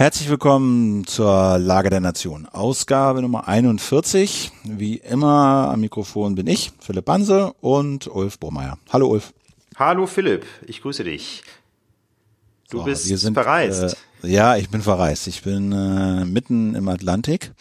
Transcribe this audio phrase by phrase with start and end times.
[0.00, 2.46] Herzlich willkommen zur Lage der Nation.
[2.46, 4.50] Ausgabe Nummer 41.
[4.64, 8.78] Wie immer am Mikrofon bin ich, Philipp Banse und Ulf Burmeier.
[8.90, 9.34] Hallo Ulf.
[9.76, 11.42] Hallo Philipp, ich grüße dich.
[12.70, 13.98] Du so, bist sind, verreist.
[14.22, 15.26] Ja, ich bin verreist.
[15.26, 17.52] Ich bin äh, mitten im Atlantik.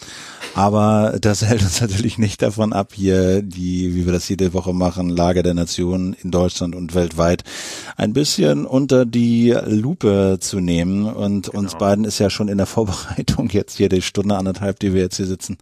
[0.56, 4.74] Aber das hält uns natürlich nicht davon ab, hier die, wie wir das jede Woche
[4.74, 7.44] machen, Lage der Nationen in Deutschland und weltweit
[7.98, 11.06] ein bisschen unter die Lupe zu nehmen.
[11.06, 11.60] Und genau.
[11.60, 15.02] uns beiden ist ja schon in der Vorbereitung jetzt hier die Stunde anderthalb, die wir
[15.02, 15.58] jetzt hier sitzen.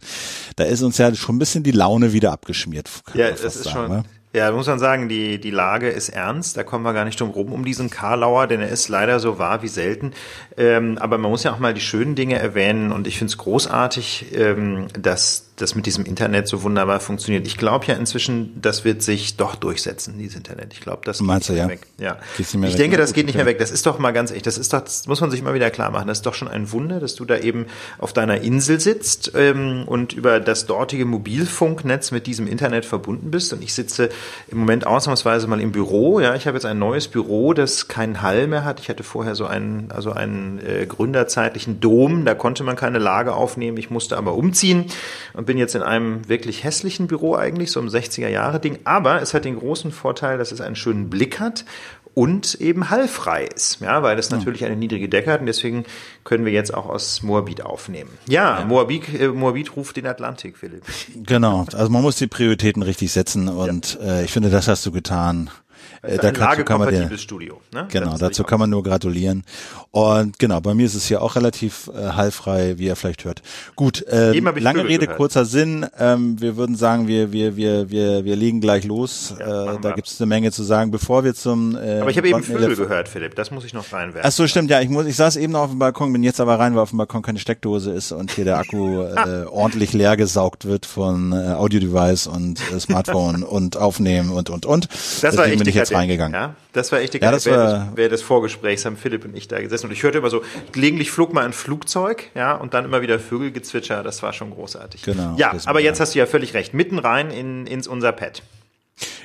[0.56, 2.88] Da ist uns ja schon ein bisschen die Laune wieder abgeschmiert.
[3.14, 3.96] Ja, das ist sagen, schon.
[3.98, 4.04] Ne?
[4.34, 6.56] Ja, muss man sagen, die, die Lage ist ernst.
[6.56, 9.38] Da kommen wir gar nicht drum rum um diesen Karlauer, denn er ist leider so
[9.38, 10.12] wahr wie selten.
[10.56, 13.38] Ähm, aber man muss ja auch mal die schönen Dinge erwähnen und ich finde es
[13.38, 17.46] großartig, ähm, dass das mit diesem Internet so wunderbar funktioniert.
[17.46, 20.72] Ich glaube ja inzwischen, das wird sich doch durchsetzen, dieses Internet.
[20.72, 21.68] Ich glaube, das Meinst geht du, nicht ja?
[21.68, 21.86] weg.
[21.98, 22.18] Ja.
[22.38, 23.58] Ich weg, denke, das geht nicht mehr weg.
[23.58, 24.46] Das ist doch mal ganz echt.
[24.46, 26.06] Das ist doch, das muss man sich immer wieder klar machen.
[26.06, 27.66] Das ist doch schon ein Wunder, dass du da eben
[27.98, 33.52] auf deiner Insel sitzt ähm, und über das dortige Mobilfunknetz mit diesem Internet verbunden bist.
[33.52, 34.10] Und ich sitze
[34.48, 36.20] im Moment ausnahmsweise mal im Büro.
[36.20, 38.78] Ja, ich habe jetzt ein neues Büro, das keinen Hall mehr hat.
[38.80, 42.24] Ich hatte vorher so einen, also einen äh, gründerzeitlichen Dom.
[42.24, 43.76] Da konnte man keine Lage aufnehmen.
[43.76, 44.86] Ich musste aber umziehen
[45.34, 49.46] und bin jetzt in einem wirklich hässlichen Büro eigentlich, so ein 60er-Jahre-Ding, aber es hat
[49.46, 51.64] den großen Vorteil, dass es einen schönen Blick hat
[52.12, 55.84] und eben hallfrei ist, ja, weil es natürlich eine niedrige Decke hat und deswegen
[56.24, 58.10] können wir jetzt auch aus Moabit aufnehmen.
[58.28, 58.64] Ja, ja.
[58.66, 60.82] Moabit, äh, Moabit ruft den Atlantik, Philipp.
[61.14, 64.18] Genau, also man muss die Prioritäten richtig setzen und ja.
[64.18, 65.48] äh, ich finde, das hast du getan.
[66.02, 67.60] Äh, da kann, kann man dir, Studio.
[67.72, 67.86] Ne?
[67.90, 69.44] Genau, dazu kann man nur gratulieren.
[69.90, 73.42] Und genau, bei mir ist es hier auch relativ äh, hallfrei, wie ihr vielleicht hört.
[73.74, 75.16] Gut, äh, lange Rede, gehört.
[75.16, 75.86] kurzer Sinn.
[75.98, 79.34] Ähm, wir würden sagen, wir wir wir wir wir legen gleich los.
[79.38, 81.76] Ja, äh, da gibt es eine Menge zu sagen, bevor wir zum.
[81.76, 83.34] Äh, aber ich habe eben Vögel gehört, Philipp.
[83.34, 84.28] Das muss ich noch reinwerfen.
[84.28, 84.70] Ach so, stimmt.
[84.70, 85.06] Ja, ich muss.
[85.06, 87.22] Ich saß eben noch auf dem Balkon, bin jetzt aber rein, weil auf dem Balkon
[87.22, 92.26] keine Steckdose ist und hier der Akku äh, ordentlich leer gesaugt wird von äh, Audio-Device
[92.26, 94.88] und äh, Smartphone und Aufnehmen und und und.
[94.90, 96.34] Das Deswegen war echt bin ich jetzt reingegangen.
[96.34, 99.60] Ja, das war echt ja, das war, während des Vorgesprächs haben Philipp und ich da
[99.60, 103.02] gesessen und ich hörte immer so, gelegentlich flog mal ein Flugzeug, ja, und dann immer
[103.02, 105.02] wieder Vögelgezwitscher, das war schon großartig.
[105.02, 105.34] Genau.
[105.36, 108.42] Ja, aber jetzt hast du ja völlig recht, mitten rein in, ins unser Pad.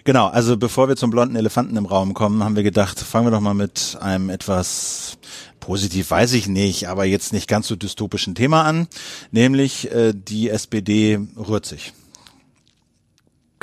[0.03, 3.31] Genau, also bevor wir zum blonden Elefanten im Raum kommen, haben wir gedacht, fangen wir
[3.31, 5.17] doch mal mit einem etwas
[5.63, 8.87] positiv weiß ich nicht, aber jetzt nicht ganz so dystopischen Thema an,
[9.31, 11.93] nämlich äh, die SPD rührt sich.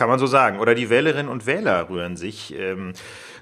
[0.00, 0.60] Kann man so sagen.
[0.60, 2.54] Oder die Wählerinnen und Wähler rühren sich.
[2.58, 2.94] Ähm,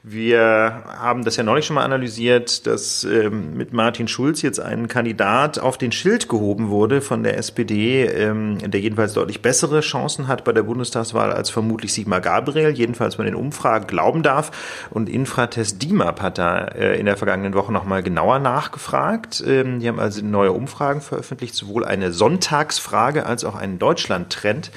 [0.03, 4.89] wir haben das ja neulich schon mal analysiert, dass ähm, mit Martin Schulz jetzt ein
[4.89, 10.27] Kandidat auf den Schild gehoben wurde von der SPD, ähm, der jedenfalls deutlich bessere Chancen
[10.27, 14.51] hat bei der Bundestagswahl als vermutlich Sigmar Gabriel, jedenfalls man den Umfragen glauben darf.
[14.91, 19.45] Und Infratest DIMAP hat da äh, in der vergangenen Woche nochmal genauer nachgefragt.
[19.47, 24.73] die haben also neue Umfragen veröffentlicht, sowohl eine Sonntagsfrage als auch einen Deutschland-Trend.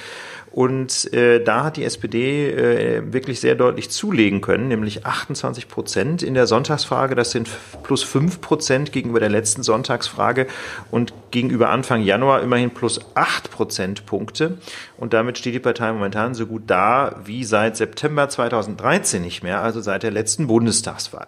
[0.52, 6.24] Und äh, da hat die SPD äh, wirklich sehr deutlich zulegen können, nämlich 28 Prozent
[6.24, 7.16] in der Sonntagsfrage.
[7.16, 7.50] Das sind
[7.84, 10.48] plus fünf Prozent gegenüber der letzten Sonntagsfrage
[10.92, 14.58] und gegenüber Anfang Januar immerhin plus acht Prozentpunkte.
[14.98, 19.62] Und damit steht die Partei momentan so gut da wie seit September 2013 nicht mehr,
[19.62, 21.28] also seit der letzten Bundestagswahl.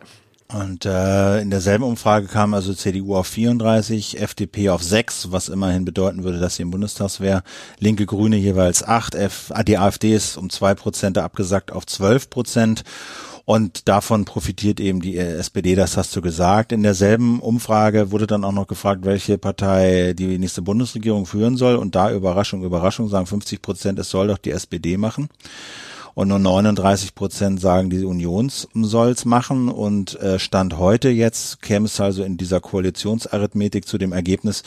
[0.53, 5.83] Und äh, in derselben Umfrage kam also CDU auf 34, FDP auf 6, was immerhin
[5.83, 7.41] bedeuten würde, dass sie im Bundestag wäre.
[7.79, 12.29] Linke Grüne jeweils 8, F, ah, die AfD ist um zwei Prozent abgesagt auf 12
[12.29, 12.83] Prozent.
[13.45, 16.71] Und davon profitiert eben die SPD, das hast du gesagt.
[16.71, 21.75] In derselben Umfrage wurde dann auch noch gefragt, welche Partei die nächste Bundesregierung führen soll.
[21.75, 25.29] Und da Überraschung, Überraschung sagen 50 Prozent, es soll doch die SPD machen
[26.15, 31.85] und nur 39 Prozent sagen, die Union soll's machen und äh, Stand heute jetzt käme
[31.85, 34.63] es also in dieser Koalitionsarithmetik zu dem Ergebnis,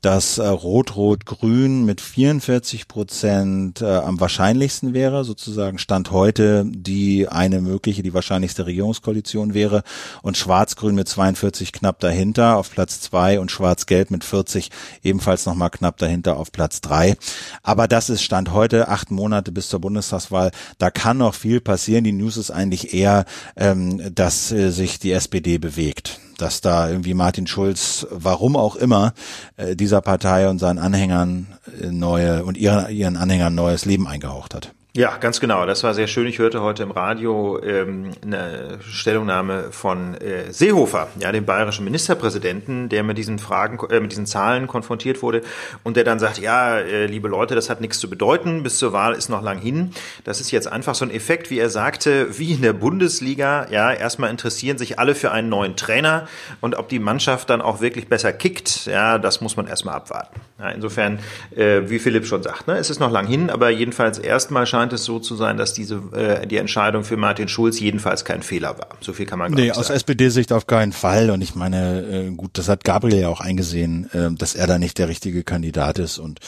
[0.00, 7.60] dass äh, Rot-Rot-Grün mit 44 Prozent äh, am wahrscheinlichsten wäre, sozusagen Stand heute die eine
[7.60, 9.82] mögliche, die wahrscheinlichste Regierungskoalition wäre
[10.22, 14.70] und Schwarz-Grün mit 42 knapp dahinter auf Platz zwei und Schwarz-Gelb mit 40
[15.02, 17.16] ebenfalls nochmal knapp dahinter auf Platz drei.
[17.62, 20.50] Aber das ist Stand heute, acht Monate bis zur Bundestagswahl.
[20.78, 22.04] Da da kann noch viel passieren.
[22.04, 23.26] Die News ist eigentlich eher,
[23.56, 29.12] ähm, dass äh, sich die SPD bewegt dass da irgendwie Martin Schulz, warum auch immer,
[29.56, 31.48] äh, dieser Partei und seinen Anhängern
[31.82, 34.72] äh, neue und ihren, ihren Anhängern neues Leben eingehaucht hat.
[34.96, 35.66] Ja, ganz genau.
[35.66, 36.26] Das war sehr schön.
[36.26, 42.88] Ich hörte heute im Radio ähm, eine Stellungnahme von äh, Seehofer, ja, dem bayerischen Ministerpräsidenten,
[42.88, 45.42] der mit diesen Fragen, äh, mit diesen Zahlen konfrontiert wurde
[45.84, 48.62] und der dann sagt, ja, äh, liebe Leute, das hat nichts zu bedeuten.
[48.62, 49.92] Bis zur Wahl ist noch lang hin.
[50.24, 53.66] Das ist jetzt einfach so ein Effekt, wie er sagte, wie in der Bundesliga.
[53.70, 56.26] Ja, erstmal interessieren sich alle für einen neuen Trainer
[56.62, 60.40] und ob die Mannschaft dann auch wirklich besser kickt, ja, das muss man erstmal abwarten.
[60.58, 61.20] Ja, insofern,
[61.54, 64.92] äh, wie Philipp schon sagt, ne, es ist noch lang hin, aber jedenfalls erstmal scheint
[64.92, 68.78] es so zu sein, dass diese äh, die Entscheidung für Martin Schulz jedenfalls kein Fehler
[68.78, 68.90] war.
[69.00, 71.30] So viel kann man nee, aus SPD-Sicht auf keinen Fall.
[71.30, 74.78] Und ich meine, äh, gut, das hat Gabriel ja auch eingesehen, äh, dass er da
[74.78, 76.18] nicht der richtige Kandidat ist.
[76.18, 76.38] Und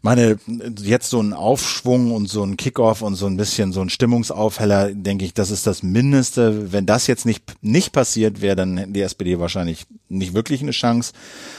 [0.00, 0.38] meine,
[0.80, 4.92] jetzt so ein Aufschwung und so ein Kickoff und so ein bisschen so ein Stimmungsaufheller,
[4.92, 6.72] denke ich, das ist das Mindeste.
[6.72, 10.70] Wenn das jetzt nicht nicht passiert wäre, dann hätten die SPD wahrscheinlich nicht wirklich eine
[10.70, 11.12] Chance.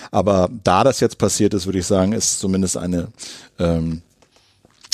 [0.09, 3.09] Aber da das jetzt passiert ist, würde ich sagen, ist zumindest eine
[3.59, 4.01] ähm,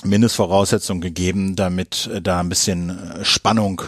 [0.03, 3.81] Mindestvoraussetzung gegeben, damit äh, da ein bisschen äh, Spannung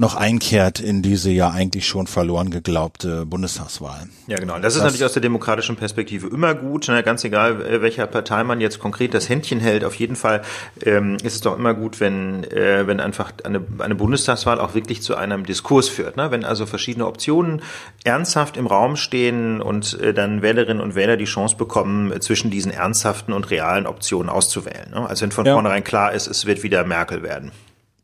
[0.00, 4.08] noch einkehrt in diese ja eigentlich schon verloren geglaubte Bundestagswahl.
[4.28, 4.54] Ja, genau.
[4.54, 6.88] Und das ist das, natürlich aus der demokratischen Perspektive immer gut.
[6.88, 7.02] Ne?
[7.02, 9.84] Ganz egal, äh, welcher Partei man jetzt konkret das Händchen hält.
[9.84, 10.40] Auf jeden Fall
[10.86, 15.02] ähm, ist es doch immer gut, wenn, äh, wenn einfach eine, eine Bundestagswahl auch wirklich
[15.02, 16.16] zu einem Diskurs führt.
[16.16, 16.30] Ne?
[16.30, 17.60] Wenn also verschiedene Optionen
[18.02, 22.72] ernsthaft im Raum stehen und äh, dann Wählerinnen und Wähler die Chance bekommen, zwischen diesen
[22.72, 24.92] ernsthaften und realen Optionen auszuwählen.
[24.92, 25.06] Ne?
[25.06, 25.54] Also wenn von ja.
[25.54, 27.50] vornherein klar ist, es wird wieder Merkel werden.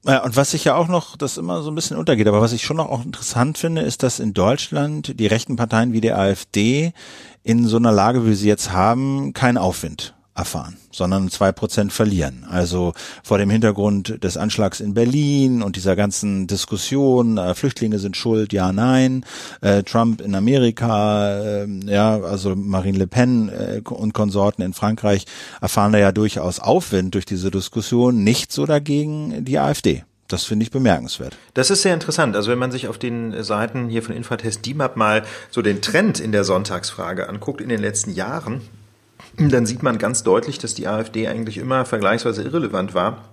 [0.04, 2.52] Ja, und was ich ja auch noch, das immer so ein bisschen untergeht, aber was
[2.52, 6.18] ich schon noch auch interessant finde, ist, dass in Deutschland die rechten Parteien wie der
[6.18, 6.92] AfD
[7.42, 12.44] in so einer Lage, wie sie jetzt haben, keinen Aufwind erfahren, sondern zwei Prozent verlieren.
[12.48, 12.92] Also
[13.24, 18.52] vor dem Hintergrund des Anschlags in Berlin und dieser ganzen Diskussion, äh, Flüchtlinge sind schuld,
[18.52, 19.24] ja, nein,
[19.62, 25.24] äh, Trump in Amerika, äh, ja, also Marine Le Pen äh, und Konsorten in Frankreich
[25.60, 30.04] erfahren da ja durchaus Aufwind durch diese Diskussion, nicht so dagegen die AfD.
[30.28, 31.36] Das finde ich bemerkenswert.
[31.54, 32.34] Das ist sehr interessant.
[32.34, 36.18] Also wenn man sich auf den Seiten hier von Infratest DIMAP mal so den Trend
[36.18, 38.60] in der Sonntagsfrage anguckt in den letzten Jahren,
[39.38, 43.24] dann sieht man ganz deutlich, dass die AfD eigentlich immer vergleichsweise irrelevant war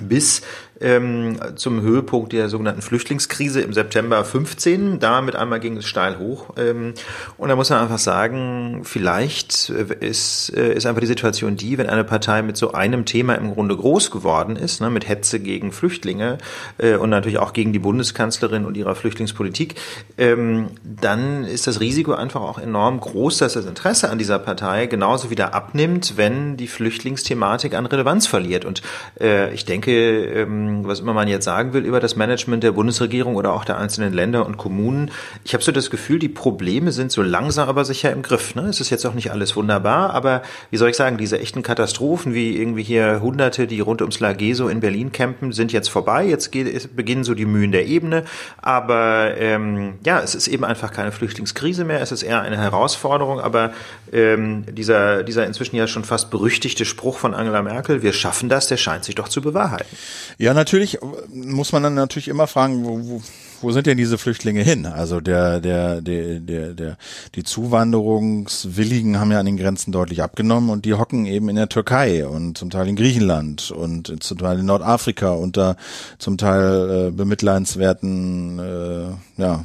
[0.00, 0.42] bis
[0.80, 4.98] ähm, zum Höhepunkt der sogenannten Flüchtlingskrise im September 15.
[4.98, 6.50] Da mit einmal ging es steil hoch.
[6.56, 6.94] Ähm,
[7.38, 11.78] und da muss man einfach sagen, vielleicht äh, ist, äh, ist einfach die Situation die,
[11.78, 15.40] wenn eine Partei mit so einem Thema im Grunde groß geworden ist, ne, mit Hetze
[15.40, 16.38] gegen Flüchtlinge
[16.78, 19.74] äh, und natürlich auch gegen die Bundeskanzlerin und ihrer Flüchtlingspolitik,
[20.18, 24.86] ähm, dann ist das Risiko einfach auch enorm groß, dass das Interesse an dieser Partei
[24.86, 28.64] genauso wieder abnimmt, wenn die Flüchtlingsthematik an Relevanz verliert.
[28.64, 28.82] Und
[29.20, 33.36] äh, ich denke, ähm, was immer man jetzt sagen will über das Management der Bundesregierung
[33.36, 35.10] oder auch der einzelnen Länder und Kommunen.
[35.44, 38.54] Ich habe so das Gefühl, die Probleme sind so langsam aber sicher im Griff.
[38.54, 38.62] Ne?
[38.62, 42.34] Es ist jetzt auch nicht alles wunderbar, aber wie soll ich sagen, diese echten Katastrophen,
[42.34, 46.26] wie irgendwie hier Hunderte, die rund ums Lageso in Berlin campen, sind jetzt vorbei.
[46.26, 48.24] Jetzt geht, beginnen so die Mühen der Ebene.
[48.60, 52.00] Aber ähm, ja, es ist eben einfach keine Flüchtlingskrise mehr.
[52.00, 53.40] Es ist eher eine Herausforderung.
[53.40, 53.72] Aber
[54.12, 58.66] ähm, dieser, dieser inzwischen ja schon fast berüchtigte Spruch von Angela Merkel, wir schaffen das,
[58.66, 59.96] der scheint sich doch zu bewahrheiten.
[60.38, 60.98] Ja, natürlich
[61.32, 63.22] muss man dann natürlich immer fragen, wo, wo,
[63.60, 64.86] wo sind denn diese Flüchtlinge hin?
[64.86, 66.96] Also der, der, der, der, der,
[67.34, 71.68] die Zuwanderungswilligen haben ja an den Grenzen deutlich abgenommen und die hocken eben in der
[71.68, 75.76] Türkei und zum Teil in Griechenland und zum Teil in Nordafrika unter
[76.18, 79.64] zum Teil äh, bemitleidenswerten äh, ja,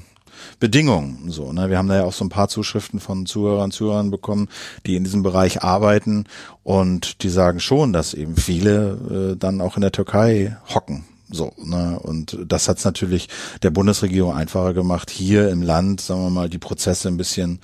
[0.59, 1.29] Bedingungen.
[1.29, 1.69] So, ne?
[1.69, 4.47] Wir haben da ja auch so ein paar Zuschriften von Zuhörern Zuhörern bekommen,
[4.85, 6.25] die in diesem Bereich arbeiten
[6.63, 11.05] und die sagen schon, dass eben viele äh, dann auch in der Türkei hocken.
[11.29, 11.99] So, ne?
[11.99, 13.27] Und das hat es natürlich
[13.61, 17.59] der Bundesregierung einfacher gemacht, hier im Land, sagen wir mal, die Prozesse ein bisschen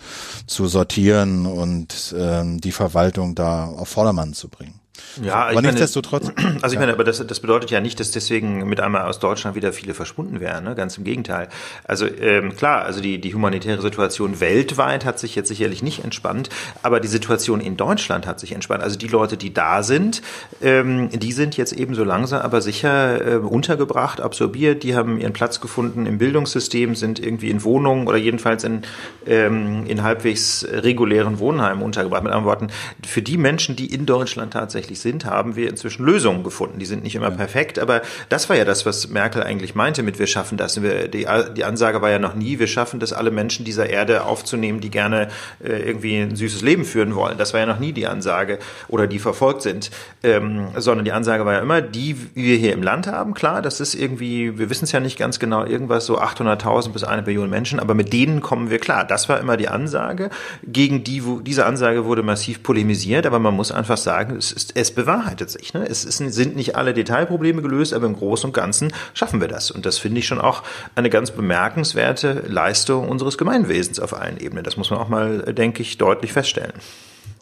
[0.48, 4.83] zu sortieren und ähm, die Verwaltung da auf Vordermann zu bringen.
[5.22, 6.32] Ja, aber nichtsdestotrotz.
[6.62, 9.56] Also ich meine, aber das, das bedeutet ja nicht, dass deswegen mit einmal aus Deutschland
[9.56, 10.64] wieder viele verschwunden wären.
[10.64, 10.76] Ne?
[10.76, 11.50] Ganz im Gegenteil.
[11.84, 16.50] Also ähm, klar, also die, die humanitäre Situation weltweit hat sich jetzt sicherlich nicht entspannt,
[16.82, 18.82] aber die Situation in Deutschland hat sich entspannt.
[18.82, 20.22] Also die Leute, die da sind,
[20.62, 24.84] ähm, die sind jetzt eben so langsam, aber sicher äh, untergebracht, absorbiert.
[24.84, 28.84] Die haben ihren Platz gefunden im Bildungssystem, sind irgendwie in Wohnungen oder jedenfalls in,
[29.26, 32.24] ähm, in halbwegs regulären Wohnheimen untergebracht.
[32.24, 32.68] Mit anderen Worten,
[33.06, 36.80] für die Menschen, die in Deutschland tatsächlich sind, haben wir inzwischen Lösungen gefunden.
[36.80, 37.36] Die sind nicht immer ja.
[37.36, 40.82] perfekt, aber das war ja das, was Merkel eigentlich meinte mit wir schaffen das.
[40.82, 44.24] Wir, die, die Ansage war ja noch nie, wir schaffen das, alle Menschen dieser Erde
[44.26, 45.30] aufzunehmen, die gerne
[45.64, 47.38] äh, irgendwie ein süßes Leben führen wollen.
[47.38, 49.92] Das war ja noch nie die Ansage oder die verfolgt sind,
[50.24, 53.80] ähm, sondern die Ansage war ja immer, die wir hier im Land haben, klar, das
[53.80, 57.50] ist irgendwie, wir wissen es ja nicht ganz genau, irgendwas so 800.000 bis eine Billion
[57.50, 59.06] Menschen, aber mit denen kommen wir klar.
[59.06, 60.30] Das war immer die Ansage.
[60.66, 64.92] Gegen die, diese Ansage wurde massiv polemisiert, aber man muss einfach sagen, es ist es
[64.92, 65.74] bewahrheitet sich.
[65.74, 65.86] Ne?
[65.88, 69.72] Es ist, sind nicht alle Detailprobleme gelöst, aber im Großen und Ganzen schaffen wir das.
[69.72, 70.64] Und das finde ich schon auch
[70.96, 74.64] eine ganz bemerkenswerte Leistung unseres Gemeinwesens auf allen Ebenen.
[74.64, 76.74] Das muss man auch mal, denke ich, deutlich feststellen.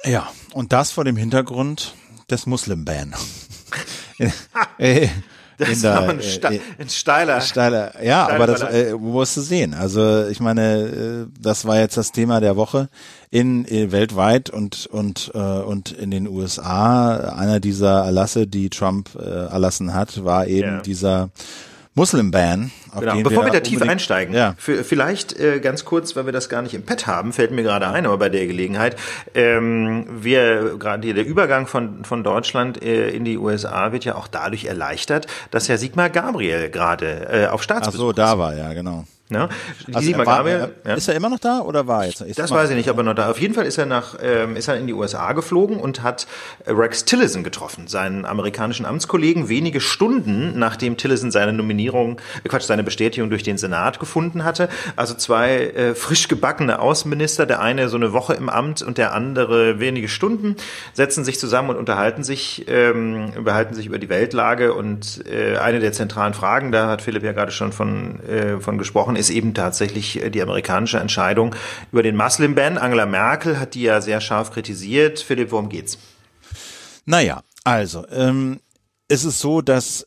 [0.03, 1.95] Ja, und das vor dem Hintergrund
[2.29, 3.13] des Muslim-Ban.
[5.61, 7.41] Das war ein, Ste äh, ein steiler.
[7.41, 9.73] Steiler, ja, steiler aber das äh, musst du sehen.
[9.73, 12.89] Also ich meine, äh, das war jetzt das Thema der Woche
[13.29, 17.35] in äh, weltweit und und äh, und in den USA.
[17.35, 20.81] Einer dieser Erlasse, die Trump äh, erlassen hat, war eben ja.
[20.81, 21.29] dieser
[21.93, 22.71] Muslim-Ban.
[22.99, 23.21] Genau.
[23.21, 24.53] Bevor wir da tief einsteigen, ja.
[24.57, 27.63] für, vielleicht äh, ganz kurz, weil wir das gar nicht im Pad haben, fällt mir
[27.63, 28.95] gerade ein, aber bei der Gelegenheit,
[29.33, 34.15] ähm, wir gerade hier der Übergang von von Deutschland äh, in die USA wird ja
[34.15, 38.55] auch dadurch erleichtert, dass ja Sigmar Gabriel gerade äh, auf Staatsbesuch Ach so, da war
[38.55, 39.05] ja genau.
[39.31, 39.47] Ne?
[39.93, 40.93] Also war, Gabriel, ja.
[40.95, 42.21] Ist er immer noch da oder war er jetzt?
[42.21, 43.29] Ist das weiß ich nicht, aber noch da.
[43.29, 46.27] Auf jeden Fall ist er nach, ähm, ist er in die USA geflogen und hat
[46.67, 52.83] Rex Tillerson getroffen, seinen amerikanischen Amtskollegen, wenige Stunden nachdem Tillerson seine Nominierung, äh, Quatsch, seine
[52.83, 54.67] Bestätigung durch den Senat gefunden hatte.
[54.97, 59.13] Also zwei äh, frisch gebackene Außenminister, der eine so eine Woche im Amt und der
[59.13, 60.57] andere wenige Stunden,
[60.93, 65.79] setzen sich zusammen und unterhalten sich, ähm, unterhalten sich über die Weltlage und äh, eine
[65.79, 69.53] der zentralen Fragen, da hat Philipp ja gerade schon von, äh, von gesprochen, ist eben
[69.53, 71.55] tatsächlich äh, die amerikanische Entscheidung
[71.91, 72.77] über den Muslim-Ban.
[72.77, 75.19] Angela Merkel hat die ja sehr scharf kritisiert.
[75.19, 75.97] Philipp, worum geht's?
[77.05, 78.59] Naja, also, ähm,
[79.07, 80.05] es ist so, dass äh,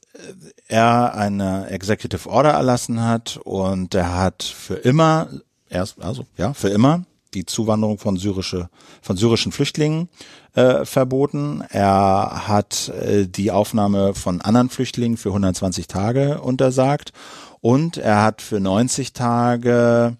[0.68, 5.28] er eine Executive Order erlassen hat und er hat für immer,
[5.68, 7.04] erst, also ja, für immer
[7.34, 8.68] die Zuwanderung von syrische,
[9.02, 10.08] von syrischen Flüchtlingen
[10.54, 11.62] äh, verboten.
[11.68, 17.12] Er hat äh, die Aufnahme von anderen Flüchtlingen für 120 Tage untersagt
[17.64, 20.18] und er hat für 90 Tage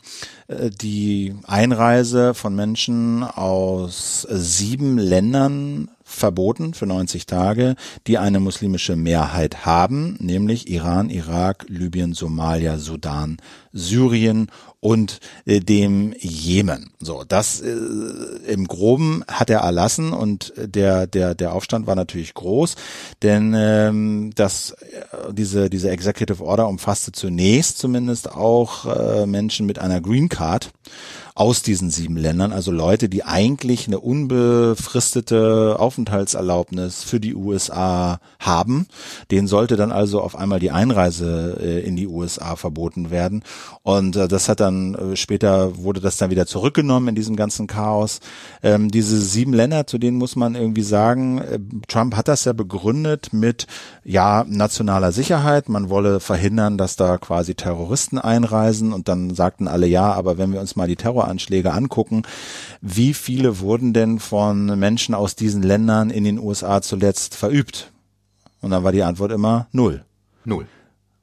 [0.49, 8.97] äh, die Einreise von Menschen aus sieben Ländern verboten für 90 Tage, die eine muslimische
[8.97, 13.37] Mehrheit haben, nämlich Iran, Irak, Libyen, Somalia, Sudan,
[13.75, 14.47] Syrien
[14.85, 16.91] und äh, dem Jemen.
[17.01, 17.71] So, das äh,
[18.47, 22.75] im Groben hat er erlassen und der der der Aufstand war natürlich groß,
[23.23, 29.79] denn ähm, das äh, diese diese Executive Order umfasste zunächst zumindest auch äh, Menschen mit
[29.79, 30.71] einer Green Card
[31.37, 38.87] aus diesen sieben Ländern, also Leute, die eigentlich eine unbefristete Aufenthaltserlaubnis für die USA haben.
[39.33, 43.43] Denen sollte dann also auf einmal die Einreise äh, in die USA verboten werden.
[43.83, 47.67] Und äh, das hat dann äh, später wurde das dann wieder zurückgenommen in diesem ganzen
[47.67, 48.21] Chaos.
[48.63, 51.43] Ähm, diese sieben Länder, zu denen muss man irgendwie sagen,
[51.89, 53.67] Trump hat das ja begründet mit
[54.05, 55.69] ja nationaler Sicherheit.
[55.69, 58.93] Man wolle verhindern, dass da quasi Terroristen einreisen.
[58.93, 62.23] Und dann sagten alle ja, aber wenn wir uns mal die Terror Terroranschläge angucken,
[62.81, 67.93] wie viele wurden denn von Menschen aus diesen Ländern in den USA zuletzt verübt?
[68.61, 70.05] Und dann war die Antwort immer null.
[70.45, 70.67] Null.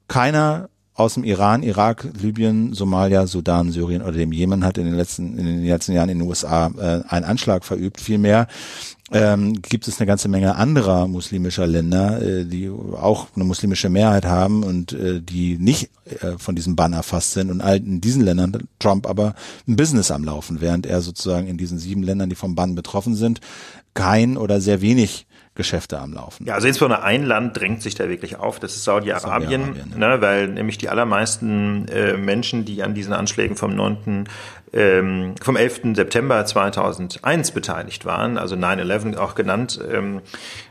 [0.08, 4.94] Keiner aus dem Iran, Irak, Libyen, Somalia, Sudan, Syrien oder dem Jemen hat in den
[4.94, 8.00] letzten, in den letzten Jahren in den USA äh, einen Anschlag verübt.
[8.00, 8.46] Vielmehr
[9.10, 14.26] ähm, gibt es eine ganze Menge anderer muslimischer Länder, äh, die auch eine muslimische Mehrheit
[14.26, 18.68] haben und äh, die nicht äh, von diesem Bann erfasst sind und in diesen Ländern
[18.78, 19.34] Trump aber
[19.66, 23.14] ein Business am Laufen, während er sozusagen in diesen sieben Ländern, die vom Bann betroffen
[23.14, 23.40] sind,
[23.94, 26.46] kein oder sehr wenig Geschäfte am Laufen.
[26.46, 29.96] Ja, also insbesondere ein Land drängt sich da wirklich auf, das ist Saudi-Arabien, Saudi ja.
[29.96, 34.28] ne, weil nämlich die allermeisten äh, Menschen, die an diesen Anschlägen vom 9
[34.72, 35.94] ähm, vom 11.
[35.94, 40.20] September 2001 beteiligt waren, also 9-11 auch genannt, ähm,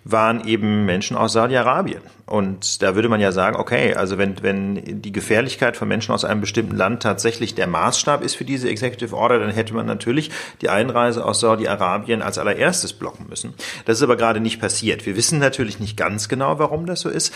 [0.04, 2.02] waren eben Menschen aus Saudi-Arabien.
[2.26, 6.24] Und da würde man ja sagen, okay, also wenn, wenn die Gefährlichkeit von Menschen aus
[6.24, 10.32] einem bestimmten Land tatsächlich der Maßstab ist für diese Executive Order, dann hätte man natürlich
[10.62, 13.54] die Einreise aus Saudi-Arabien als allererstes blocken müssen.
[13.86, 15.06] Das ist aber gerade nicht passiert.
[15.06, 17.34] Wir wissen natürlich nicht ganz genau, warum das so ist.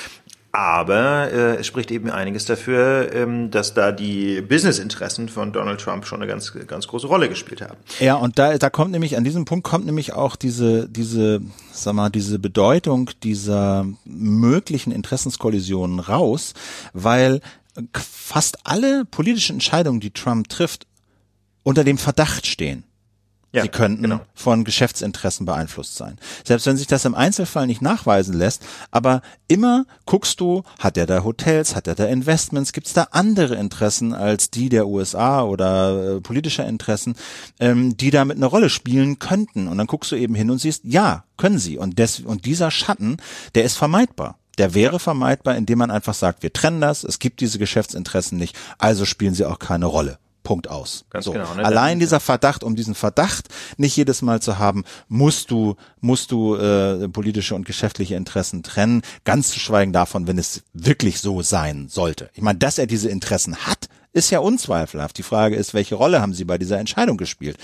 [0.56, 6.06] Aber äh, es spricht eben einiges dafür, ähm, dass da die Businessinteressen von Donald Trump
[6.06, 7.76] schon eine ganz, ganz große Rolle gespielt haben.
[8.00, 11.42] Ja, und da, da kommt nämlich, an diesem Punkt kommt nämlich auch diese, diese,
[11.74, 16.54] sag mal, diese Bedeutung dieser möglichen Interessenskollisionen raus,
[16.94, 17.42] weil
[17.94, 20.88] fast alle politischen Entscheidungen, die Trump trifft,
[21.64, 22.86] unter dem Verdacht stehen.
[23.56, 24.20] Ja, Sie könnten genau.
[24.34, 26.18] von Geschäftsinteressen beeinflusst sein.
[26.44, 31.06] Selbst wenn sich das im Einzelfall nicht nachweisen lässt, aber immer guckst du, hat er
[31.06, 35.44] da Hotels, hat er da Investments, gibt es da andere Interessen als die der USA
[35.44, 37.16] oder äh, politischer Interessen,
[37.62, 39.70] ähm, die damit eine Rolle spielen könnten.
[39.70, 41.78] Und dann guckst du eben hin und siehst, ja, können sie.
[41.78, 43.18] Und, des, und dieser Schatten,
[43.56, 44.38] der ist vermeidbar.
[44.58, 48.58] Der wäre vermeidbar, indem man einfach sagt, wir trennen das, es gibt diese Geschäftsinteressen nicht,
[48.78, 50.18] also spielen sie auch keine Rolle.
[50.46, 51.04] Punkt aus.
[51.10, 51.34] Ganz so.
[51.34, 51.54] genau.
[51.56, 51.66] Ne?
[51.66, 56.56] Allein dieser Verdacht, um diesen Verdacht nicht jedes Mal zu haben, musst du, musst du
[56.56, 59.02] äh, politische und geschäftliche Interessen trennen.
[59.26, 62.30] Ganz zu schweigen davon, wenn es wirklich so sein sollte.
[62.34, 65.18] Ich meine, dass er diese Interessen hat, ist ja unzweifelhaft.
[65.18, 67.58] Die Frage ist, welche Rolle haben sie bei dieser Entscheidung gespielt?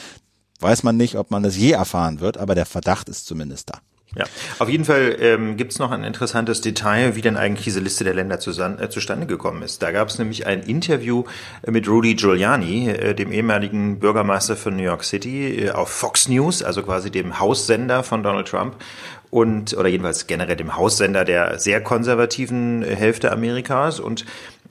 [0.60, 3.80] Weiß man nicht, ob man das je erfahren wird, aber der Verdacht ist zumindest da.
[4.14, 4.26] Ja,
[4.60, 8.04] auf jeden Fall ähm, gibt es noch ein interessantes Detail, wie denn eigentlich diese Liste
[8.04, 9.82] der Länder zusammen, äh, zustande gekommen ist.
[9.82, 11.24] Da gab es nämlich ein Interview
[11.62, 16.28] äh, mit Rudy Giuliani, äh, dem ehemaligen Bürgermeister von New York City, äh, auf Fox
[16.28, 18.76] News, also quasi dem Haussender von Donald Trump
[19.30, 24.26] und oder jedenfalls generell dem Haussender der sehr konservativen äh, Hälfte Amerikas und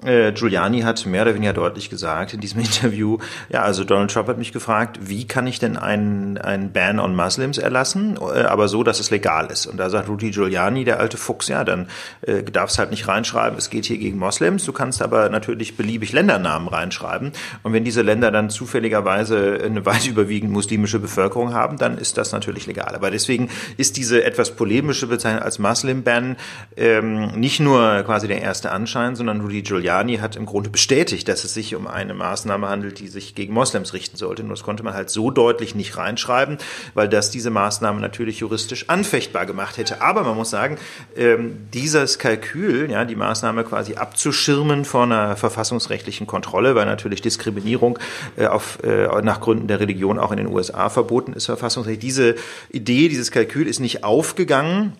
[0.05, 4.29] äh, Giuliani hat mehr oder weniger deutlich gesagt in diesem Interview, ja, also Donald Trump
[4.29, 8.69] hat mich gefragt, wie kann ich denn einen, einen Ban on Muslims erlassen, äh, aber
[8.69, 9.67] so, dass es legal ist.
[9.67, 11.89] Und da sagt Rudy Giuliani, der alte Fuchs, ja, dann
[12.23, 16.13] äh, darfst halt nicht reinschreiben, es geht hier gegen Moslems, du kannst aber natürlich beliebig
[16.13, 17.33] Ländernamen reinschreiben.
[17.63, 22.33] Und wenn diese Länder dann zufälligerweise eine weit überwiegend muslimische Bevölkerung haben, dann ist das
[22.33, 22.95] natürlich legal.
[22.95, 26.37] Aber deswegen ist diese etwas polemische Bezeichnung als Muslim-Ban
[26.77, 31.27] ähm, nicht nur quasi der erste Anschein, sondern Rudy Giuliani Giuliani hat im Grunde bestätigt,
[31.27, 34.43] dass es sich um eine Maßnahme handelt, die sich gegen Moslems richten sollte.
[34.43, 36.59] Nur das konnte man halt so deutlich nicht reinschreiben,
[36.95, 40.01] weil das diese Maßnahme natürlich juristisch anfechtbar gemacht hätte.
[40.01, 40.79] Aber man muss sagen,
[41.17, 47.99] ähm, dieses Kalkül, ja, die Maßnahme quasi abzuschirmen von einer verfassungsrechtlichen Kontrolle, weil natürlich Diskriminierung
[48.37, 52.01] äh, auf, äh, nach Gründen der Religion auch in den USA verboten ist, verfassungsrechtlich.
[52.01, 52.37] Diese
[52.71, 54.93] Idee, dieses Kalkül ist nicht aufgegangen.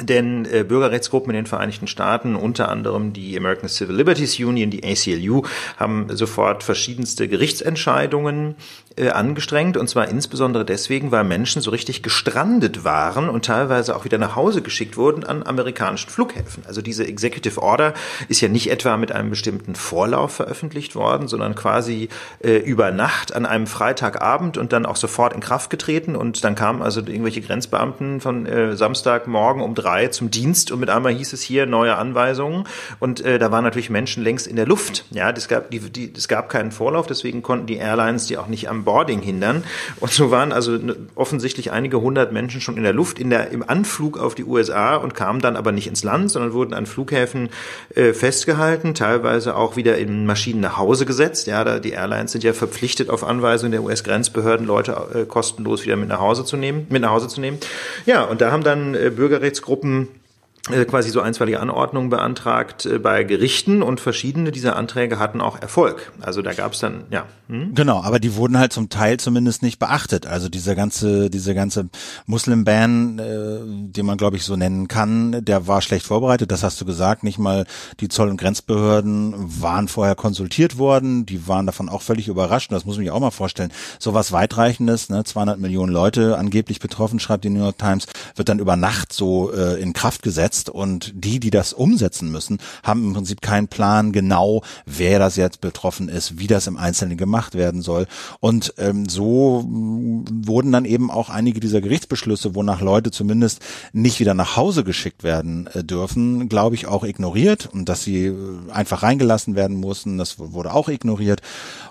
[0.00, 4.82] Denn äh, Bürgerrechtsgruppen in den Vereinigten Staaten, unter anderem die American Civil Liberties Union, die
[4.84, 5.42] ACLU,
[5.76, 8.56] haben sofort verschiedenste Gerichtsentscheidungen
[8.96, 9.76] äh, angestrengt.
[9.76, 14.36] Und zwar insbesondere deswegen, weil Menschen so richtig gestrandet waren und teilweise auch wieder nach
[14.36, 16.64] Hause geschickt wurden an amerikanischen Flughäfen.
[16.66, 17.94] Also diese Executive Order
[18.28, 22.08] ist ja nicht etwa mit einem bestimmten Vorlauf veröffentlicht worden, sondern quasi
[22.40, 26.16] äh, über Nacht an einem Freitagabend und dann auch sofort in Kraft getreten.
[26.16, 30.90] Und dann kamen also irgendwelche Grenzbeamten von äh, Samstagmorgen um drei zum Dienst und mit
[30.90, 32.64] einmal hieß es hier neue Anweisungen
[33.00, 35.04] und äh, da waren natürlich Menschen längst in der Luft.
[35.10, 38.46] Ja, das gab die, die es gab keinen Vorlauf, deswegen konnten die Airlines die auch
[38.46, 39.64] nicht am Boarding hindern
[40.00, 40.78] und so waren also
[41.14, 44.96] offensichtlich einige hundert Menschen schon in der Luft in der im Anflug auf die USA
[44.96, 47.50] und kamen dann aber nicht ins Land, sondern wurden an Flughäfen
[47.94, 51.46] äh, festgehalten, teilweise auch wieder in Maschinen nach Hause gesetzt.
[51.46, 55.96] Ja, da die Airlines sind ja verpflichtet auf Anweisung der US-Grenzbehörden Leute äh, kostenlos wieder
[55.96, 57.58] mit nach Hause zu nehmen, mit nach Hause zu nehmen.
[58.06, 60.21] Ja, und da haben dann äh, Bürgerrechtsgruppen Gruppen
[60.62, 66.12] quasi so einstweilige Anordnungen beantragt äh, bei Gerichten und verschiedene dieser Anträge hatten auch Erfolg.
[66.20, 67.26] Also da gab es dann, ja.
[67.48, 67.74] Hm?
[67.74, 70.24] Genau, aber die wurden halt zum Teil zumindest nicht beachtet.
[70.24, 71.88] Also dieser ganze, diese ganze
[72.26, 76.80] Muslim-Ban, äh, den man glaube ich so nennen kann, der war schlecht vorbereitet, das hast
[76.80, 77.24] du gesagt.
[77.24, 77.66] Nicht mal
[77.98, 82.70] die Zoll- und Grenzbehörden waren vorher konsultiert worden, die waren davon auch völlig überrascht.
[82.70, 83.72] Und das muss man sich auch mal vorstellen.
[83.98, 88.48] So was weitreichendes, ne, 200 Millionen Leute angeblich betroffen, schreibt die New York Times, wird
[88.48, 92.58] dann über Nacht so äh, in Kraft gesetzt gesetzt und die, die das umsetzen müssen,
[92.82, 97.16] haben im Prinzip keinen Plan genau, wer das jetzt betroffen ist, wie das im Einzelnen
[97.16, 98.06] gemacht werden soll.
[98.40, 103.60] Und ähm, so wurden dann eben auch einige dieser Gerichtsbeschlüsse, wonach Leute zumindest
[103.92, 108.26] nicht wieder nach Hause geschickt werden äh, dürfen, glaube ich, auch ignoriert und dass sie
[108.26, 108.36] äh,
[108.70, 111.40] einfach reingelassen werden mussten, das wurde auch ignoriert.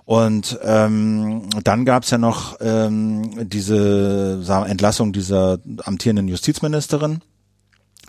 [0.05, 7.21] Und ähm, dann gab es ja noch ähm, diese Entlassung dieser amtierenden Justizministerin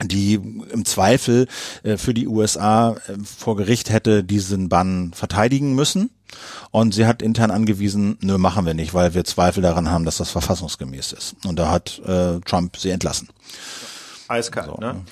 [0.00, 1.46] die im Zweifel
[1.83, 6.11] äh, für die USA äh, vor Gericht hätte diesen Bann verteidigen müssen.
[6.70, 10.16] Und sie hat intern angewiesen, nö, machen wir nicht, weil wir Zweifel daran haben, dass
[10.16, 11.37] das verfassungsgemäß ist.
[11.44, 13.28] Und da hat äh, Trump sie entlassen.
[14.28, 14.76] Eiskalt, so.
[14.81, 15.02] ne?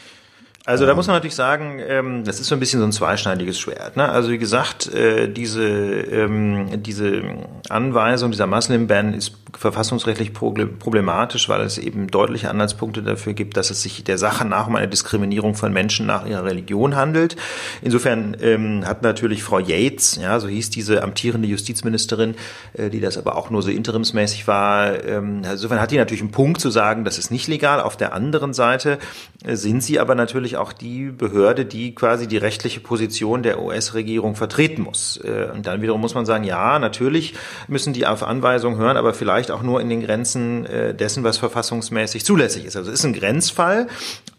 [0.66, 3.58] Also da muss man natürlich sagen, ähm, das ist so ein bisschen so ein zweischneidiges
[3.58, 3.96] Schwert.
[3.96, 4.06] Ne?
[4.06, 7.22] Also wie gesagt, äh, diese, ähm, diese
[7.70, 13.82] Anweisung, dieser Muslim-Ban ist verfassungsrechtlich problematisch, weil es eben deutliche Anhaltspunkte dafür gibt, dass es
[13.82, 17.36] sich der Sache nach um eine Diskriminierung von Menschen nach ihrer Religion handelt.
[17.82, 22.34] Insofern ähm, hat natürlich Frau Yates, ja, so hieß diese amtierende Justizministerin,
[22.74, 26.30] äh, die das aber auch nur so interimsmäßig war, ähm, insofern hat die natürlich einen
[26.30, 27.80] Punkt zu sagen, das ist nicht legal.
[27.80, 28.98] Auf der anderen Seite
[29.44, 34.36] äh, sind sie aber natürlich auch die Behörde, die quasi die rechtliche Position der US-Regierung
[34.36, 35.18] vertreten muss.
[35.22, 37.34] Äh, und dann wiederum muss man sagen, ja, natürlich
[37.68, 41.38] müssen die auf Anweisungen hören, aber vielleicht auch nur in den Grenzen äh, dessen, was
[41.38, 42.76] verfassungsmäßig zulässig ist.
[42.76, 43.88] Also es ist ein Grenzfall,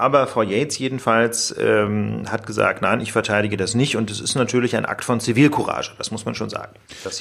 [0.01, 3.95] Aber Frau Yates jedenfalls ähm, hat gesagt, nein, ich verteidige das nicht.
[3.95, 6.73] Und es ist natürlich ein Akt von Zivilcourage, das muss man schon sagen.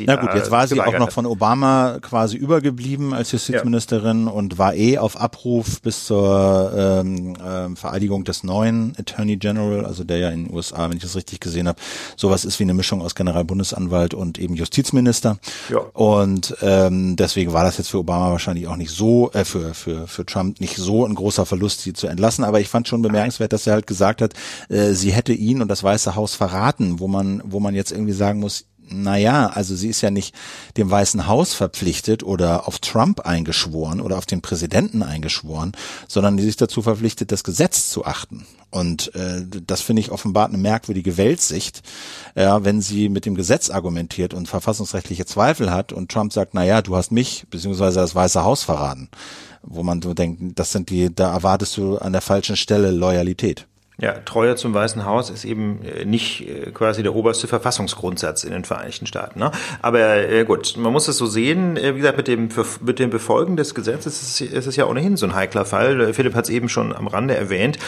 [0.07, 4.33] Na gut, jetzt war sie auch noch von Obama quasi übergeblieben als Justizministerin ja.
[4.33, 10.05] und war eh auf Abruf bis zur ähm, äh, Vereidigung des neuen Attorney General, also
[10.05, 11.81] der ja in den USA, wenn ich das richtig gesehen habe,
[12.17, 15.39] sowas ist wie eine Mischung aus Generalbundesanwalt und eben Justizminister.
[15.69, 15.79] Ja.
[15.93, 20.07] Und ähm, deswegen war das jetzt für Obama wahrscheinlich auch nicht so, äh, für, für,
[20.07, 22.45] für Trump nicht so ein großer Verlust, sie zu entlassen.
[22.45, 24.35] Aber ich fand schon bemerkenswert, dass er halt gesagt hat,
[24.69, 28.13] äh, sie hätte ihn und das Weiße Haus verraten, wo man, wo man jetzt irgendwie
[28.13, 30.35] sagen muss, naja, also sie ist ja nicht
[30.77, 35.73] dem Weißen Haus verpflichtet oder auf Trump eingeschworen oder auf den Präsidenten eingeschworen,
[36.09, 38.47] sondern die sich dazu verpflichtet, das Gesetz zu achten.
[38.71, 41.83] Und äh, das finde ich offenbart eine merkwürdige Weltsicht,
[42.37, 46.83] ja, wenn sie mit dem Gesetz argumentiert und verfassungsrechtliche Zweifel hat und Trump sagt, naja,
[46.83, 49.09] du hast mich beziehungsweise das Weiße Haus verraten
[49.63, 53.67] wo man so denkt, das sind die, da erwartest du an der falschen Stelle Loyalität.
[54.01, 58.53] Ja, Treue zum Weißen Haus ist eben äh, nicht äh, quasi der oberste Verfassungsgrundsatz in
[58.53, 59.39] den Vereinigten Staaten.
[59.39, 59.51] Ne?
[59.83, 61.77] Aber äh, gut, man muss es so sehen.
[61.77, 62.49] Äh, wie gesagt, mit dem,
[62.81, 66.15] mit dem Befolgen des Gesetzes ist es, ist es ja ohnehin so ein heikler Fall.
[66.15, 67.79] Philipp hat es eben schon am Rande erwähnt.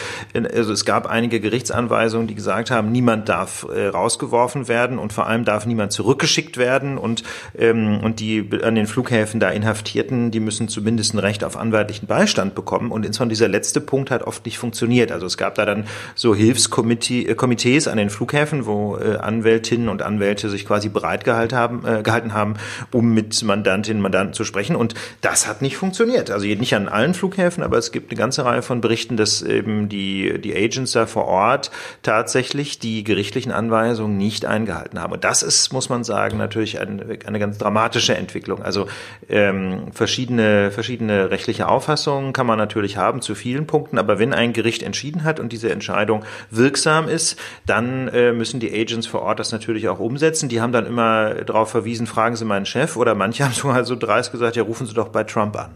[0.53, 5.27] Also es gab einige Gerichtsanweisungen, die gesagt haben, niemand darf äh, rausgeworfen werden und vor
[5.27, 7.23] allem darf niemand zurückgeschickt werden und
[7.57, 12.07] ähm, und die an den Flughäfen da Inhaftierten, die müssen zumindest ein Recht auf anwaltlichen
[12.07, 12.91] Beistand bekommen.
[12.91, 15.11] Und insofern dieser letzte Punkt hat oft nicht funktioniert.
[15.11, 15.85] Also es gab da dann
[16.15, 21.85] so Hilfskomitees an den Flughäfen, wo äh, Anwältinnen und Anwälte sich quasi bereit gehalten haben,
[21.85, 22.55] äh, gehalten haben,
[22.91, 24.75] um mit Mandantinnen und Mandanten zu sprechen.
[24.75, 26.31] Und das hat nicht funktioniert.
[26.31, 29.89] Also nicht an allen Flughäfen, aber es gibt eine ganze Reihe von Berichten, dass eben
[29.89, 35.13] die, die Agents da vor Ort tatsächlich die gerichtlichen Anweisungen nicht eingehalten haben.
[35.13, 38.61] Und das ist, muss man sagen, natürlich eine, eine ganz dramatische Entwicklung.
[38.61, 38.87] Also
[39.29, 44.53] ähm, verschiedene, verschiedene rechtliche Auffassungen kann man natürlich haben zu vielen Punkten, aber wenn ein
[44.53, 49.21] Gericht entschieden hat und diese Entscheidung Entscheidung wirksam ist, dann äh, müssen die Agents vor
[49.21, 50.49] Ort das natürlich auch umsetzen.
[50.49, 53.95] Die haben dann immer darauf verwiesen, fragen Sie meinen Chef oder manche haben sogar so
[53.95, 55.71] dreist gesagt, ja, rufen Sie doch bei Trump an.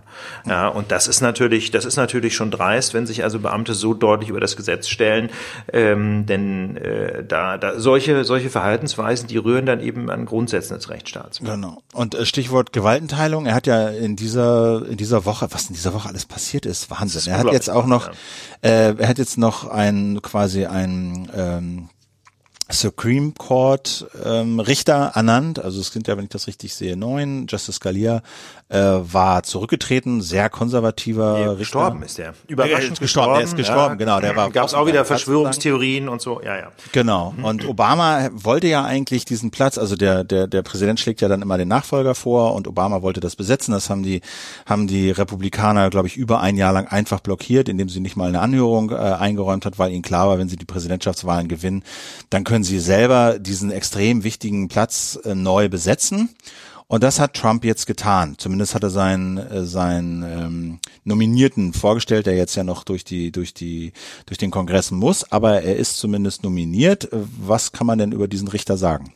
[0.46, 3.94] Ja, und das ist natürlich, das ist natürlich schon dreist, wenn sich also Beamte so
[3.94, 5.30] deutlich über das Gesetz stellen,
[5.72, 10.90] ähm, denn äh, da, da solche, solche Verhaltensweisen, die rühren dann eben an Grundsätzen des
[10.90, 11.40] Rechtsstaats.
[11.40, 11.84] Genau.
[11.94, 15.94] Und äh, Stichwort Gewaltenteilung, er hat ja in dieser, in dieser Woche, was in dieser
[15.94, 17.20] Woche alles passiert ist, Wahnsinn.
[17.20, 18.70] Ist er hat jetzt auch noch, ja.
[18.70, 21.90] äh, er hat jetzt noch ein quasi ein ähm,
[22.70, 25.60] Supreme Court ähm, Richter ernannt.
[25.60, 27.48] Also es sind ja, wenn ich das richtig sehe, neun.
[27.48, 28.22] Justice Scalia
[28.70, 31.58] äh, war zurückgetreten, sehr konservativer nee, Richter.
[31.58, 32.34] Gestorben ist der.
[32.48, 33.36] Überraschend gestorben.
[33.36, 33.96] Der ist gestorben, ja.
[33.96, 34.20] genau.
[34.20, 34.50] Der war.
[34.52, 36.42] Gab es auch wieder Verschwörungstheorien und so.
[36.44, 36.72] Ja, ja.
[36.92, 37.34] Genau.
[37.42, 39.78] Und Obama wollte ja eigentlich diesen Platz.
[39.78, 43.22] Also der der der Präsident schlägt ja dann immer den Nachfolger vor und Obama wollte
[43.22, 43.72] das besetzen.
[43.72, 44.22] Das haben die
[44.66, 48.28] haben die Republikaner, glaube ich, über ein Jahr lang einfach blockiert, indem sie nicht mal
[48.28, 51.84] eine Anhörung äh, eingeräumt hat, weil ihnen klar war, wenn sie die Präsidentschaftswahlen gewinnen,
[52.30, 56.36] dann können sie selber diesen extrem wichtigen Platz äh, neu besetzen.
[56.90, 58.36] Und das hat Trump jetzt getan.
[58.38, 63.32] Zumindest hat er seinen, äh, seinen ähm, Nominierten vorgestellt, der jetzt ja noch durch die,
[63.32, 63.92] durch die,
[64.26, 67.10] durch den Kongress muss, aber er ist zumindest nominiert.
[67.12, 69.14] Was kann man denn über diesen Richter sagen?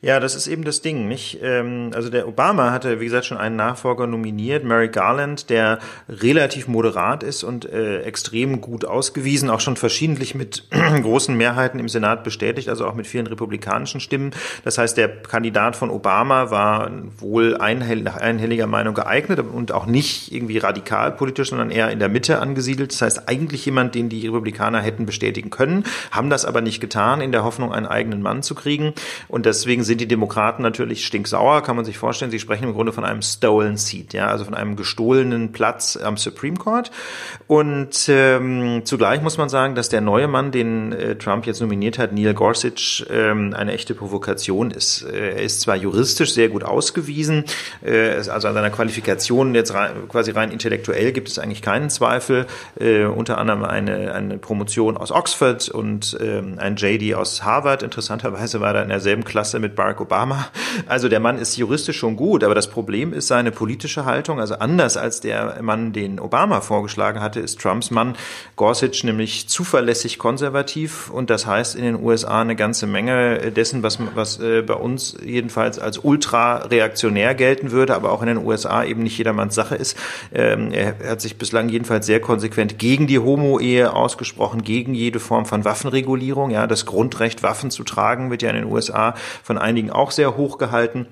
[0.00, 1.40] Ja, das ist eben das Ding, nicht?
[1.42, 6.68] Ähm, also der Obama hatte, wie gesagt, schon einen Nachfolger nominiert, Mary Garland, der relativ
[6.68, 10.68] moderat ist und äh, extrem gut ausgewiesen, auch schon verschiedentlich mit
[11.02, 14.30] großen Mehrheiten im Senat bestätigt, also auch mit vielen republikanischen Stimmen.
[14.64, 20.32] Das heißt, der Kandidat von Obama war wohl nach einhelliger Meinung geeignet und auch nicht
[20.32, 22.92] irgendwie radikal politisch, sondern eher in der Mitte angesiedelt.
[22.92, 27.20] Das heißt, eigentlich jemand, den die Republikaner hätten bestätigen können, haben das aber nicht getan,
[27.20, 28.94] in der Hoffnung, einen eigenen Mann zu kriegen.
[29.26, 32.30] Und das deswegen sind die Demokraten natürlich stinksauer, kann man sich vorstellen.
[32.30, 36.16] Sie sprechen im Grunde von einem stolen seat, ja, also von einem gestohlenen Platz am
[36.16, 36.92] Supreme Court.
[37.48, 41.98] Und ähm, zugleich muss man sagen, dass der neue Mann, den äh, Trump jetzt nominiert
[41.98, 45.02] hat, Neil Gorsuch, ähm, eine echte Provokation ist.
[45.02, 47.44] Äh, er ist zwar juristisch sehr gut ausgewiesen,
[47.84, 52.46] äh, also an seiner Qualifikation jetzt rein, quasi rein intellektuell gibt es eigentlich keinen Zweifel.
[52.78, 57.82] Äh, unter anderem eine, eine Promotion aus Oxford und ähm, ein JD aus Harvard.
[57.82, 60.48] Interessanterweise war er in derselben Klasse Klasse mit Barack Obama.
[60.86, 64.40] Also der Mann ist juristisch schon gut, aber das Problem ist seine politische Haltung.
[64.40, 68.14] Also anders als der Mann, den Obama vorgeschlagen hatte, ist Trumps Mann
[68.56, 73.98] Gorsuch nämlich zuverlässig konservativ und das heißt in den USA eine ganze Menge dessen, was,
[74.14, 79.02] was äh, bei uns jedenfalls als ultra-reaktionär gelten würde, aber auch in den USA eben
[79.02, 79.96] nicht jedermanns Sache ist.
[80.34, 85.46] Ähm, er hat sich bislang jedenfalls sehr konsequent gegen die Homo-Ehe ausgesprochen, gegen jede Form
[85.46, 86.50] von Waffenregulierung.
[86.50, 90.36] Ja, das Grundrecht, Waffen zu tragen, wird ja in den USA von einigen auch sehr
[90.36, 91.06] hoch gehalten.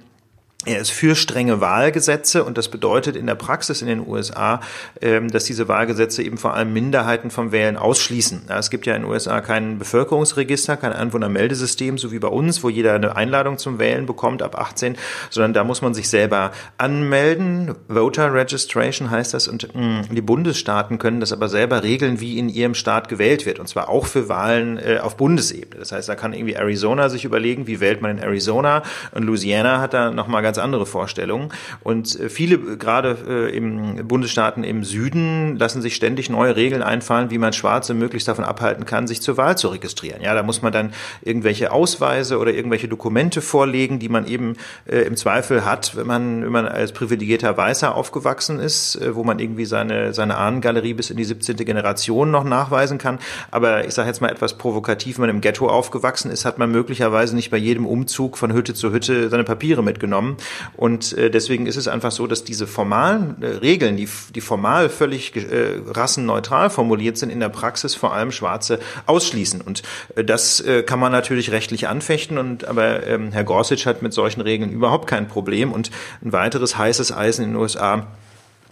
[0.66, 4.60] Er ist für strenge Wahlgesetze und das bedeutet in der Praxis in den USA,
[5.00, 8.46] ähm, dass diese Wahlgesetze eben vor allem Minderheiten vom Wählen ausschließen.
[8.48, 12.68] Es gibt ja in den USA kein Bevölkerungsregister, kein Einwohnermeldesystem, so wie bei uns, wo
[12.68, 14.96] jeder eine Einladung zum Wählen bekommt ab 18,
[15.30, 17.76] sondern da muss man sich selber anmelden.
[17.86, 22.48] Voter Registration heißt das und mm, die Bundesstaaten können das aber selber regeln, wie in
[22.48, 25.78] ihrem Staat gewählt wird und zwar auch für Wahlen äh, auf Bundesebene.
[25.78, 29.80] Das heißt, da kann irgendwie Arizona sich überlegen, wie wählt man in Arizona und Louisiana
[29.80, 31.50] hat da nochmal ganz ganz andere Vorstellungen.
[31.82, 36.82] Und äh, viele, äh, gerade äh, im Bundesstaaten im Süden, lassen sich ständig neue Regeln
[36.82, 40.22] einfallen, wie man Schwarze möglichst davon abhalten kann, sich zur Wahl zu registrieren.
[40.22, 40.92] Ja, da muss man dann
[41.22, 46.52] irgendwelche Ausweise oder irgendwelche Dokumente vorlegen, die man eben im Zweifel hat, wenn man, wenn
[46.52, 51.24] man als privilegierter Weißer aufgewachsen ist, wo man irgendwie seine, seine Ahnengalerie bis in die
[51.24, 51.56] 17.
[51.56, 53.18] Generation noch nachweisen kann.
[53.50, 56.70] Aber ich sage jetzt mal etwas provokativ, wenn man im Ghetto aufgewachsen ist, hat man
[56.70, 60.36] möglicherweise nicht bei jedem Umzug von Hütte zu Hütte seine Papiere mitgenommen.
[60.76, 64.88] Und äh, deswegen ist es einfach so, dass diese formalen äh, Regeln, die, die formal
[64.88, 69.60] völlig äh, rassenneutral formuliert sind, in der Praxis vor allem Schwarze ausschließen.
[69.60, 69.82] Und
[70.14, 72.38] äh, das äh, kann man natürlich rechtlich anfechten.
[72.38, 75.72] Und aber ähm, Herr Gorsuch hat mit solchen Regeln überhaupt kein Problem.
[75.72, 75.90] Und
[76.24, 78.06] ein weiteres heißes Eisen in den USA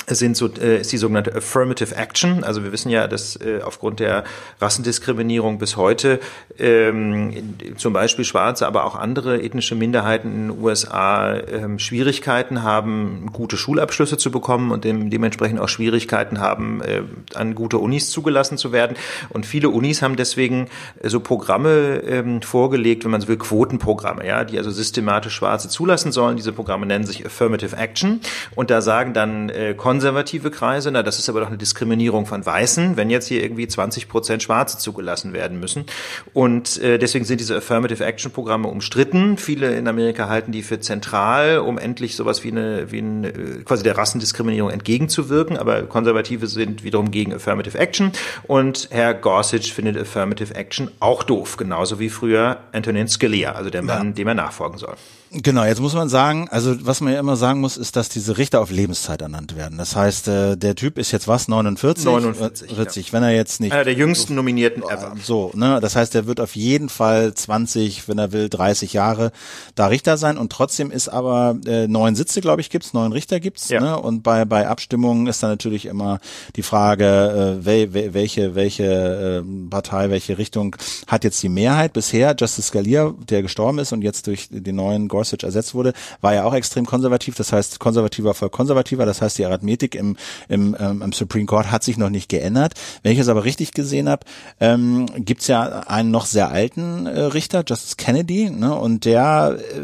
[0.07, 2.45] sind so, äh, ist die sogenannte Affirmative Action.
[2.45, 4.25] Also wir wissen ja, dass äh, aufgrund der
[4.61, 6.21] Rassendiskriminierung bis heute
[6.59, 13.31] ähm, zum Beispiel Schwarze, aber auch andere ethnische Minderheiten in den USA ähm, Schwierigkeiten haben,
[13.33, 17.03] gute Schulabschlüsse zu bekommen und dem, dementsprechend auch Schwierigkeiten haben, äh,
[17.35, 18.97] an gute Unis zugelassen zu werden.
[19.31, 20.69] Und viele Unis haben deswegen
[21.03, 26.13] so Programme ähm, vorgelegt, wenn man so will, Quotenprogramme, ja, die also systematisch Schwarze zulassen
[26.13, 26.37] sollen.
[26.37, 28.21] Diese Programme nennen sich Affirmative Action
[28.55, 32.45] und da sagen dann äh, konservative Kreise, na, das ist aber doch eine Diskriminierung von
[32.45, 35.85] Weißen, wenn jetzt hier irgendwie 20 Prozent Schwarze zugelassen werden müssen.
[36.33, 39.39] Und äh, deswegen sind diese Affirmative Action Programme umstritten.
[39.39, 43.63] Viele in Amerika halten die für zentral, um endlich sowas wie eine, wie eine, äh,
[43.65, 45.57] quasi der Rassendiskriminierung entgegenzuwirken.
[45.57, 48.11] Aber Konservative sind wiederum gegen Affirmative Action.
[48.49, 53.83] Und Herr Gorsuch findet Affirmative Action auch doof, genauso wie früher Antonin Scalia, also der
[53.83, 54.13] Mann, ja.
[54.15, 54.97] dem er nachfolgen soll.
[55.37, 58.39] Genau, jetzt muss man sagen, also was man ja immer sagen muss, ist, dass diese
[58.39, 59.79] Richter auf Lebenszeit ernannt werden.
[59.79, 62.05] Das heißt, äh, der Typ ist jetzt was, 49?
[62.05, 63.13] 49, 40, ja.
[63.13, 63.73] wenn er jetzt nicht...
[63.73, 65.15] Einer der jüngsten Nominierten ever.
[65.21, 69.33] So, ne, das heißt, er wird auf jeden Fall 20, wenn er will, 30 Jahre
[69.75, 73.41] da Richter sein und trotzdem ist aber äh, neun Sitze, glaube ich, gibt's, neun Richter
[73.41, 73.81] gibt's, ja.
[73.81, 76.21] ne, und bei, bei Abstimmungen ist dann natürlich immer
[76.55, 80.77] die Frage, äh, wel, welche, welche äh, Partei, welche Richtung
[81.09, 81.93] hat jetzt die Mehrheit.
[81.93, 86.35] Bisher Justice Scalia, der gestorben ist und jetzt durch den neuen Gorsuch ersetzt wurde, war
[86.35, 87.35] ja auch extrem konservativ.
[87.37, 89.07] Das heißt, konservativer voll konservativer.
[89.07, 90.17] Das heißt, die Arithmetik im,
[90.49, 92.75] im, ähm, im Supreme Court hat sich noch nicht geändert.
[93.03, 94.27] Wenn ich es aber richtig gesehen habe,
[94.61, 98.75] ähm, gibt ja einen noch sehr alten äh, Richter, Justice Kennedy, ne?
[98.75, 99.79] und der, äh,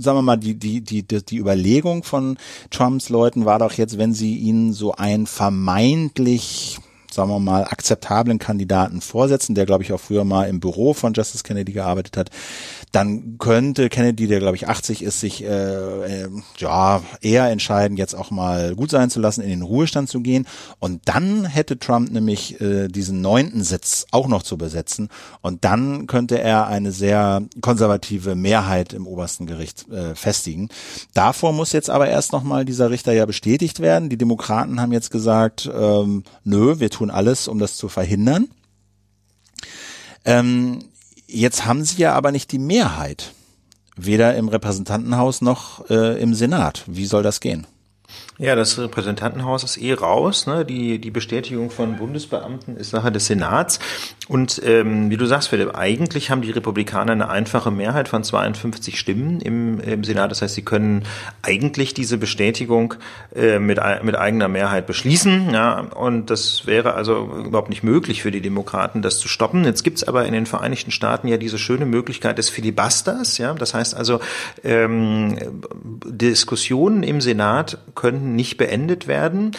[0.00, 2.36] sagen wir mal, die, die, die, die Überlegung von
[2.70, 6.78] Trumps Leuten war doch jetzt, wenn sie ihnen so ein vermeintlich
[7.16, 11.14] sagen wir mal, akzeptablen Kandidaten vorsetzen, der, glaube ich, auch früher mal im Büro von
[11.14, 12.30] Justice Kennedy gearbeitet hat,
[12.92, 15.46] dann könnte Kennedy, der, glaube ich, 80 ist, sich äh,
[16.24, 20.20] äh, ja eher entscheiden, jetzt auch mal gut sein zu lassen, in den Ruhestand zu
[20.20, 20.46] gehen.
[20.78, 25.08] Und dann hätte Trump nämlich äh, diesen neunten Sitz auch noch zu besetzen.
[25.40, 30.68] Und dann könnte er eine sehr konservative Mehrheit im obersten Gericht äh, festigen.
[31.14, 34.08] Davor muss jetzt aber erst nochmal dieser Richter ja bestätigt werden.
[34.08, 38.48] Die Demokraten haben jetzt gesagt, ähm, nö, wir tun tun alles, um das zu verhindern.
[40.24, 40.80] Ähm,
[41.26, 43.32] jetzt haben sie ja aber nicht die Mehrheit,
[43.96, 46.84] weder im Repräsentantenhaus noch äh, im Senat.
[46.86, 47.66] Wie soll das gehen?
[48.38, 50.46] Ja, das Repräsentantenhaus ist eh raus.
[50.46, 50.66] Ne?
[50.66, 53.78] Die, die Bestätigung von Bundesbeamten ist Sache des Senats.
[54.28, 58.98] Und ähm, wie du sagst, Philipp, eigentlich haben die Republikaner eine einfache Mehrheit von 52
[58.98, 60.30] Stimmen im, im Senat.
[60.30, 61.04] Das heißt, sie können
[61.40, 62.94] eigentlich diese Bestätigung
[63.34, 65.50] äh, mit, mit eigener Mehrheit beschließen.
[65.54, 65.80] Ja?
[65.80, 69.64] Und das wäre also überhaupt nicht möglich für die Demokraten, das zu stoppen.
[69.64, 73.38] Jetzt gibt's aber in den Vereinigten Staaten ja diese schöne Möglichkeit des Filibusters.
[73.38, 73.54] Ja?
[73.54, 74.20] Das heißt also,
[74.62, 75.38] ähm,
[76.04, 77.78] Diskussionen im Senat
[78.34, 79.52] nicht beendet werden.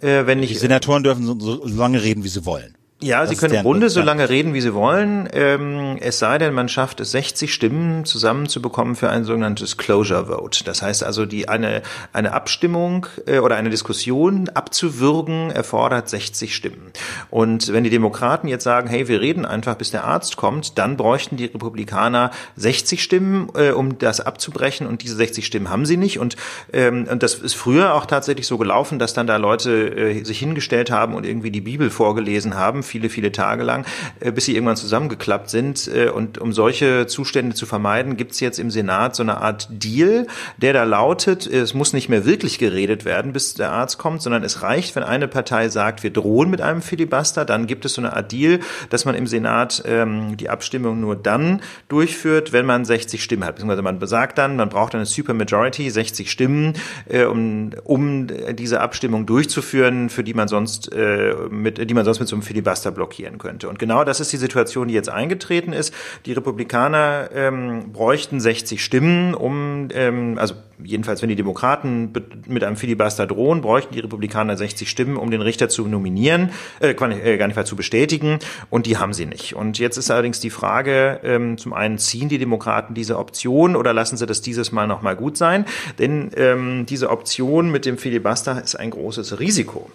[0.00, 2.76] Äh, wenn nicht, die Senatoren dürfen so, so lange reden, wie sie wollen.
[3.02, 5.28] Ja, das Sie können im Grunde so lange reden, wie Sie wollen.
[5.32, 10.64] Ähm, es sei denn, man schafft es, 60 Stimmen zusammenzubekommen für ein sogenanntes Closure Vote.
[10.64, 16.92] Das heißt also, die eine eine Abstimmung äh, oder eine Diskussion abzuwürgen erfordert 60 Stimmen.
[17.30, 20.96] Und wenn die Demokraten jetzt sagen, hey, wir reden einfach, bis der Arzt kommt, dann
[20.96, 24.86] bräuchten die Republikaner 60 Stimmen, äh, um das abzubrechen.
[24.86, 26.18] Und diese 60 Stimmen haben sie nicht.
[26.18, 26.36] Und
[26.72, 30.38] ähm, und das ist früher auch tatsächlich so gelaufen, dass dann da Leute äh, sich
[30.38, 33.86] hingestellt haben und irgendwie die Bibel vorgelesen haben viele, viele Tage lang,
[34.20, 35.88] äh, bis sie irgendwann zusammengeklappt sind.
[35.88, 39.66] Äh, und um solche Zustände zu vermeiden, gibt es jetzt im Senat so eine Art
[39.70, 40.26] Deal,
[40.58, 44.44] der da lautet, es muss nicht mehr wirklich geredet werden, bis der Arzt kommt, sondern
[44.44, 48.02] es reicht, wenn eine Partei sagt, wir drohen mit einem Filibuster, dann gibt es so
[48.02, 52.84] eine Art Deal, dass man im Senat ähm, die Abstimmung nur dann durchführt, wenn man
[52.84, 53.54] 60 Stimmen hat.
[53.54, 56.74] Beziehungsweise man besagt dann, man braucht eine Supermajority, 60 Stimmen,
[57.08, 62.20] äh, um, um diese Abstimmung durchzuführen, für die man sonst äh, mit, die man sonst
[62.20, 63.68] mit so einem Filibuster blockieren könnte.
[63.68, 65.94] Und genau das ist die Situation, die jetzt eingetreten ist.
[66.26, 72.12] Die Republikaner ähm, bräuchten 60 Stimmen, um, ähm, also jedenfalls wenn die Demokraten
[72.46, 76.90] mit einem Filibuster drohen, bräuchten die Republikaner 60 Stimmen, um den Richter zu nominieren, äh,
[76.90, 78.38] äh gar nicht zu bestätigen.
[78.70, 79.54] Und die haben sie nicht.
[79.54, 83.92] Und jetzt ist allerdings die Frage, ähm, zum einen ziehen die Demokraten diese Option oder
[83.92, 85.64] lassen sie das dieses Mal nochmal gut sein?
[85.98, 89.90] Denn ähm, diese Option mit dem Filibuster ist ein großes Risiko.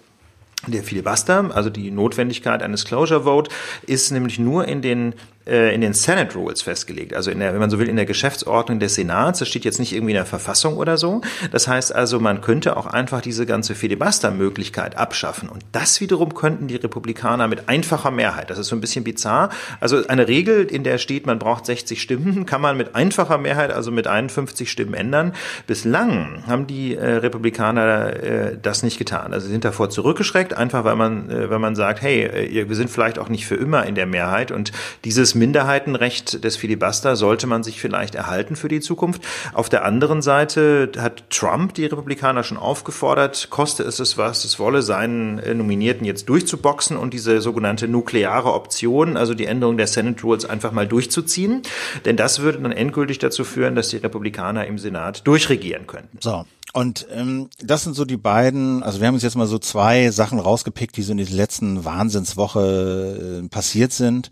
[0.66, 3.50] Der Filibuster, also die Notwendigkeit eines Closure Vote,
[3.86, 5.14] ist nämlich nur in den
[5.48, 8.06] äh, in den Senate Rules festgelegt, also in der, wenn man so will, in der
[8.06, 9.38] Geschäftsordnung des Senats.
[9.38, 11.22] Das steht jetzt nicht irgendwie in der Verfassung oder so.
[11.50, 15.48] Das heißt also, man könnte auch einfach diese ganze Filibuster-Möglichkeit abschaffen.
[15.48, 18.50] Und das wiederum könnten die Republikaner mit einfacher Mehrheit.
[18.50, 19.50] Das ist so ein bisschen bizarr.
[19.80, 23.72] Also eine Regel, in der steht, man braucht 60 Stimmen, kann man mit einfacher Mehrheit,
[23.72, 25.32] also mit 51 Stimmen ändern.
[25.66, 29.32] Bislang haben die äh, Republikaner äh, das nicht getan.
[29.32, 32.76] Also sie sind davor zurückgeschreckt, einfach weil man, äh, weil man sagt, hey, äh, wir
[32.76, 34.72] sind vielleicht auch nicht für immer in der Mehrheit und
[35.04, 39.22] dieses Minderheitenrecht des Filibuster sollte man sich vielleicht erhalten für die Zukunft.
[39.52, 44.58] Auf der anderen Seite hat Trump die Republikaner schon aufgefordert, koste es es was, es
[44.58, 49.86] wolle, seinen äh, Nominierten jetzt durchzuboxen und diese sogenannte nukleare Option, also die Änderung der
[49.86, 51.62] Senate Rules einfach mal durchzuziehen.
[52.04, 56.18] Denn das würde dann endgültig dazu führen, dass die Republikaner im Senat durchregieren könnten.
[56.20, 56.44] So.
[56.78, 60.12] Und ähm, das sind so die beiden, also wir haben uns jetzt mal so zwei
[60.12, 64.30] Sachen rausgepickt, die so in dieser letzten Wahnsinnswoche äh, passiert sind.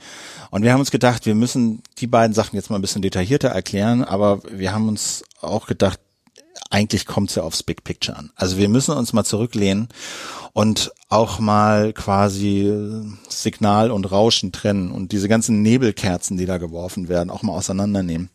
[0.53, 3.49] Und wir haben uns gedacht, wir müssen die beiden Sachen jetzt mal ein bisschen detaillierter
[3.49, 5.99] erklären, aber wir haben uns auch gedacht,
[6.71, 8.31] eigentlich kommt es ja aufs Big Picture an.
[8.35, 9.89] Also wir müssen uns mal zurücklehnen
[10.53, 12.73] und auch mal quasi
[13.29, 18.31] Signal und Rauschen trennen und diese ganzen Nebelkerzen, die da geworfen werden, auch mal auseinandernehmen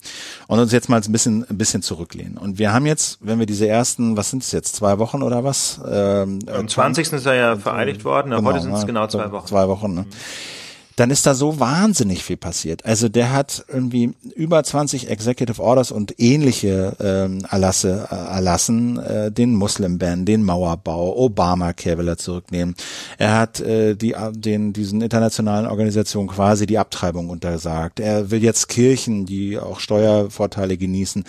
[0.48, 2.38] und uns jetzt mal ein bisschen, ein bisschen zurücklehnen.
[2.38, 5.44] Und wir haben jetzt, wenn wir diese ersten, was sind es jetzt, zwei Wochen oder
[5.44, 5.82] was?
[5.86, 7.12] Ähm, Am 20.
[7.12, 9.48] ist er ja vereidigt worden, genau, heute sind es genau zwei Wochen.
[9.48, 10.02] Zwei Wochen, ne?
[10.02, 10.61] Mhm
[10.96, 12.86] dann ist da so wahnsinnig viel passiert.
[12.86, 19.32] Also der hat irgendwie über 20 Executive Orders und ähnliche ähm, Erlasse äh, erlassen, äh,
[19.32, 22.76] den Muslim-Ban, den Mauerbau, Obamacare will zurücknehmen.
[23.18, 28.00] Er hat äh, die, den, diesen internationalen Organisationen quasi die Abtreibung untersagt.
[28.00, 31.24] Er will jetzt Kirchen, die auch Steuervorteile genießen,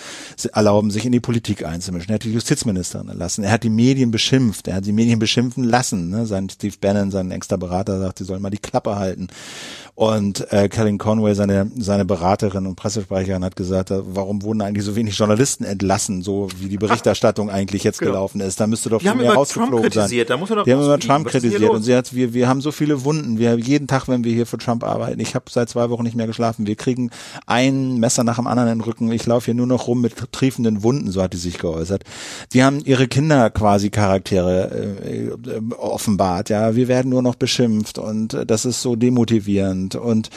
[0.53, 2.11] erlauben, sich in die Politik einzumischen.
[2.11, 3.44] Er hat die Justizministerin erlassen.
[3.44, 4.68] Er hat die Medien beschimpft.
[4.68, 6.11] Er hat die Medien beschimpfen lassen.
[6.11, 6.27] Ne?
[6.27, 9.29] Sein Steve Bannon, sein engster Berater, sagt, sie sollen mal die Klappe halten.
[9.94, 14.87] Und äh, Kellyn Conway, seine, seine Beraterin und Pressesprecherin, hat gesagt, äh, warum wurden eigentlich
[14.87, 18.12] so wenig Journalisten entlassen, so wie die Berichterstattung eigentlich jetzt genau.
[18.12, 18.59] gelaufen ist.
[18.59, 20.11] Da müsste doch viel mehr rausgeflogen sein.
[20.27, 22.62] Da muss man doch die haben immer Trump kritisiert und sie hat, wir, wir haben
[22.62, 23.38] so viele Wunden.
[23.38, 26.16] Wir jeden Tag, wenn wir hier für Trump arbeiten, ich habe seit zwei Wochen nicht
[26.16, 26.66] mehr geschlafen.
[26.66, 27.11] Wir kriegen
[27.46, 29.12] ein Messer nach dem anderen in den Rücken.
[29.12, 32.05] Ich laufe hier nur noch rum mit triefenden Wunden, so hat die sich geäußert.
[32.55, 36.48] Die haben ihre Kinder quasi Charaktere äh, äh, offenbart.
[36.48, 40.31] Ja, wir werden nur noch beschimpft und äh, das ist so demotivierend sind und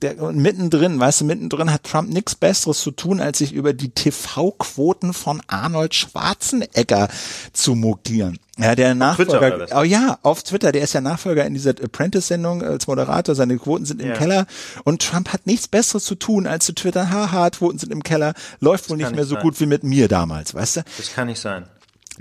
[0.00, 3.72] der, und mittendrin, weißt du, mittendrin hat Trump nichts Besseres zu tun, als sich über
[3.72, 7.08] die TV-Quoten von Arnold Schwarzenegger
[7.52, 8.38] zu mokieren.
[8.56, 9.66] Ja, der Nachfolger.
[9.74, 13.84] Oh ja, auf Twitter, der ist ja Nachfolger in dieser Apprentice-Sendung als Moderator, seine Quoten
[13.84, 14.14] sind im ja.
[14.14, 14.46] Keller
[14.84, 18.34] und Trump hat nichts Besseres zu tun, als zu twittern, haha, Quoten sind im Keller,
[18.60, 19.42] läuft das wohl nicht mehr so sein.
[19.42, 20.80] gut wie mit mir damals, weißt du?
[20.96, 21.64] Das kann nicht sein.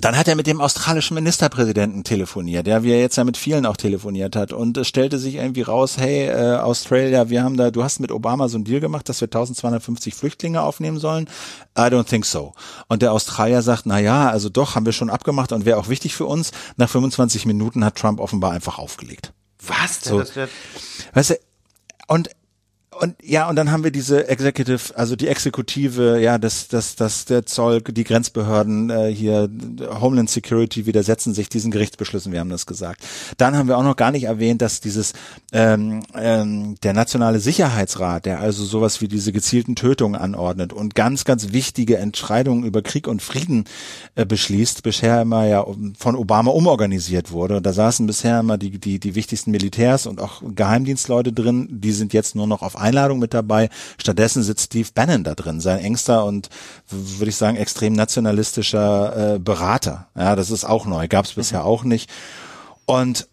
[0.01, 3.65] Dann hat er mit dem australischen Ministerpräsidenten telefoniert, der wie er jetzt ja mit vielen
[3.65, 4.53] auch telefoniert hat.
[4.53, 8.11] Und es stellte sich irgendwie raus, hey, äh, Australia, wir haben da, du hast mit
[8.11, 11.29] Obama so ein Deal gemacht, dass wir 1250 Flüchtlinge aufnehmen sollen.
[11.77, 12.53] I don't think so.
[12.87, 15.89] Und der Australier sagt, na ja, also doch, haben wir schon abgemacht und wäre auch
[15.89, 16.51] wichtig für uns.
[16.77, 19.33] Nach 25 Minuten hat Trump offenbar einfach aufgelegt.
[19.65, 20.01] Was?
[20.01, 20.23] So,
[21.13, 21.39] weißt du,
[22.07, 22.29] und
[22.99, 27.23] und ja, und dann haben wir diese Executive, also die Exekutive, ja, das, das, das,
[27.23, 29.49] der Zoll, die Grenzbehörden äh, hier,
[30.01, 33.01] Homeland Security widersetzen sich diesen Gerichtsbeschlüssen, wir haben das gesagt.
[33.37, 35.13] Dann haben wir auch noch gar nicht erwähnt, dass dieses
[35.53, 41.23] ähm, ähm, der nationale Sicherheitsrat, der also sowas wie diese gezielten Tötungen anordnet und ganz,
[41.23, 43.63] ganz wichtige Entscheidungen über Krieg und Frieden
[44.15, 45.65] äh, beschließt, bisher immer ja
[45.97, 47.57] von Obama umorganisiert wurde.
[47.57, 51.93] Und da saßen bisher immer die, die, die wichtigsten Militärs und auch Geheimdienstleute drin, die
[51.93, 53.69] sind jetzt nur noch auf Einladung mit dabei.
[53.97, 56.49] Stattdessen sitzt Steve Bannon da drin, sein engster und
[56.89, 60.07] würde ich sagen extrem nationalistischer äh, Berater.
[60.15, 61.65] Ja, das ist auch neu, gab es bisher mhm.
[61.65, 62.09] auch nicht.
[62.85, 63.27] Und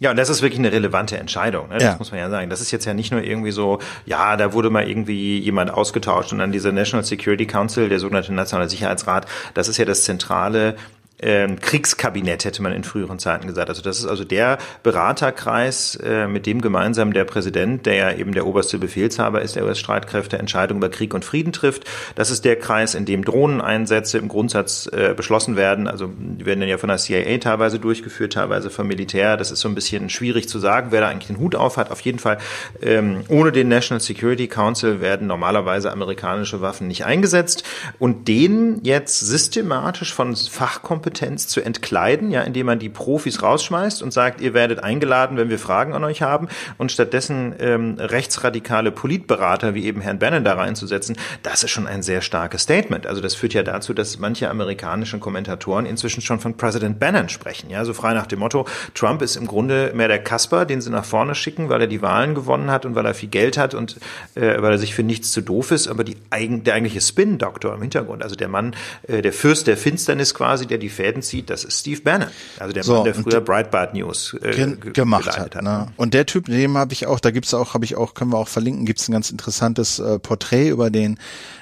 [0.00, 1.74] Ja, und das ist wirklich eine relevante Entscheidung, ne?
[1.74, 1.96] das Ja.
[1.98, 2.50] muss man ja sagen.
[2.50, 6.32] Das ist jetzt ja nicht nur irgendwie so, ja, da wurde mal irgendwie jemand ausgetauscht
[6.32, 10.76] und dann dieser National Security Council, der sogenannte Nationale Sicherheitsrat, das ist ja das zentrale
[11.20, 13.68] ähm, Kriegskabinett, hätte man in früheren Zeiten gesagt.
[13.68, 18.32] Also das ist also der Beraterkreis, äh, mit dem gemeinsam der Präsident, der ja eben
[18.32, 21.84] der oberste Befehlshaber ist der US-Streitkräfte, Entscheidungen über Krieg und Frieden trifft.
[22.14, 25.88] Das ist der Kreis, in dem Drohneneinsätze im Grundsatz äh, beschlossen werden.
[25.88, 29.36] Also die werden dann ja von der CIA teilweise durchgeführt, teilweise vom Militär.
[29.36, 31.90] Das ist so ein bisschen schwierig zu sagen, wer da eigentlich den Hut auf hat.
[31.90, 32.38] Auf jeden Fall,
[32.80, 37.64] ähm, ohne den National Security Council werden normalerweise amerikanische Waffen nicht eingesetzt.
[37.98, 41.07] Und den jetzt systematisch von Fachkompetenz
[41.48, 45.58] zu entkleiden, ja, indem man die Profis rausschmeißt und sagt, ihr werdet eingeladen, wenn wir
[45.58, 51.16] Fragen an euch haben und stattdessen ähm, rechtsradikale Politberater wie eben Herrn Bannon da reinzusetzen,
[51.42, 53.06] das ist schon ein sehr starkes Statement.
[53.06, 57.70] Also das führt ja dazu, dass manche amerikanischen Kommentatoren inzwischen schon von President Bannon sprechen,
[57.70, 60.90] ja, so frei nach dem Motto, Trump ist im Grunde mehr der Kasper, den sie
[60.90, 63.74] nach vorne schicken, weil er die Wahlen gewonnen hat und weil er viel Geld hat
[63.74, 63.96] und
[64.34, 67.80] äh, weil er sich für nichts zu doof ist, aber die der eigentliche Spin-Doktor im
[67.80, 68.74] Hintergrund, also der Mann,
[69.06, 72.28] äh, der Fürst der Finsternis quasi, der die Fäden zieht, das ist Steve Bannon.
[72.58, 75.62] Also der So, Mann, der früher Breitbart News äh, ge- gemacht geleitet hat.
[75.62, 75.86] Ne?
[75.96, 78.38] Und der Typ, dem habe ich auch, da gibt's auch, habe ich auch, können wir
[78.38, 81.18] auch verlinken, gibt's ein ganz interessantes äh, Porträt über den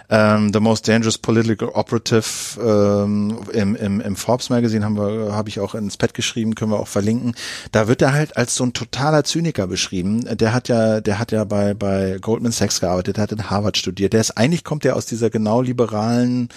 [0.09, 5.49] ähm, The Most Dangerous Political Operative ähm, im, im, im Forbes Magazine haben wir, habe
[5.49, 7.35] ich auch ins Pad geschrieben, können wir auch verlinken.
[7.73, 10.25] Da wird er halt als so ein totaler Zyniker beschrieben.
[10.37, 14.13] Der hat ja, der hat ja bei bei Goldman Sachs gearbeitet, hat in Harvard studiert.
[14.13, 16.49] Der ist eigentlich kommt er aus dieser genau liberalen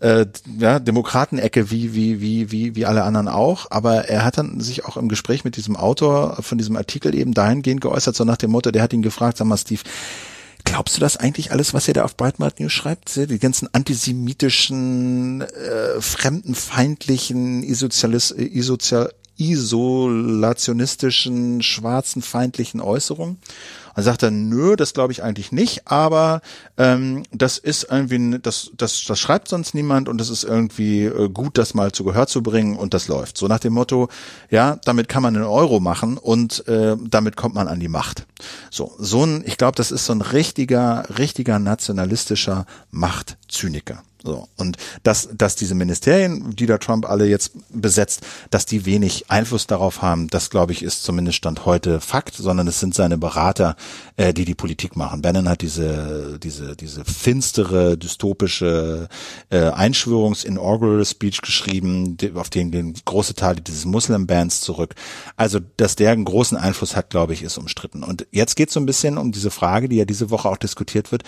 [0.00, 0.26] äh,
[0.58, 3.66] ja, Demokratenecke wie, wie, wie, wie, wie alle anderen auch.
[3.70, 7.34] Aber er hat dann sich auch im Gespräch mit diesem Autor von diesem Artikel eben
[7.34, 9.82] dahingehend geäußert, so nach dem Motto, der hat ihn gefragt, sag mal, Steve,
[10.66, 13.16] Glaubst du das eigentlich alles, was ihr da auf Breitbart News schreibt?
[13.16, 23.38] Die ganzen antisemitischen, äh, fremdenfeindlichen, isozialis, isozial, isolationistischen, schwarzenfeindlichen Äußerungen?
[23.96, 26.42] Dann sagt er, nö, das glaube ich eigentlich nicht, aber
[26.76, 31.30] ähm, das ist irgendwie, das, das, das schreibt sonst niemand und das ist irgendwie äh,
[31.30, 33.38] gut, das mal zu Gehör zu bringen und das läuft.
[33.38, 34.08] So nach dem Motto,
[34.50, 38.26] ja, damit kann man einen Euro machen und äh, damit kommt man an die Macht.
[38.70, 44.02] So, so ein, ich glaube, das ist so ein richtiger, richtiger nationalistischer Machtzyniker.
[44.26, 44.48] So.
[44.56, 49.68] Und dass, dass diese Ministerien, die da Trump alle jetzt besetzt, dass die wenig Einfluss
[49.68, 53.76] darauf haben, das glaube ich ist zumindest Stand heute Fakt, sondern es sind seine Berater,
[54.16, 55.22] äh, die die Politik machen.
[55.22, 59.08] Bannon hat diese, diese, diese finstere, dystopische
[59.50, 64.96] äh, Einschwörungs-Inaugural-Speech geschrieben, auf den gehen große Teile dieses Muslim-Bands zurück.
[65.36, 68.02] Also, dass der einen großen Einfluss hat, glaube ich, ist umstritten.
[68.02, 70.56] Und jetzt geht es so ein bisschen um diese Frage, die ja diese Woche auch
[70.56, 71.22] diskutiert wird.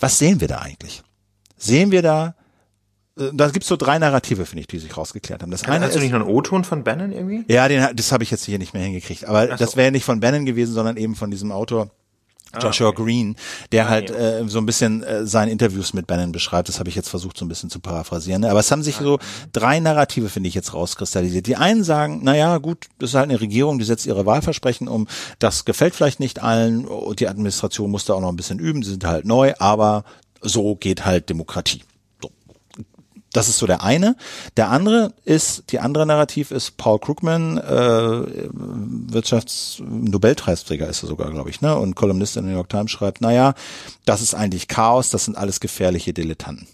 [0.00, 1.04] Was sehen wir da eigentlich?
[1.56, 2.34] Sehen wir da
[3.32, 5.50] da gibt's so drei Narrative, finde ich, die sich rausgeklärt haben.
[5.50, 7.44] Das eine Hast du ist, nicht noch einen O-Ton von Bannon irgendwie?
[7.52, 9.24] ja, den, das habe ich jetzt hier nicht mehr hingekriegt.
[9.26, 9.56] Aber so.
[9.56, 11.90] das wäre nicht von Bannon gewesen, sondern eben von diesem Autor
[12.60, 13.04] Joshua okay.
[13.04, 13.36] Green,
[13.70, 14.16] der halt ja.
[14.16, 16.68] äh, so ein bisschen äh, seine Interviews mit Bannon beschreibt.
[16.68, 18.44] Das habe ich jetzt versucht, so ein bisschen zu paraphrasieren.
[18.44, 19.18] Aber es haben sich so
[19.52, 21.46] drei Narrative, finde ich, jetzt rauskristallisiert.
[21.46, 24.88] Die einen sagen, na ja, gut, das ist halt eine Regierung, die setzt ihre Wahlversprechen
[24.88, 25.06] um.
[25.38, 28.82] Das gefällt vielleicht nicht allen und die Administration muss da auch noch ein bisschen üben.
[28.82, 30.04] Sie sind halt neu, aber
[30.40, 31.82] so geht halt Demokratie.
[33.32, 34.16] Das ist so der eine.
[34.56, 38.22] Der andere ist, die andere Narrativ ist Paul Krugman, äh,
[39.12, 41.76] Wirtschaftsnobelpreisträger ist er sogar, glaube ich, ne?
[41.76, 43.54] Und Kolumnist in der New York Times schreibt, naja,
[44.04, 46.66] das ist eigentlich Chaos, das sind alles gefährliche Dilettanten.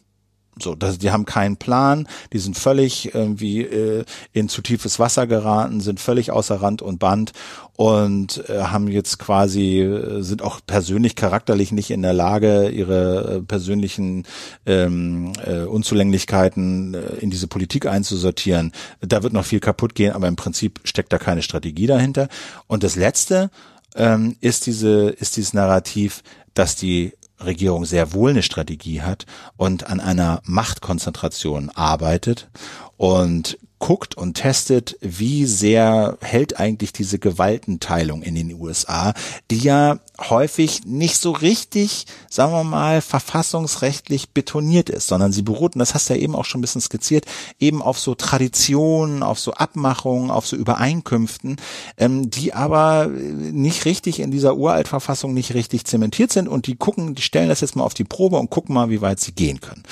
[0.58, 5.26] So, das, die haben keinen Plan, die sind völlig irgendwie äh, in zu tiefes Wasser
[5.26, 7.32] geraten, sind völlig außer Rand und Band
[7.74, 13.36] und äh, haben jetzt quasi, äh, sind auch persönlich, charakterlich nicht in der Lage, ihre
[13.36, 14.24] äh, persönlichen
[14.64, 18.72] ähm, äh, Unzulänglichkeiten äh, in diese Politik einzusortieren.
[19.00, 22.28] Da wird noch viel kaputt gehen, aber im Prinzip steckt da keine Strategie dahinter.
[22.66, 23.50] Und das Letzte
[23.94, 26.22] ähm, ist diese, ist dieses Narrativ,
[26.54, 27.12] dass die
[27.44, 29.26] Regierung sehr wohl eine Strategie hat
[29.56, 32.48] und an einer Machtkonzentration arbeitet
[32.96, 39.12] und guckt und testet, wie sehr hält eigentlich diese Gewaltenteilung in den USA,
[39.50, 45.74] die ja häufig nicht so richtig, sagen wir mal, verfassungsrechtlich betoniert ist, sondern sie beruht,
[45.74, 47.26] und das hast du ja eben auch schon ein bisschen skizziert,
[47.60, 51.56] eben auf so Traditionen, auf so Abmachungen, auf so Übereinkünften,
[51.98, 57.14] ähm, die aber nicht richtig in dieser Uraltverfassung nicht richtig zementiert sind und die gucken,
[57.14, 59.60] die stellen das jetzt mal auf die Probe und gucken mal, wie weit sie gehen
[59.60, 59.82] können.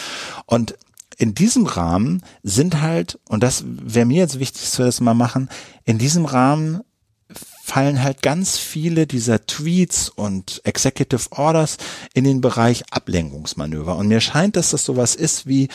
[0.46, 0.74] Und
[1.18, 5.14] in diesem Rahmen sind halt, und das wäre mir jetzt wichtig, dass wir das mal
[5.14, 5.48] machen,
[5.84, 6.80] in diesem Rahmen
[7.64, 11.78] fallen halt ganz viele dieser Tweets und Executive Orders
[12.12, 13.96] in den Bereich Ablenkungsmanöver.
[13.96, 15.68] Und mir scheint, dass das sowas ist wie,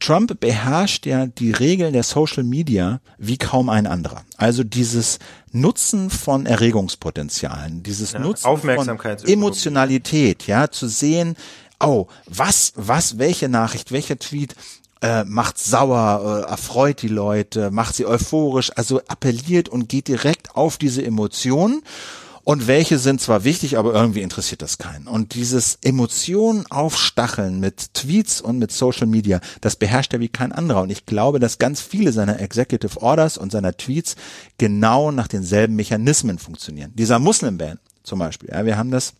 [0.00, 4.22] Trump beherrscht ja die Regeln der Social Media wie kaum ein anderer.
[4.36, 5.18] Also dieses
[5.52, 11.36] Nutzen von Erregungspotenzialen, dieses ja, Nutzen von Emotionalität, ja, zu sehen,
[11.80, 14.54] oh, was, was, welche Nachricht, welcher Tweet
[15.00, 20.56] äh, macht sauer, äh, erfreut die Leute, macht sie euphorisch, also appelliert und geht direkt
[20.56, 21.82] auf diese Emotionen
[22.48, 25.06] und welche sind zwar wichtig, aber irgendwie interessiert das keinen.
[25.06, 30.52] Und dieses Emotionen aufstacheln mit Tweets und mit Social Media, das beherrscht er wie kein
[30.52, 30.80] anderer.
[30.80, 34.16] Und ich glaube, dass ganz viele seiner Executive Orders und seiner Tweets
[34.56, 36.92] genau nach denselben Mechanismen funktionieren.
[36.94, 39.12] Dieser Muslim-Ban zum Beispiel, ja, wir haben das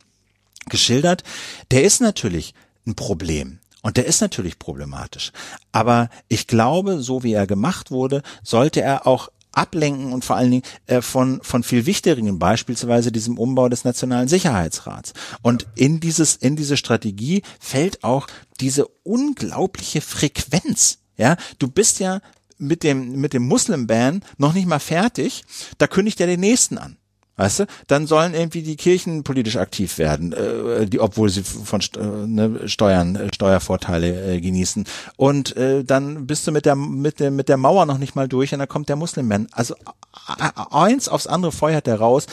[0.69, 1.25] geschildert,
[1.71, 2.55] der ist natürlich
[2.87, 3.59] ein Problem.
[3.83, 5.33] Und der ist natürlich problematisch.
[5.71, 10.51] Aber ich glaube, so wie er gemacht wurde, sollte er auch ablenken und vor allen
[10.51, 15.15] Dingen äh, von, von viel wichtigeren, beispielsweise diesem Umbau des Nationalen Sicherheitsrats.
[15.43, 18.27] Und in dieses, in diese Strategie fällt auch
[18.61, 20.99] diese unglaubliche Frequenz.
[21.17, 22.21] Ja, du bist ja
[22.59, 25.45] mit dem, mit dem Muslim-Ban noch nicht mal fertig,
[25.79, 26.98] da kündigt er den nächsten an.
[27.39, 27.67] Weißt du?
[27.87, 32.69] Dann sollen irgendwie die Kirchen politisch aktiv werden, äh, die, obwohl sie von äh, ne,
[32.69, 34.85] Steuern, äh, Steuervorteile äh, genießen.
[35.17, 38.27] Und äh, dann bist du mit der mit der mit der Mauer noch nicht mal
[38.27, 39.47] durch und dann kommt der Muslimman.
[39.53, 39.77] Also
[40.73, 42.27] eins aufs andere feuert er raus,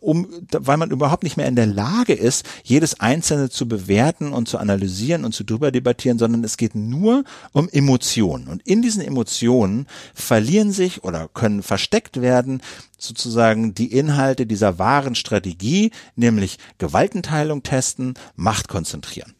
[0.00, 4.46] um, weil man überhaupt nicht mehr in der Lage ist, jedes einzelne zu bewerten und
[4.46, 8.46] zu analysieren und zu drüber debattieren, sondern es geht nur um Emotionen.
[8.46, 12.60] Und in diesen Emotionen verlieren sich oder können versteckt werden
[13.00, 19.34] sozusagen die Inhalte dieser wahren Strategie, nämlich Gewaltenteilung testen, Macht konzentrieren.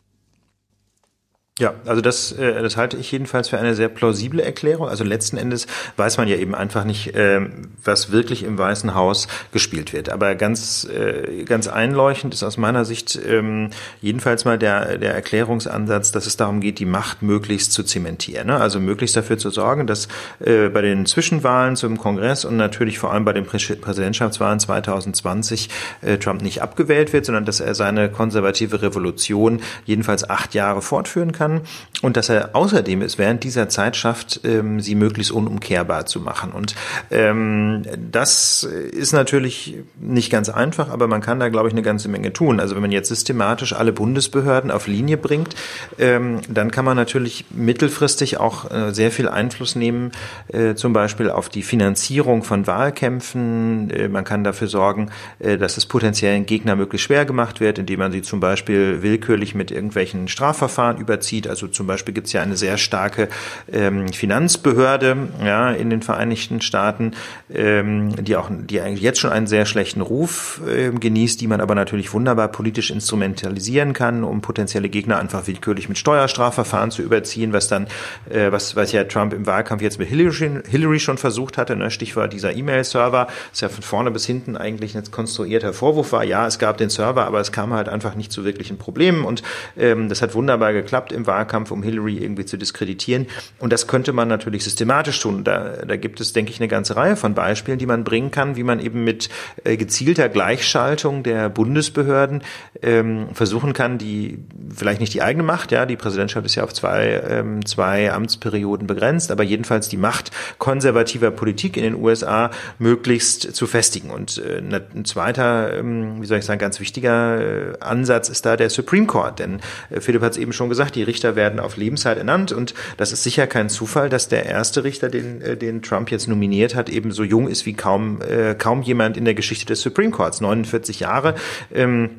[1.60, 4.88] Ja, also das, äh, das halte ich jedenfalls für eine sehr plausible Erklärung.
[4.88, 5.66] Also letzten Endes
[5.98, 7.42] weiß man ja eben einfach nicht, äh,
[7.84, 10.08] was wirklich im Weißen Haus gespielt wird.
[10.08, 13.68] Aber ganz, äh, ganz einleuchtend ist aus meiner Sicht ähm,
[14.00, 18.46] jedenfalls mal der, der Erklärungsansatz, dass es darum geht, die Macht möglichst zu zementieren.
[18.46, 18.56] Ne?
[18.56, 20.08] Also möglichst dafür zu sorgen, dass
[20.42, 25.68] äh, bei den Zwischenwahlen zum Kongress und natürlich vor allem bei den Präsidentschaftswahlen 2020
[26.00, 31.32] äh, Trump nicht abgewählt wird, sondern dass er seine konservative Revolution jedenfalls acht Jahre fortführen
[31.32, 31.62] kann kann
[32.02, 36.52] und dass er außerdem es während dieser Zeit schafft, ähm, sie möglichst unumkehrbar zu machen.
[36.52, 36.74] Und
[37.10, 42.08] ähm, das ist natürlich nicht ganz einfach, aber man kann da, glaube ich, eine ganze
[42.08, 42.58] Menge tun.
[42.60, 45.54] Also wenn man jetzt systematisch alle Bundesbehörden auf Linie bringt,
[45.98, 50.12] ähm, dann kann man natürlich mittelfristig auch äh, sehr viel Einfluss nehmen,
[50.48, 53.90] äh, zum Beispiel auf die Finanzierung von Wahlkämpfen.
[53.90, 57.98] Äh, man kann dafür sorgen, äh, dass es potenziellen Gegner möglichst schwer gemacht wird, indem
[57.98, 61.48] man sie zum Beispiel willkürlich mit irgendwelchen Strafverfahren überzieht sieht.
[61.48, 63.28] Also zum Beispiel gibt es ja eine sehr starke
[63.72, 67.12] ähm, Finanzbehörde ja, in den Vereinigten Staaten,
[67.52, 71.60] ähm, die auch, die eigentlich jetzt schon einen sehr schlechten Ruf äh, genießt, die man
[71.60, 77.52] aber natürlich wunderbar politisch instrumentalisieren kann, um potenzielle Gegner einfach willkürlich mit Steuerstrafverfahren zu überziehen,
[77.52, 77.86] was dann,
[78.28, 81.90] äh, was, was ja Trump im Wahlkampf jetzt mit Hillary, Hillary schon versucht hatte, ne?
[81.90, 86.24] Stichwort dieser E-Mail-Server, ist ja von vorne bis hinten eigentlich ein konstruierter Vorwurf war.
[86.24, 89.42] Ja, es gab den Server, aber es kam halt einfach nicht zu wirklichen Problemen und
[89.78, 93.26] ähm, das hat wunderbar geklappt im Wahlkampf, um Hillary irgendwie zu diskreditieren.
[93.58, 95.44] Und das könnte man natürlich systematisch tun.
[95.44, 98.56] Da, da gibt es, denke ich, eine ganze Reihe von Beispielen, die man bringen kann,
[98.56, 99.28] wie man eben mit
[99.64, 102.42] äh, gezielter Gleichschaltung der Bundesbehörden
[102.82, 104.38] ähm, versuchen kann, die
[104.74, 108.86] vielleicht nicht die eigene Macht, ja, die Präsidentschaft ist ja auf zwei, ähm, zwei Amtsperioden
[108.86, 114.10] begrenzt, aber jedenfalls die Macht konservativer Politik in den USA möglichst zu festigen.
[114.10, 118.56] Und äh, ein zweiter, ähm, wie soll ich sagen, ganz wichtiger äh, Ansatz ist da
[118.56, 119.38] der Supreme Court.
[119.38, 119.60] Denn
[119.90, 123.10] äh, Philipp hat es eben schon gesagt, die Richter werden auf Lebenszeit ernannt und das
[123.10, 126.88] ist sicher kein Zufall, dass der erste Richter, den, äh, den Trump jetzt nominiert hat,
[126.88, 130.40] eben so jung ist wie kaum, äh, kaum jemand in der Geschichte des Supreme Courts,
[130.40, 131.34] 49 Jahre.
[131.74, 132.10] Ähm,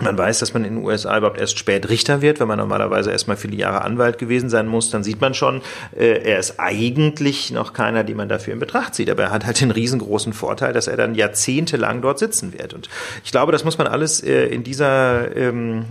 [0.00, 3.10] man weiß, dass man in den USA überhaupt erst spät Richter wird, wenn man normalerweise
[3.10, 5.62] erstmal viele Jahre Anwalt gewesen sein muss, dann sieht man schon,
[5.96, 9.10] äh, er ist eigentlich noch keiner, den man dafür in Betracht zieht.
[9.10, 12.74] Aber er hat halt den riesengroßen Vorteil, dass er dann jahrzehntelang dort sitzen wird.
[12.74, 12.88] Und
[13.24, 15.86] ich glaube, das muss man alles äh, in dieser, ähm,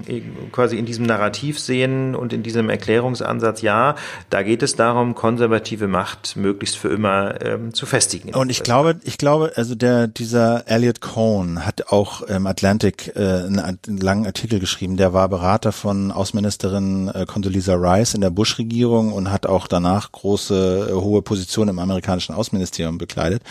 [0.52, 3.62] quasi in diesem Narrativ sehen und in diesem Erklärungsansatz.
[3.62, 3.96] Ja,
[4.30, 8.34] da geht es darum, konservative Macht möglichst für immer ähm, zu festigen.
[8.34, 13.20] Und ich glaube, ich glaube, also der, dieser Elliot Cohn hat auch im Atlantic äh,
[13.20, 13.64] eine
[13.98, 14.98] langen Artikel geschrieben.
[14.98, 20.12] Der war Berater von Außenministerin äh, Condoleezza Rice in der Bush-Regierung und hat auch danach
[20.12, 23.44] große, äh, hohe Positionen im amerikanischen Außenministerium bekleidet.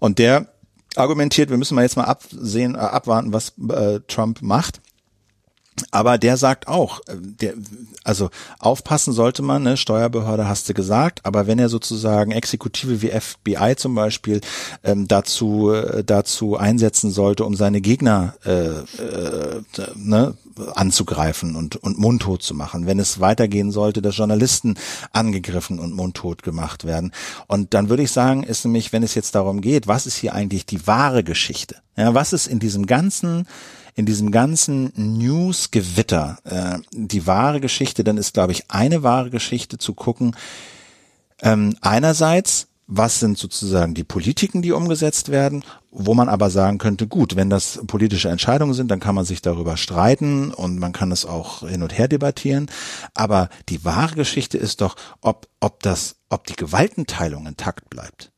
[0.00, 0.48] Und der
[0.96, 4.80] argumentiert, wir müssen mal jetzt mal absehen, äh, abwarten, was äh, Trump macht.
[5.90, 7.54] Aber der sagt auch, äh, der,
[8.04, 13.10] also aufpassen sollte man, ne, Steuerbehörde hast du gesagt, aber wenn er sozusagen Exekutive wie
[13.10, 14.40] FBI zum Beispiel
[14.84, 19.62] ähm, dazu, äh, dazu einsetzen sollte, um seine Gegner äh, äh,
[19.94, 20.34] ne,
[20.74, 24.76] anzugreifen und, und mundtot zu machen, wenn es weitergehen sollte, dass Journalisten
[25.12, 27.12] angegriffen und mundtot gemacht werden.
[27.46, 30.34] Und dann würde ich sagen, ist nämlich, wenn es jetzt darum geht, was ist hier
[30.34, 31.76] eigentlich die wahre Geschichte?
[31.96, 33.46] Ja, was ist in diesem ganzen
[33.96, 39.78] in diesem ganzen News-Gewitter äh, die wahre Geschichte, dann ist, glaube ich, eine wahre Geschichte
[39.78, 40.36] zu gucken,
[41.42, 47.08] ähm, einerseits, was sind sozusagen die Politiken, die umgesetzt werden, wo man aber sagen könnte,
[47.08, 51.10] gut, wenn das politische Entscheidungen sind, dann kann man sich darüber streiten und man kann
[51.10, 52.70] es auch hin und her debattieren.
[53.14, 58.30] Aber die wahre Geschichte ist doch, ob, ob das, ob die Gewaltenteilung intakt bleibt.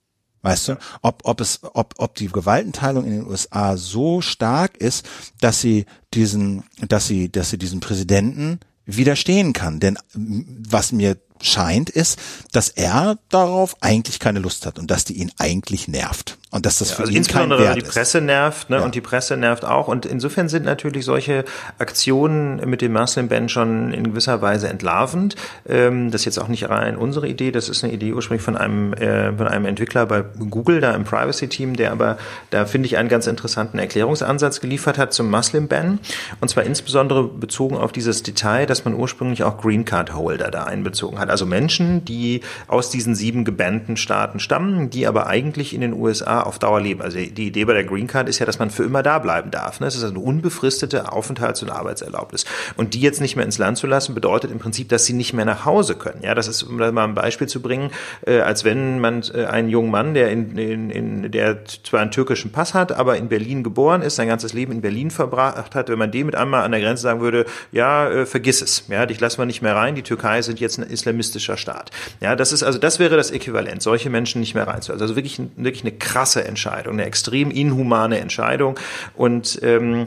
[0.43, 5.09] Weißt du, ob, ob es, ob, ob die Gewaltenteilung in den USA so stark ist,
[5.41, 9.80] dass sie diesen, dass sie, dass sie diesen Präsidenten widerstehen kann.
[9.80, 12.18] Denn was mir scheint, ist,
[12.53, 16.39] dass er darauf eigentlich keine Lust hat und dass die ihn eigentlich nervt.
[16.51, 18.76] Und dass das ja, für also ihn kein Wert die Presse nervt, ne?
[18.76, 18.82] Ja.
[18.82, 19.86] Und die Presse nervt auch.
[19.86, 21.45] Und insofern sind natürlich solche
[21.78, 25.36] Aktionen mit dem Muslim Ban schon in gewisser Weise entlarvend.
[25.68, 27.51] Ähm, das ist jetzt auch nicht rein unsere Idee.
[27.51, 31.05] Das ist eine Idee ursprünglich von einem, äh, von einem Entwickler bei Google, da im
[31.05, 32.16] Privacy-Team, der aber
[32.49, 35.99] da finde ich einen ganz interessanten Erklärungsansatz geliefert hat zum Muslim Ban.
[36.41, 40.64] Und zwar insbesondere bezogen auf dieses Detail, dass man ursprünglich auch Green Card Holder da
[40.64, 41.28] einbezogen hat.
[41.31, 46.43] Also Menschen, die aus diesen sieben gebannten Staaten stammen, die aber eigentlich in den USA
[46.43, 47.03] auf Dauer leben.
[47.03, 49.51] Also die Idee bei der Green Card ist ja, dass man für immer da bleiben
[49.51, 49.81] darf.
[49.81, 49.87] Ne?
[49.87, 52.45] Es ist eine unbefristete Aufenthalts- und Arbeitserlaubnis.
[52.76, 55.33] Und die jetzt nicht mehr ins Land zu lassen, bedeutet im Prinzip, dass sie nicht
[55.33, 56.22] mehr nach Hause können.
[56.22, 57.91] Ja, das ist, um mal ein Beispiel zu bringen,
[58.26, 62.11] äh, als wenn man äh, einen jungen Mann, der in, in, in der zwar einen
[62.11, 65.89] türkischen Pass hat, aber in Berlin geboren ist, sein ganzes Leben in Berlin verbracht hat,
[65.89, 69.07] wenn man dem mit einmal an der Grenze sagen würde, ja, äh, vergiss es, ja,
[69.07, 70.89] dich lassen wir nicht mehr rein, die Türkei sind jetzt ein
[71.19, 71.91] islamistischer Staat.
[72.21, 75.03] Ja, das ist also, das wäre das Äquivalent, solche Menschen nicht mehr reinzulassen.
[75.03, 78.79] Also wirklich, wirklich eine krasse Entscheidung, eine extrem inhumane Entscheidung.
[79.16, 80.07] Und ähm,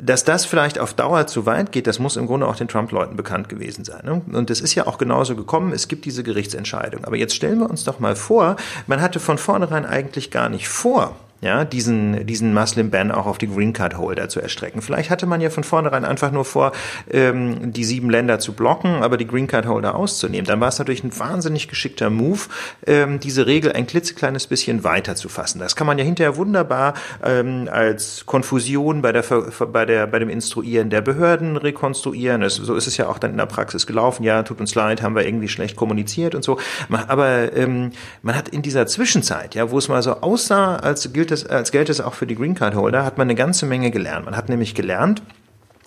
[0.00, 3.16] dass das vielleicht auf Dauer zu weit geht, das muss im Grunde auch den Trump-Leuten
[3.16, 4.04] bekannt gewesen sein.
[4.04, 4.22] Ne?
[4.32, 7.04] Und es ist ja auch genauso gekommen, es gibt diese Gerichtsentscheidung.
[7.04, 8.54] Aber jetzt stellen wir uns doch mal vor,
[8.86, 13.46] man hatte von vornherein eigentlich gar nicht vor, ja, diesen, diesen Muslim-Ban auch auf die
[13.46, 14.82] Green Card-Holder zu erstrecken.
[14.82, 16.72] Vielleicht hatte man ja von vornherein einfach nur vor,
[17.10, 20.46] ähm, die sieben Länder zu blocken, aber die Green Card-Holder auszunehmen.
[20.46, 22.40] Dann war es natürlich ein wahnsinnig geschickter Move,
[22.86, 25.60] ähm, diese Regel ein klitzekleines bisschen weiter zu fassen.
[25.60, 29.22] Das kann man ja hinterher wunderbar ähm, als Konfusion bei, der,
[29.72, 32.40] bei, der, bei dem Instruieren der Behörden rekonstruieren.
[32.40, 34.24] Das, so ist es ja auch dann in der Praxis gelaufen.
[34.24, 36.58] Ja, tut uns leid, haben wir irgendwie schlecht kommuniziert und so.
[37.06, 41.27] Aber ähm, man hat in dieser Zwischenzeit, ja, wo es mal so aussah, als gilt
[41.28, 43.66] gilt es, als gilt es auch für die Green Card Holder, hat man eine ganze
[43.66, 44.24] Menge gelernt.
[44.24, 45.22] Man hat nämlich gelernt,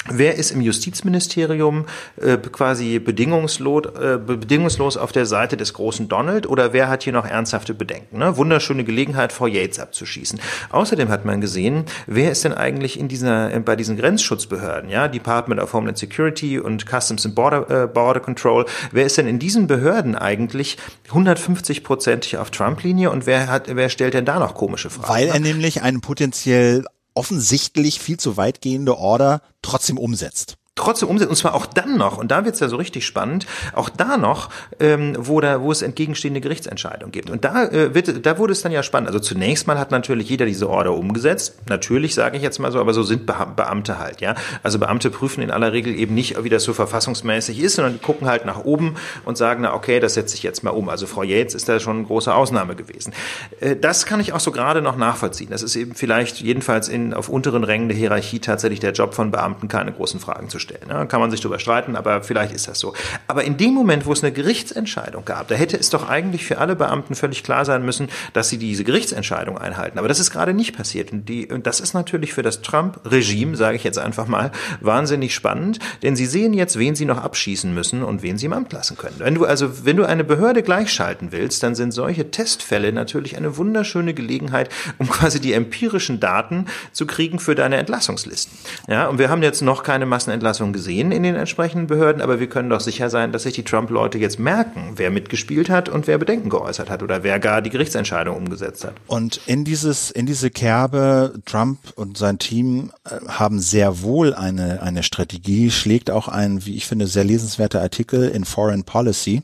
[0.10, 1.86] Wer ist im Justizministerium
[2.20, 7.14] äh, quasi bedingungslos, äh, bedingungslos auf der Seite des großen Donald oder wer hat hier
[7.14, 8.18] noch ernsthafte Bedenken?
[8.18, 8.36] Ne?
[8.36, 10.40] Wunderschöne Gelegenheit, Frau Yates abzuschießen.
[10.72, 15.08] Außerdem hat man gesehen, wer ist denn eigentlich in dieser, äh, bei diesen Grenzschutzbehörden, ja,
[15.08, 19.38] Department of Homeland Security und Customs and Border, äh, Border Control, wer ist denn in
[19.38, 20.78] diesen Behörden eigentlich
[21.12, 25.14] 150-prozentig auf Trump-Linie und wer hat, wer stellt denn da noch komische Fragen?
[25.14, 31.36] Weil er nämlich einen potenziell offensichtlich viel zu weitgehende Order trotzdem umsetzt trotzdem umsetzen, und
[31.36, 34.50] zwar auch dann noch, und da wird's ja so richtig spannend, auch da noch,
[34.80, 37.30] ähm, wo, da, wo es entgegenstehende Gerichtsentscheidungen gibt.
[37.30, 39.08] Und da, äh, wird, da wurde es dann ja spannend.
[39.08, 41.56] Also zunächst mal hat natürlich jeder diese Order umgesetzt.
[41.68, 44.36] Natürlich, sage ich jetzt mal so, aber so sind Beamte halt, ja.
[44.64, 48.00] Also Beamte prüfen in aller Regel eben nicht, wie das so verfassungsmäßig ist, sondern die
[48.00, 48.96] gucken halt nach oben
[49.26, 50.88] und sagen, na okay, das setze ich jetzt mal um.
[50.88, 53.14] Also Frau Yates ist da schon eine große Ausnahme gewesen.
[53.60, 55.50] Äh, das kann ich auch so gerade noch nachvollziehen.
[55.52, 59.32] Das ist eben vielleicht jedenfalls in, auf unteren Rängen der Hierarchie tatsächlich der Job von
[59.32, 60.88] Beamten, keine großen Fragen zu stellen.
[60.90, 62.94] Ja, kann man sich darüber streiten, aber vielleicht ist das so.
[63.28, 66.60] Aber in dem Moment, wo es eine Gerichtsentscheidung gab, da hätte es doch eigentlich für
[66.60, 70.00] alle Beamten völlig klar sein müssen, dass sie diese Gerichtsentscheidung einhalten.
[70.00, 71.12] Aber das ist gerade nicht passiert.
[71.12, 75.34] Und, die, und das ist natürlich für das Trump-Regime, sage ich jetzt einfach mal, wahnsinnig
[75.34, 78.72] spannend, denn sie sehen jetzt, wen sie noch abschießen müssen und wen sie im Amt
[78.74, 79.16] lassen können.
[79.20, 83.58] Wenn du also, wenn du eine Behörde gleichschalten willst, dann sind solche Testfälle natürlich eine
[83.58, 88.58] wunderschöne Gelegenheit, um quasi die empirischen Daten zu kriegen für deine Entlassungslisten.
[88.88, 90.06] Ja, und wir haben jetzt noch keine
[90.52, 93.64] Massenentlassungen gesehen in den entsprechenden Behörden, aber wir können doch sicher sein, dass sich die
[93.64, 97.70] Trump-Leute jetzt merken, wer mitgespielt hat und wer Bedenken geäußert hat oder wer gar die
[97.70, 98.94] Gerichtsentscheidung umgesetzt hat.
[99.08, 104.82] Und in dieses, in diese Kerbe, Trump und sein Team äh, haben sehr wohl eine,
[104.82, 109.44] eine Strategie, schlägt auch ein, wie ich finde, sehr lesenswerter Artikel in Foreign Policy.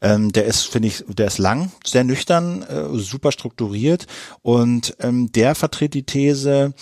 [0.00, 4.06] Ähm, der ist, finde ich, der ist lang, sehr nüchtern, äh, super strukturiert
[4.42, 6.74] und ähm, der vertritt die These,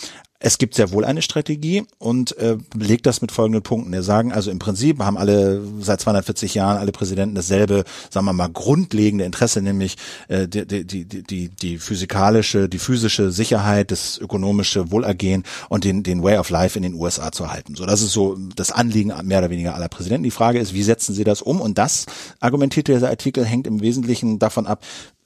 [0.42, 3.92] es gibt sehr wohl eine Strategie und äh, belegt das mit folgenden Punkten.
[3.92, 8.32] Wir sagen also im Prinzip haben alle seit 240 Jahren alle Präsidenten dasselbe, sagen wir
[8.32, 9.96] mal, grundlegende Interesse, nämlich
[10.28, 16.02] äh, die, die, die, die, die physikalische, die physische Sicherheit, das ökonomische Wohlergehen und den,
[16.02, 17.74] den Way of Life in den USA zu erhalten.
[17.74, 20.24] So, das ist so das Anliegen mehr oder weniger aller Präsidenten.
[20.24, 21.60] Die Frage ist, wie setzen sie das um?
[21.60, 22.06] Und das
[22.40, 24.82] argumentiert dieser Artikel hängt im Wesentlichen davon ab,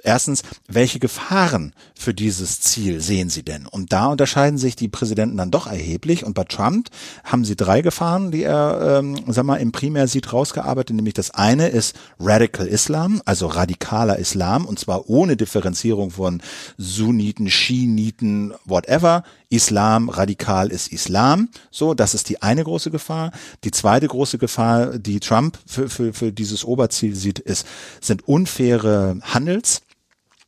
[0.07, 3.67] Erstens, welche Gefahren für dieses Ziel sehen Sie denn?
[3.67, 6.27] Und da unterscheiden sich die Präsidenten dann doch erheblich.
[6.27, 6.91] Und bei Trump
[7.25, 10.95] haben sie drei Gefahren, die er, ähm, sag mal, im Primär sieht rausgearbeitet.
[10.95, 16.43] Nämlich das eine ist Radical Islam, also radikaler Islam, und zwar ohne Differenzierung von
[16.77, 19.25] Sunniten, Schiiten, whatever.
[19.49, 21.49] Islam, radikal ist Islam.
[21.71, 23.31] So, das ist die eine große Gefahr.
[23.63, 27.65] Die zweite große Gefahr, die Trump für, für, für dieses Oberziel sieht, ist,
[28.01, 29.83] sind unfaire Handels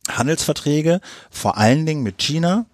[0.07, 2.65] Handelsverträge, vor allen Dingen mit China.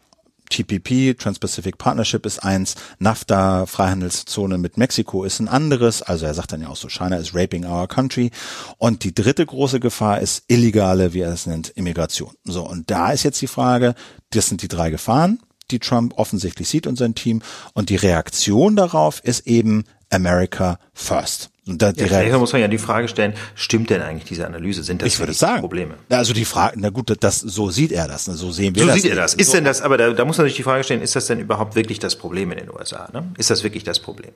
[0.49, 6.51] TPP, Trans-Pacific Partnership ist eins, NAFTA, Freihandelszone mit Mexiko ist ein anderes, also er sagt
[6.51, 8.29] dann ja auch so, China is raping our country.
[8.77, 12.33] Und die dritte große Gefahr ist illegale, wie er es nennt, Immigration.
[12.43, 13.95] So, und da ist jetzt die Frage,
[14.29, 15.39] das sind die drei Gefahren,
[15.71, 17.41] die Trump offensichtlich sieht und sein Team.
[17.73, 21.49] Und die Reaktion darauf ist eben America First.
[21.65, 24.83] Und da ja, muss man ja die Frage stellen, stimmt denn eigentlich diese Analyse?
[24.83, 25.95] Sind das ich würde sagen, Probleme?
[26.09, 28.33] Also die Frage, na gut, das, so sieht er das, ne?
[28.33, 28.97] so sehen wir so das.
[28.97, 29.33] So sieht er das.
[29.33, 29.53] Ist so.
[29.53, 31.75] denn das, aber da, da muss man sich die Frage stellen, ist das denn überhaupt
[31.75, 33.09] wirklich das Problem in den USA?
[33.13, 33.31] Ne?
[33.37, 34.31] Ist das wirklich das Problem?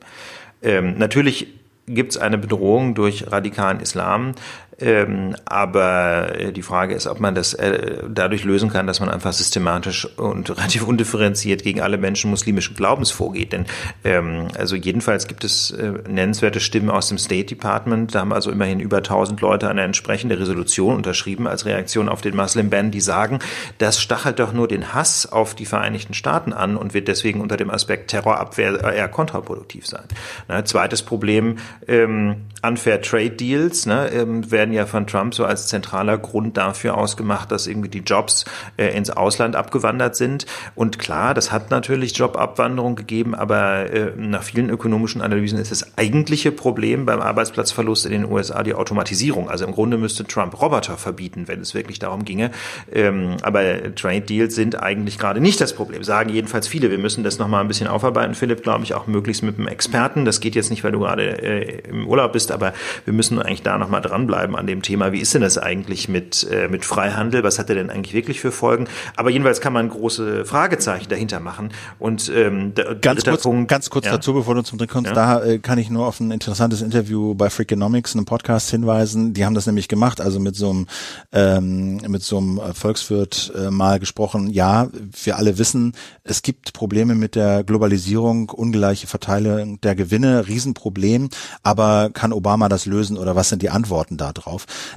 [0.62, 1.48] Ähm, natürlich
[1.86, 4.34] gibt es eine Bedrohung durch radikalen Islam.
[4.80, 9.10] Ähm, aber äh, die Frage ist, ob man das äh, dadurch lösen kann, dass man
[9.10, 13.54] einfach systematisch und relativ undifferenziert gegen alle Menschen muslimischen Glaubens vorgeht.
[13.54, 13.66] Denn
[14.04, 18.14] ähm, also jedenfalls gibt es äh, nennenswerte Stimmen aus dem State Department.
[18.14, 22.36] Da haben also immerhin über 1000 Leute eine entsprechende Resolution unterschrieben als Reaktion auf den
[22.36, 23.40] Muslim Ban, die sagen,
[23.80, 27.58] das stachelt doch nur den Hass auf die Vereinigten Staaten an und wird deswegen unter
[27.58, 30.04] dem Aspekt Terrorabwehr eher kontraproduktiv sein.
[30.48, 31.58] Ne, zweites Problem,
[31.88, 36.98] ähm, Unfair Trade Deals ne, ähm, werden ja von Trump so als zentraler Grund dafür
[36.98, 38.44] ausgemacht, dass irgendwie die Jobs
[38.76, 40.46] äh, ins Ausland abgewandert sind.
[40.76, 45.98] Und klar, das hat natürlich Jobabwanderung gegeben, aber äh, nach vielen ökonomischen Analysen ist das
[45.98, 49.50] eigentliche Problem beim Arbeitsplatzverlust in den USA die Automatisierung.
[49.50, 52.52] Also im Grunde müsste Trump Roboter verbieten, wenn es wirklich darum ginge.
[52.92, 56.92] Ähm, aber Trade Deals sind eigentlich gerade nicht das Problem, sagen jedenfalls viele.
[56.92, 60.26] Wir müssen das nochmal ein bisschen aufarbeiten, Philipp, glaube ich, auch möglichst mit einem Experten.
[60.26, 62.74] Das geht jetzt nicht, weil du gerade äh, im Urlaub bist, aber
[63.06, 65.12] wir müssen eigentlich da nochmal dranbleiben an dem Thema.
[65.12, 67.44] Wie ist denn das eigentlich mit, äh, mit Freihandel?
[67.44, 68.88] Was hat er denn eigentlich wirklich für Folgen?
[69.16, 71.70] Aber jedenfalls kann man große Fragezeichen dahinter machen.
[72.00, 74.14] Und ähm, ganz kurz, Punkt, ganz kurz ja.
[74.14, 75.16] dazu, bevor du zum Dritten kommst, ja.
[75.16, 79.34] da äh, kann ich nur auf ein interessantes Interview bei Freakonomics, einem Podcast hinweisen.
[79.34, 80.88] Die haben das nämlich gemacht, also mit so einem
[81.32, 84.50] ähm, mit so einem Volkswirt äh, mal gesprochen.
[84.50, 84.90] Ja,
[85.24, 85.94] wir alle wissen,
[86.24, 91.30] es gibt Probleme mit der Globalisierung, ungleiche Verteilung der Gewinne, Riesenproblem.
[91.64, 94.47] Aber kann Obama das lösen oder was sind die Antworten darauf?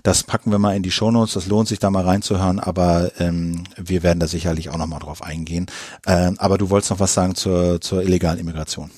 [0.02, 3.64] Das packen wir mal in die Shownotes, das lohnt sich da mal reinzuhören, aber ähm,
[3.76, 5.66] wir werden da sicherlich auch nochmal drauf eingehen.
[6.06, 8.90] Ähm, aber du wolltest noch was sagen zur, zur illegalen Immigration.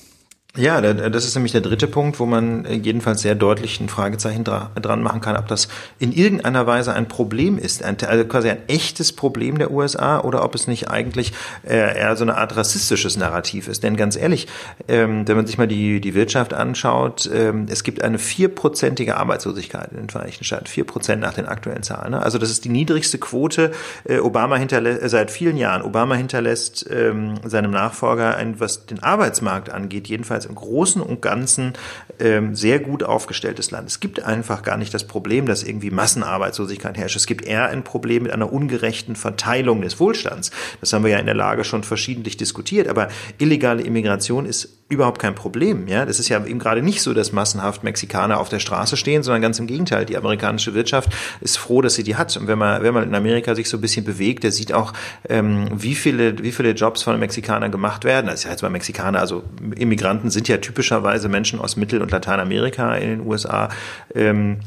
[0.55, 4.43] Ja, das ist nämlich der dritte Punkt, wo man äh, jedenfalls sehr deutlich ein Fragezeichen
[4.43, 9.13] dran machen kann, ob das in irgendeiner Weise ein Problem ist, also quasi ein echtes
[9.13, 11.33] Problem der USA oder ob es nicht eigentlich
[11.67, 13.81] äh, eher so eine Art rassistisches Narrativ ist.
[13.81, 14.47] Denn ganz ehrlich,
[14.87, 19.89] ähm, wenn man sich mal die, die Wirtschaft anschaut, ähm, es gibt eine vierprozentige Arbeitslosigkeit
[19.91, 22.11] in den Vereinigten Staaten, vier Prozent nach den aktuellen Zahlen.
[22.11, 22.21] Ne?
[22.21, 23.71] Also das ist die niedrigste Quote.
[24.03, 29.71] Äh, Obama hinterlässt, seit vielen Jahren, Obama hinterlässt ähm, seinem Nachfolger ein, was den Arbeitsmarkt
[29.71, 31.73] angeht, jedenfalls jedenfalls im Großen und Ganzen
[32.19, 33.89] ähm, sehr gut aufgestelltes Land.
[33.89, 37.15] Es gibt einfach gar nicht das Problem, dass irgendwie Massenarbeitslosigkeit herrscht.
[37.15, 40.51] Es gibt eher ein Problem mit einer ungerechten Verteilung des Wohlstands.
[40.79, 42.87] Das haben wir ja in der Lage schon verschiedentlich diskutiert.
[42.87, 45.87] Aber illegale Immigration ist überhaupt kein Problem.
[45.87, 49.23] Ja, das ist ja eben gerade nicht so, dass massenhaft Mexikaner auf der Straße stehen,
[49.23, 50.05] sondern ganz im Gegenteil.
[50.05, 51.09] Die amerikanische Wirtschaft
[51.41, 52.35] ist froh, dass sie die hat.
[52.37, 54.93] Und wenn man, wenn man in Amerika sich so ein bisschen bewegt, der sieht auch,
[55.27, 58.27] ähm, wie viele, wie viele Jobs von Mexikanern gemacht werden.
[58.27, 59.43] Das ist ja jetzt mal Mexikaner, also
[59.75, 63.69] Immigranten sind ja typischerweise Menschen aus Mittel- und Lateinamerika in den USA.
[64.13, 64.59] Ähm,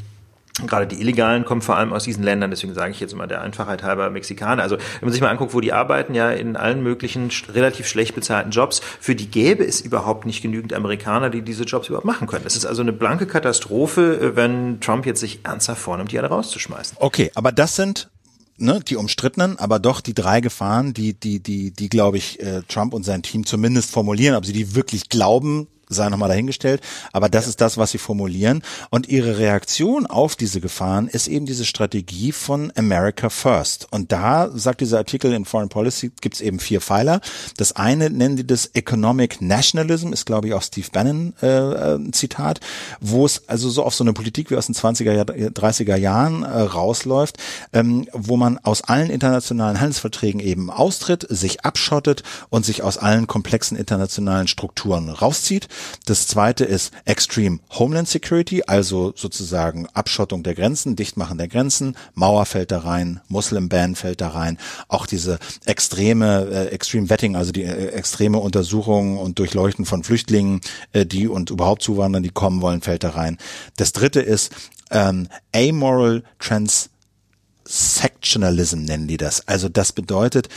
[0.65, 3.41] Gerade die Illegalen kommen vor allem aus diesen Ländern, deswegen sage ich jetzt immer der
[3.41, 4.63] Einfachheit halber Mexikaner.
[4.63, 8.15] Also wenn man sich mal anguckt, wo die arbeiten, ja in allen möglichen relativ schlecht
[8.15, 12.27] bezahlten Jobs, für die gäbe es überhaupt nicht genügend Amerikaner, die diese Jobs überhaupt machen
[12.27, 12.43] können.
[12.43, 16.29] Das ist also eine blanke Katastrophe, äh, wenn Trump jetzt sich ernsthaft vornimmt, die alle
[16.29, 16.97] rauszuschmeißen.
[16.99, 18.09] Okay, aber das sind
[18.57, 22.63] ne, die umstrittenen, aber doch die drei Gefahren, die, die, die, die, glaube ich, äh,
[22.67, 26.81] Trump und sein Team zumindest formulieren, ob sie die wirklich glauben, sei nochmal dahingestellt,
[27.13, 28.61] aber das ist das, was sie formulieren.
[28.89, 33.87] Und ihre Reaktion auf diese Gefahren ist eben diese Strategie von America First.
[33.91, 37.21] Und da sagt dieser Artikel in Foreign Policy, gibt es eben vier Pfeiler.
[37.57, 42.13] Das eine nennen die das Economic Nationalism, ist glaube ich auch Steve Bannon äh, ein
[42.13, 42.59] Zitat,
[42.99, 46.47] wo es also so auf so eine Politik wie aus den 20er, 30er Jahren äh,
[46.47, 47.37] rausläuft,
[47.73, 53.27] ähm, wo man aus allen internationalen Handelsverträgen eben austritt, sich abschottet und sich aus allen
[53.27, 55.67] komplexen internationalen Strukturen rauszieht.
[56.05, 62.45] Das zweite ist Extreme Homeland Security, also sozusagen Abschottung der Grenzen, Dichtmachen der Grenzen, Mauer
[62.45, 64.57] fällt da rein, Muslim Ban fällt da rein,
[64.87, 70.61] auch diese extreme äh, Extreme Vetting, also die äh, extreme Untersuchung und Durchleuchten von Flüchtlingen,
[70.93, 73.37] äh, die und überhaupt Zuwandern, die kommen wollen, fällt da rein.
[73.75, 74.51] Das dritte ist
[74.91, 79.47] ähm, Amoral Transactionalism nennen die das.
[79.47, 80.49] Also das bedeutet,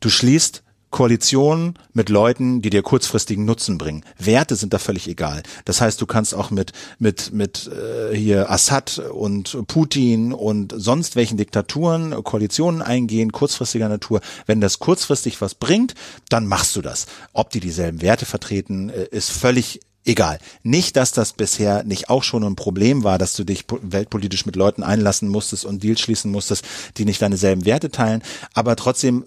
[0.00, 4.04] du schließt Koalitionen mit Leuten, die dir kurzfristigen Nutzen bringen.
[4.18, 5.42] Werte sind da völlig egal.
[5.64, 11.16] Das heißt, du kannst auch mit mit mit äh, hier Assad und Putin und sonst
[11.16, 14.20] welchen Diktaturen Koalitionen eingehen, kurzfristiger Natur.
[14.46, 15.94] Wenn das kurzfristig was bringt,
[16.28, 17.06] dann machst du das.
[17.32, 20.38] Ob die dieselben Werte vertreten, äh, ist völlig egal.
[20.62, 24.56] Nicht, dass das bisher nicht auch schon ein Problem war, dass du dich weltpolitisch mit
[24.56, 26.64] Leuten einlassen musstest und Deals schließen musstest,
[26.96, 28.22] die nicht deine selben Werte teilen.
[28.54, 29.24] Aber trotzdem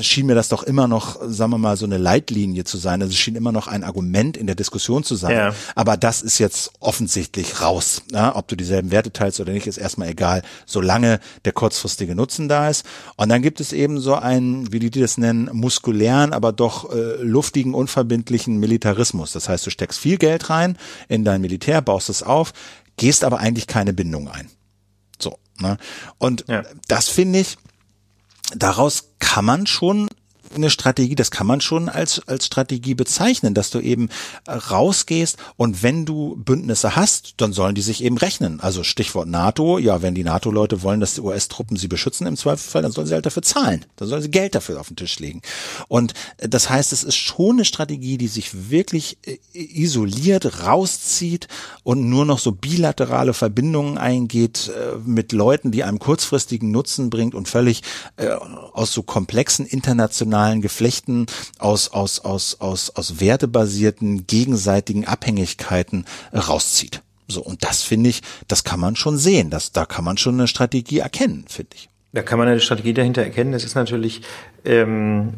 [0.00, 3.02] schien mir das doch immer noch, sagen wir mal, so eine Leitlinie zu sein.
[3.02, 5.36] Also es schien immer noch ein Argument in der Diskussion zu sein.
[5.36, 5.54] Ja.
[5.74, 8.02] Aber das ist jetzt offensichtlich raus.
[8.10, 12.48] Ja, ob du dieselben Werte teilst oder nicht, ist erstmal egal, solange der kurzfristige Nutzen
[12.48, 12.86] da ist.
[13.16, 17.22] Und dann gibt es eben so einen, wie die das nennen, muskulären, aber doch äh,
[17.22, 19.32] luftigen, unverbindlichen Militarismus.
[19.32, 22.52] Das heißt, du steckst viel Geld rein in dein Militär, baust es auf,
[22.96, 24.48] gehst aber eigentlich keine Bindung ein.
[25.20, 25.36] So.
[25.58, 25.78] Ne?
[26.18, 26.62] Und ja.
[26.86, 27.58] das finde ich,
[28.54, 30.08] daraus kann man schon
[30.54, 34.08] eine Strategie, das kann man schon als, als Strategie bezeichnen, dass du eben
[34.48, 38.60] rausgehst und wenn du Bündnisse hast, dann sollen die sich eben rechnen.
[38.60, 42.82] Also Stichwort NATO, ja, wenn die NATO-Leute wollen, dass die US-Truppen sie beschützen im Zweifelsfall,
[42.82, 43.84] dann sollen sie halt dafür zahlen.
[43.96, 45.42] Dann sollen sie Geld dafür auf den Tisch legen.
[45.88, 51.48] Und das heißt, es ist schon eine Strategie, die sich wirklich äh, isoliert rauszieht
[51.82, 57.34] und nur noch so bilaterale Verbindungen eingeht äh, mit Leuten, die einem kurzfristigen Nutzen bringt
[57.34, 57.82] und völlig
[58.16, 61.26] äh, aus so komplexen internationalen internationalen Geflechten
[61.58, 67.02] aus, aus, aus, aus, aus wertebasierten gegenseitigen Abhängigkeiten rauszieht.
[67.28, 69.50] So, und das finde ich, das kann man schon sehen.
[69.50, 71.88] Das, da kann man schon eine Strategie erkennen, finde ich.
[72.12, 73.52] Da kann man eine Strategie dahinter erkennen.
[73.52, 74.22] Das ist natürlich
[74.64, 75.34] ähm,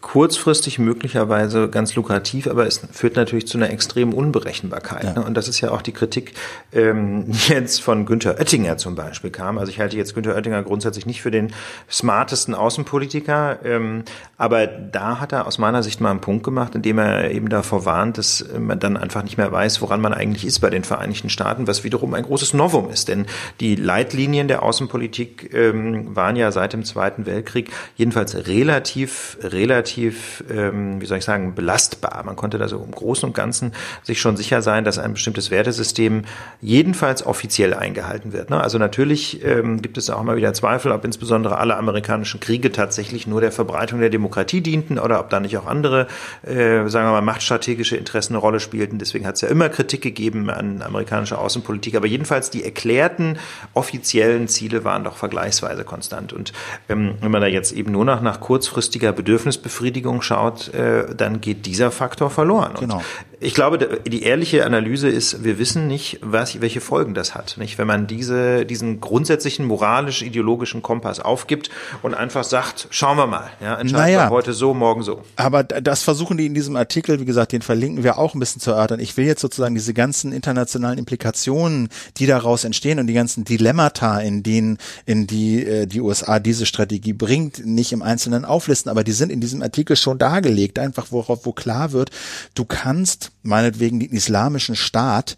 [0.00, 5.04] kurzfristig möglicherweise ganz lukrativ, aber es führt natürlich zu einer extremen Unberechenbarkeit.
[5.04, 5.12] Ja.
[5.14, 5.24] Ne?
[5.24, 6.34] Und das ist ja auch die Kritik,
[6.72, 9.58] ähm, jetzt von Günther Oettinger zum Beispiel kam.
[9.58, 11.52] Also ich halte jetzt Günther Oettinger grundsätzlich nicht für den
[11.90, 14.04] smartesten Außenpolitiker, ähm,
[14.36, 17.84] aber da hat er aus meiner Sicht mal einen Punkt gemacht, indem er eben davor
[17.84, 21.30] warnt, dass man dann einfach nicht mehr weiß, woran man eigentlich ist bei den Vereinigten
[21.30, 23.08] Staaten, was wiederum ein großes Novum ist.
[23.08, 23.26] Denn
[23.60, 30.44] die Leitlinien der Außenpolitik ähm, waren ja seit dem Zweiten Weltkrieg jedenfalls relativ, relativ relativ,
[30.50, 32.22] ähm, wie soll ich sagen, belastbar.
[32.24, 33.72] Man konnte da so im Großen und Ganzen
[34.02, 36.22] sich schon sicher sein, dass ein bestimmtes Wertesystem
[36.60, 38.50] jedenfalls offiziell eingehalten wird.
[38.50, 38.60] Ne?
[38.60, 43.26] Also natürlich ähm, gibt es auch mal wieder Zweifel, ob insbesondere alle amerikanischen Kriege tatsächlich
[43.26, 46.06] nur der Verbreitung der Demokratie dienten oder ob da nicht auch andere,
[46.42, 48.98] äh, sagen wir mal, machtstrategische Interessen eine Rolle spielten.
[48.98, 51.96] Deswegen hat es ja immer Kritik gegeben an amerikanischer Außenpolitik.
[51.96, 53.38] Aber jedenfalls die erklärten
[53.74, 56.32] offiziellen Ziele waren doch vergleichsweise konstant.
[56.32, 56.52] Und
[56.88, 61.40] ähm, wenn man da jetzt eben nur noch nach kurzfristiger Bedürfnisbefriedigung Befriedigung schaut, äh, dann
[61.40, 62.72] geht dieser Faktor verloren.
[62.72, 63.02] Und genau.
[63.40, 67.56] Ich glaube, die ehrliche Analyse ist, wir wissen nicht, was, welche Folgen das hat.
[67.56, 71.70] Nicht, wenn man diese, diesen grundsätzlichen moralisch-ideologischen Kompass aufgibt
[72.02, 75.22] und einfach sagt, schauen wir mal, ja, entscheiden naja, wir heute so, morgen so.
[75.36, 78.60] Aber das versuchen die in diesem Artikel, wie gesagt, den verlinken wir auch ein bisschen
[78.60, 78.98] zu erörtern.
[78.98, 84.18] Ich will jetzt sozusagen diese ganzen internationalen Implikationen, die daraus entstehen und die ganzen Dilemmata,
[84.18, 89.04] in denen, in die äh, die USA diese Strategie bringt, nicht im Einzelnen auflisten, aber
[89.04, 92.10] die sind in diesem Artikel schon dargelegt, einfach worauf, wo klar wird,
[92.54, 95.36] du kannst meinetwegen den islamischen Staat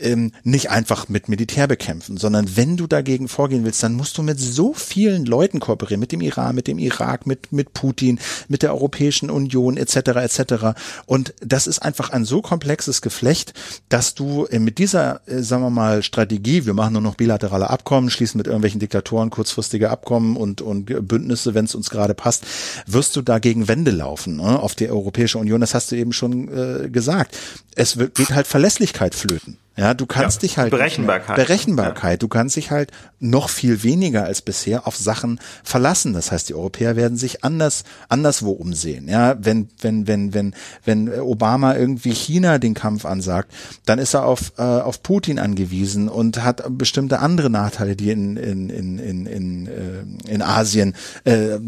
[0.00, 4.22] ähm, nicht einfach mit Militär bekämpfen, sondern wenn du dagegen vorgehen willst, dann musst du
[4.22, 8.62] mit so vielen Leuten kooperieren, mit dem Iran, mit dem Irak, mit, mit Putin, mit
[8.62, 9.96] der Europäischen Union etc.
[9.96, 10.80] etc.
[11.06, 13.54] Und das ist einfach ein so komplexes Geflecht,
[13.88, 17.70] dass du äh, mit dieser, äh, sagen wir mal, Strategie, wir machen nur noch bilaterale
[17.70, 22.44] Abkommen, schließen mit irgendwelchen Diktatoren kurzfristige Abkommen und, und Bündnisse, wenn es uns gerade passt,
[22.86, 25.60] wirst du dagegen Wände laufen ne, auf die Europäische Union.
[25.60, 27.36] Das hast du eben schon äh, gesagt.
[27.74, 29.56] Es wird, geht halt Verlässlichkeit flöten.
[29.80, 31.36] Ja, du kannst ja, dich halt Berechenbarkeit.
[31.36, 32.12] Berechenbarkeit.
[32.12, 32.16] Ja.
[32.18, 36.12] Du kannst dich halt noch viel weniger als bisher auf Sachen verlassen.
[36.12, 39.08] Das heißt, die Europäer werden sich anders anderswo umsehen.
[39.08, 40.54] Ja, wenn wenn wenn wenn
[40.84, 43.52] wenn Obama irgendwie China den Kampf ansagt,
[43.86, 48.36] dann ist er auf äh, auf Putin angewiesen und hat bestimmte andere Nachteile, die in
[48.36, 51.58] in in in in, äh, in Asien äh,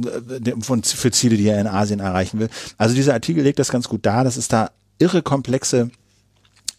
[0.61, 2.51] von für Ziele, die er in Asien erreichen will.
[2.77, 4.23] Also dieser Artikel legt das ganz gut dar.
[4.23, 5.91] Das ist da irre komplexe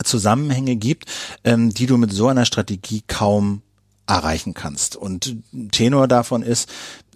[0.03, 1.05] Zusammenhänge gibt,
[1.43, 3.61] ähm, die du mit so einer Strategie kaum
[4.07, 4.95] erreichen kannst.
[4.95, 5.37] Und
[5.71, 6.69] Tenor davon ist,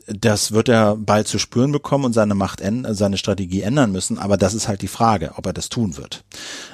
[0.07, 4.17] das wird er bald zu spüren bekommen und seine Macht, seine Strategie ändern müssen.
[4.17, 6.23] Aber das ist halt die Frage, ob er das tun wird.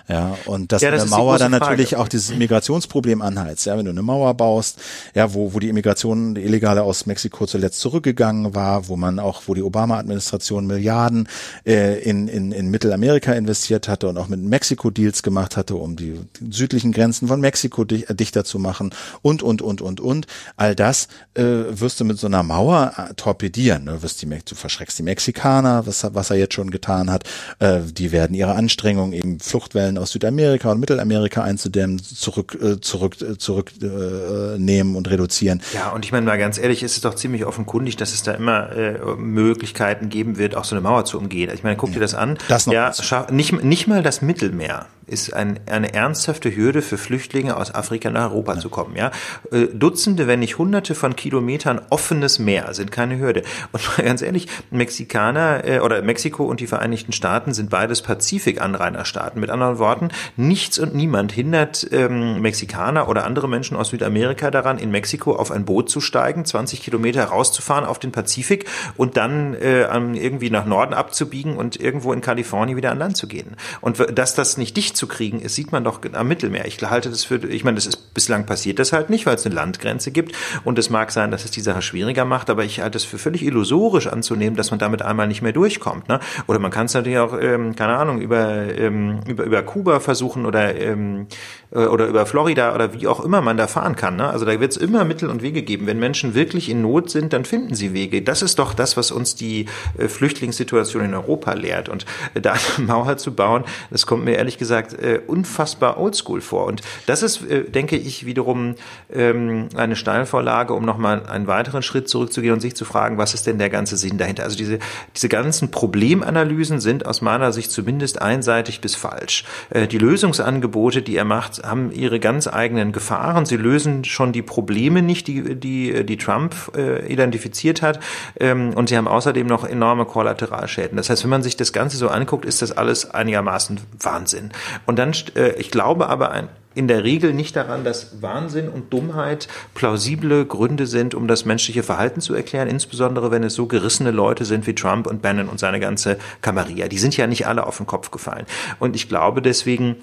[0.08, 2.02] Ja, und dass ja, das eine Mauer dann natürlich Frage.
[2.04, 3.66] auch dieses Migrationsproblem anheizt.
[3.66, 4.80] Ja, wenn du eine Mauer baust,
[5.16, 9.44] ja, wo, wo die Immigration, die Illegale aus Mexiko zuletzt zurückgegangen war, wo man auch,
[9.48, 11.28] wo die Obama-Administration Milliarden
[11.66, 15.96] äh, in, in, in Mittelamerika investiert hatte und auch mit Mexiko Deals gemacht hatte, um
[15.96, 16.20] die
[16.52, 20.28] südlichen Grenzen von Mexiko dichter zu machen und, und, und, und, und.
[20.56, 23.86] All das äh, wirst du mit so einer Mauer äh, torpedieren.
[23.86, 24.02] Ne?
[24.04, 27.24] Wirst die, du verschreckst die Mexikaner, was, was er jetzt schon getan hat.
[27.60, 33.16] Äh, die werden ihre Anstrengungen, eben Fluchtwellen aus Südamerika und Mittelamerika einzudämmen, zurück, äh, zurück,
[33.22, 35.62] äh, zurück äh, und reduzieren.
[35.74, 38.34] Ja, und ich meine mal ganz ehrlich, ist es doch ziemlich offenkundig, dass es da
[38.34, 41.50] immer äh, Möglichkeiten geben wird, auch so eine Mauer zu umgehen.
[41.54, 41.96] Ich meine, guck ja.
[41.96, 42.38] dir das an.
[42.50, 42.92] Das noch ja,
[43.32, 48.32] nicht, nicht mal das Mittelmeer ist ein, eine ernsthafte Hürde für Flüchtlinge aus Afrika nach
[48.32, 48.60] Europa ja.
[48.60, 48.96] zu kommen.
[48.96, 49.12] Ja,
[49.52, 53.44] äh, Dutzende, wenn nicht Hunderte von Kilometern offenes Meer sind keine Hürde.
[53.72, 59.40] Und mal ganz ehrlich, Mexikaner äh, oder Mexiko und die Vereinigten Staaten sind beides Pazifik-Anrainerstaaten.
[59.40, 64.78] Mit anderen Worten, nichts und niemand hindert ähm, Mexikaner oder andere Menschen aus Südamerika daran,
[64.78, 69.54] in Mexiko auf ein Boot zu steigen, 20 Kilometer rauszufahren auf den Pazifik und dann
[69.54, 73.56] äh, irgendwie nach Norden abzubiegen und irgendwo in Kalifornien wieder an Land zu gehen.
[73.82, 76.66] Und dass das nicht dicht zu kriegen ist, sieht man doch am Mittelmeer.
[76.66, 79.46] Ich halte das für, ich meine, das ist bislang passiert das halt nicht, weil es
[79.46, 82.82] eine Landgrenze gibt und es mag sein, dass es die Sache schwieriger macht, aber ich
[82.82, 86.10] halte es für völlig illusorisch anzunehmen, dass man damit einmal nicht mehr durchkommt.
[86.10, 86.20] Ne?
[86.48, 90.46] Oder man kann es natürlich auch, ähm, keine Ahnung, über, ähm, über, über Kuba versuchen
[90.46, 91.28] oder, ähm,
[91.72, 94.16] äh, oder über Florida oder wie auch immer man da fahren kann.
[94.16, 94.28] Ne?
[94.28, 95.88] Also da wird es immer Mittel und Wege geben.
[95.88, 98.22] Wenn Menschen wirklich in Not sind, dann finden sie Wege.
[98.22, 99.66] Das ist doch das, was uns die
[99.98, 101.90] äh, Flüchtlingssituation in Europa lehrt.
[101.90, 106.42] Und äh, da eine Mauer zu bauen, das kommt mir ehrlich gesagt äh, unfassbar oldschool
[106.42, 106.66] vor.
[106.66, 108.76] Und das ist, äh, denke ich, wiederum
[109.14, 113.48] ähm, eine Steilvorlage, um nochmal einen weiteren Schritt zurückzugehen und sich zu fragen, was ist
[113.48, 114.44] denn der ganze Sinn dahinter?
[114.44, 114.80] Also diese,
[115.16, 119.46] diese ganzen Problemanalysen sind aus meiner Sicht zumindest einseitig bis falsch.
[119.70, 123.46] Äh, die Lösungsangebote, die er macht, haben ihre ganz eigenen Gefahren.
[123.46, 128.00] Sie lösen schon die Probleme nicht, die, die, die Trump äh, identifiziert hat.
[128.40, 130.98] Ähm, und sie haben außerdem noch enorme Kollateralschäden.
[130.98, 134.52] Das heißt, wenn man sich das Ganze so anguckt, ist das alles einigermaßen Wahnsinn.
[134.86, 139.48] Und dann, äh, ich glaube aber in der Regel nicht daran, dass Wahnsinn und Dummheit
[139.74, 144.46] plausible Gründe sind, um das menschliche Verhalten zu erklären, insbesondere wenn es so gerissene Leute
[144.46, 146.88] sind wie Trump und Bannon und seine ganze Kamarilla.
[146.88, 148.46] Die sind ja nicht alle auf den Kopf gefallen.
[148.80, 149.98] Und ich glaube deswegen,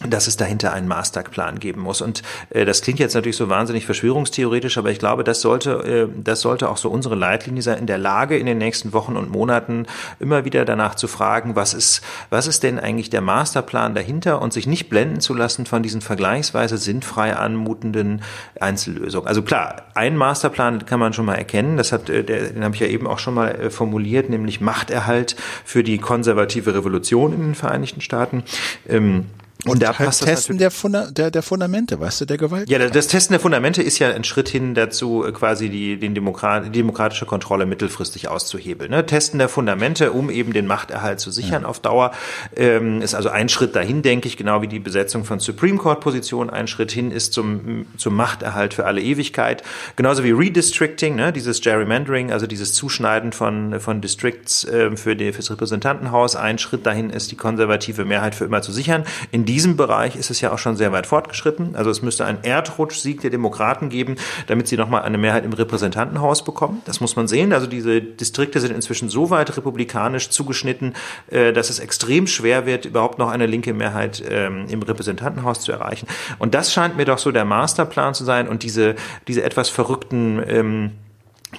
[0.00, 2.00] dass es dahinter einen Masterplan geben muss.
[2.00, 6.22] Und äh, das klingt jetzt natürlich so wahnsinnig verschwörungstheoretisch, aber ich glaube, das sollte, äh,
[6.22, 9.30] das sollte auch so unsere Leitlinie sein, in der Lage, in den nächsten Wochen und
[9.30, 9.86] Monaten
[10.18, 14.52] immer wieder danach zu fragen, was ist, was ist denn eigentlich der Masterplan dahinter und
[14.52, 18.22] sich nicht blenden zu lassen von diesen vergleichsweise sinnfrei anmutenden
[18.60, 19.28] Einzellösungen.
[19.28, 22.80] Also klar, ein Masterplan kann man schon mal erkennen, das hat, äh, den habe ich
[22.80, 27.54] ja eben auch schon mal äh, formuliert, nämlich Machterhalt für die konservative Revolution in den
[27.54, 28.42] Vereinigten Staaten.
[28.88, 29.26] Ähm,
[29.66, 32.68] und, da halt passt Testen der, Funda der, der Fundamente, weißt du, der Gewalt.
[32.68, 36.66] Ja, das Testen der Fundamente ist ja ein Schritt hin dazu, quasi die, den Demokrat,
[36.66, 38.90] die demokratische Kontrolle mittelfristig auszuhebeln.
[38.90, 39.06] Ne?
[39.06, 41.68] Testen der Fundamente, um eben den Machterhalt zu sichern ja.
[41.68, 42.12] auf Dauer,
[42.56, 46.00] ähm, ist also ein Schritt dahin, denke ich, genau wie die Besetzung von Supreme Court
[46.00, 49.62] Positionen ein Schritt hin ist zum, zum Machterhalt für alle Ewigkeit.
[49.96, 51.32] Genauso wie Redistricting, ne?
[51.32, 56.36] dieses Gerrymandering, also dieses Zuschneiden von, von Districts äh, für, die, für das Repräsentantenhaus.
[56.36, 59.04] Ein Schritt dahin ist, die konservative Mehrheit für immer zu sichern.
[59.30, 61.76] In diesem Bereich ist es ja auch schon sehr weit fortgeschritten.
[61.76, 64.16] Also es müsste einen Erdrutschsieg der Demokraten geben,
[64.48, 66.82] damit sie nochmal eine Mehrheit im Repräsentantenhaus bekommen.
[66.86, 67.52] Das muss man sehen.
[67.52, 70.94] Also diese Distrikte sind inzwischen so weit republikanisch zugeschnitten,
[71.30, 75.70] äh, dass es extrem schwer wird, überhaupt noch eine linke Mehrheit ähm, im Repräsentantenhaus zu
[75.70, 76.08] erreichen.
[76.40, 78.96] Und das scheint mir doch so der Masterplan zu sein und diese,
[79.28, 80.90] diese etwas verrückten ähm,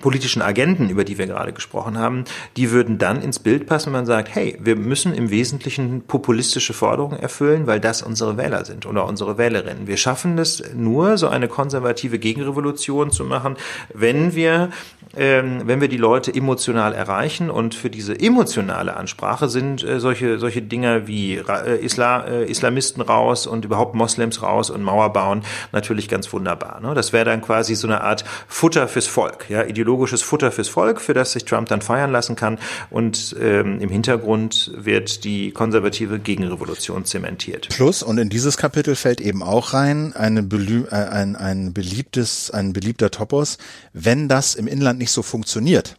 [0.02, 2.26] politischen Agenden, über die wir gerade gesprochen haben,
[2.58, 6.74] die würden dann ins Bild passen, wenn man sagt, hey, wir müssen im Wesentlichen populistische
[6.74, 9.88] Forderungen erfüllen, weil das unsere Wähler sind oder unsere Wählerinnen.
[9.88, 13.56] Wir schaffen es nur, so eine konservative Gegenrevolution zu machen,
[13.94, 14.70] wenn wir
[15.18, 20.40] ähm, wenn wir die Leute emotional erreichen und für diese emotionale Ansprache sind äh, solche
[20.40, 25.44] solche Dinger wie äh, Isla, äh, Islamisten raus und überhaupt Moslems raus und Mauer bauen
[25.72, 26.82] natürlich ganz wunderbar.
[26.82, 26.94] Ne?
[26.94, 31.00] Das wäre dann quasi so eine Art Futter fürs Volk, ja, ideologisches Futter fürs Volk,
[31.00, 32.58] für das sich Trump dann feiern lassen kann.
[32.90, 37.70] Und ähm, im Hintergrund wird die konservative Gegenrevolution zementiert.
[37.70, 42.74] Plus, und in dieses Kapitel fällt eben auch rein, eine äh, ein, ein beliebtes, ein
[42.74, 43.58] beliebter Topos,
[43.94, 45.98] wenn das im Inland nicht so funktioniert,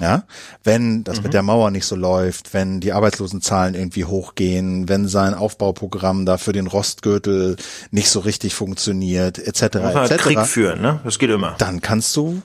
[0.00, 0.24] ja,
[0.64, 1.24] wenn das mhm.
[1.24, 6.38] mit der Mauer nicht so läuft, wenn die Arbeitslosenzahlen irgendwie hochgehen, wenn sein Aufbauprogramm da
[6.38, 7.56] für den Rostgürtel
[7.90, 9.62] nicht so richtig funktioniert, etc.
[9.62, 10.16] etc.
[10.16, 11.00] Krieg führen, ne?
[11.04, 11.56] Das geht immer.
[11.58, 12.42] Dann kannst du,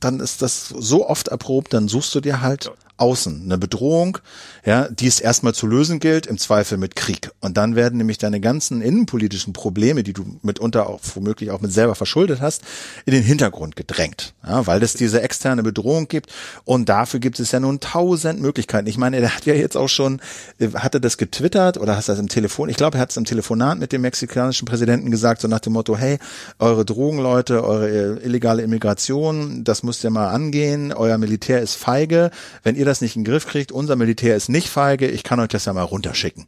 [0.00, 4.18] dann ist das so oft erprobt, dann suchst du dir halt ja außen, eine Bedrohung,
[4.64, 7.30] ja, die es erstmal zu lösen gilt, im Zweifel mit Krieg.
[7.40, 11.72] Und dann werden nämlich deine ganzen innenpolitischen Probleme, die du mitunter auch womöglich auch mit
[11.72, 12.62] selber verschuldet hast,
[13.04, 16.32] in den Hintergrund gedrängt, ja, weil es diese externe Bedrohung gibt.
[16.64, 18.86] Und dafür gibt es ja nun tausend Möglichkeiten.
[18.86, 20.20] Ich meine, er hat ja jetzt auch schon,
[20.58, 23.24] äh, hatte das getwittert oder hast das im Telefon, ich glaube, er hat es im
[23.24, 26.18] Telefonat mit dem mexikanischen Präsidenten gesagt, so nach dem Motto, hey,
[26.58, 32.30] eure Drogenleute, eure äh, illegale Immigration, das müsst ihr mal angehen, euer Militär ist feige,
[32.62, 35.40] wenn ihr das nicht in den Griff kriegt, unser Militär ist nicht feige, ich kann
[35.40, 36.46] euch das ja mal runterschicken.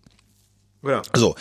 [0.85, 1.03] Ja.
[1.13, 1.35] So,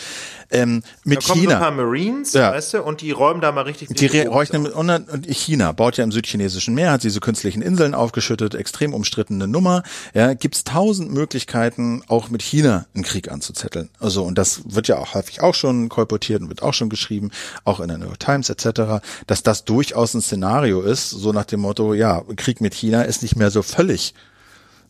[0.50, 1.56] ähm, mit da kommen China.
[1.56, 2.54] ein paar Marines, ja.
[2.54, 3.90] weißt du, und die räumen da mal richtig.
[3.90, 8.56] Die räumen mit, und China baut ja im südchinesischen Meer, hat diese künstlichen Inseln aufgeschüttet,
[8.56, 9.84] extrem umstrittene Nummer.
[10.16, 13.90] Ja, gibt's tausend Möglichkeiten, auch mit China einen Krieg anzuzetteln.
[14.00, 17.30] Also und das wird ja auch häufig auch schon kolportiert und wird auch schon geschrieben,
[17.64, 21.46] auch in der New York Times etc., dass das durchaus ein Szenario ist, so nach
[21.46, 24.16] dem Motto, ja, Krieg mit China ist nicht mehr so völlig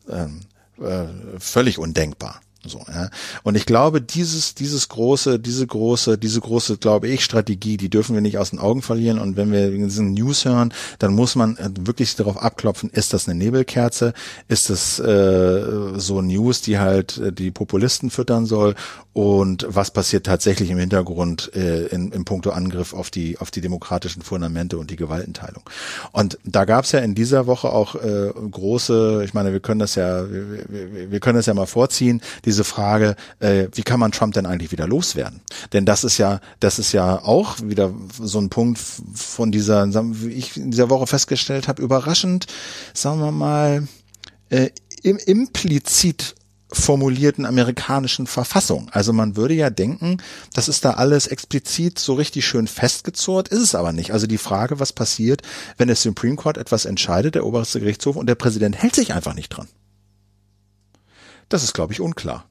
[0.08, 0.40] ähm,
[0.80, 2.40] äh, völlig undenkbar.
[2.68, 3.10] So, ja.
[3.42, 8.14] Und ich glaube, dieses, dieses große, diese große, diese große, glaube ich, Strategie, die dürfen
[8.14, 9.18] wir nicht aus den Augen verlieren.
[9.18, 13.28] Und wenn wir diesen News hören, dann muss man äh, wirklich darauf abklopfen, ist das
[13.28, 14.12] eine Nebelkerze?
[14.48, 18.74] Ist das äh, so News, die halt äh, die Populisten füttern soll?
[19.12, 23.60] Und was passiert tatsächlich im Hintergrund äh, in, in puncto Angriff auf die, auf die
[23.60, 25.62] demokratischen Fundamente und die Gewaltenteilung?
[26.12, 29.80] Und da gab es ja in dieser Woche auch äh, große, ich meine, wir können
[29.80, 34.00] das ja, wir, wir, wir können das ja mal vorziehen, diese Frage, äh, wie kann
[34.00, 35.40] man Trump denn eigentlich wieder loswerden?
[35.72, 39.86] Denn das ist ja, das ist ja auch wieder so ein Punkt von dieser,
[40.22, 42.46] wie ich in dieser Woche festgestellt habe, überraschend,
[42.94, 43.86] sagen wir mal,
[44.50, 44.70] äh,
[45.02, 46.34] im, implizit
[46.70, 48.90] formulierten amerikanischen Verfassung.
[48.92, 50.18] Also man würde ja denken,
[50.52, 54.12] das ist da alles explizit so richtig schön festgezurrt, ist es aber nicht.
[54.12, 55.42] Also die Frage, was passiert,
[55.78, 59.34] wenn der Supreme Court etwas entscheidet, der oberste Gerichtshof, und der Präsident hält sich einfach
[59.34, 59.68] nicht dran.
[61.48, 62.48] Das ist, glaube ich, unklar.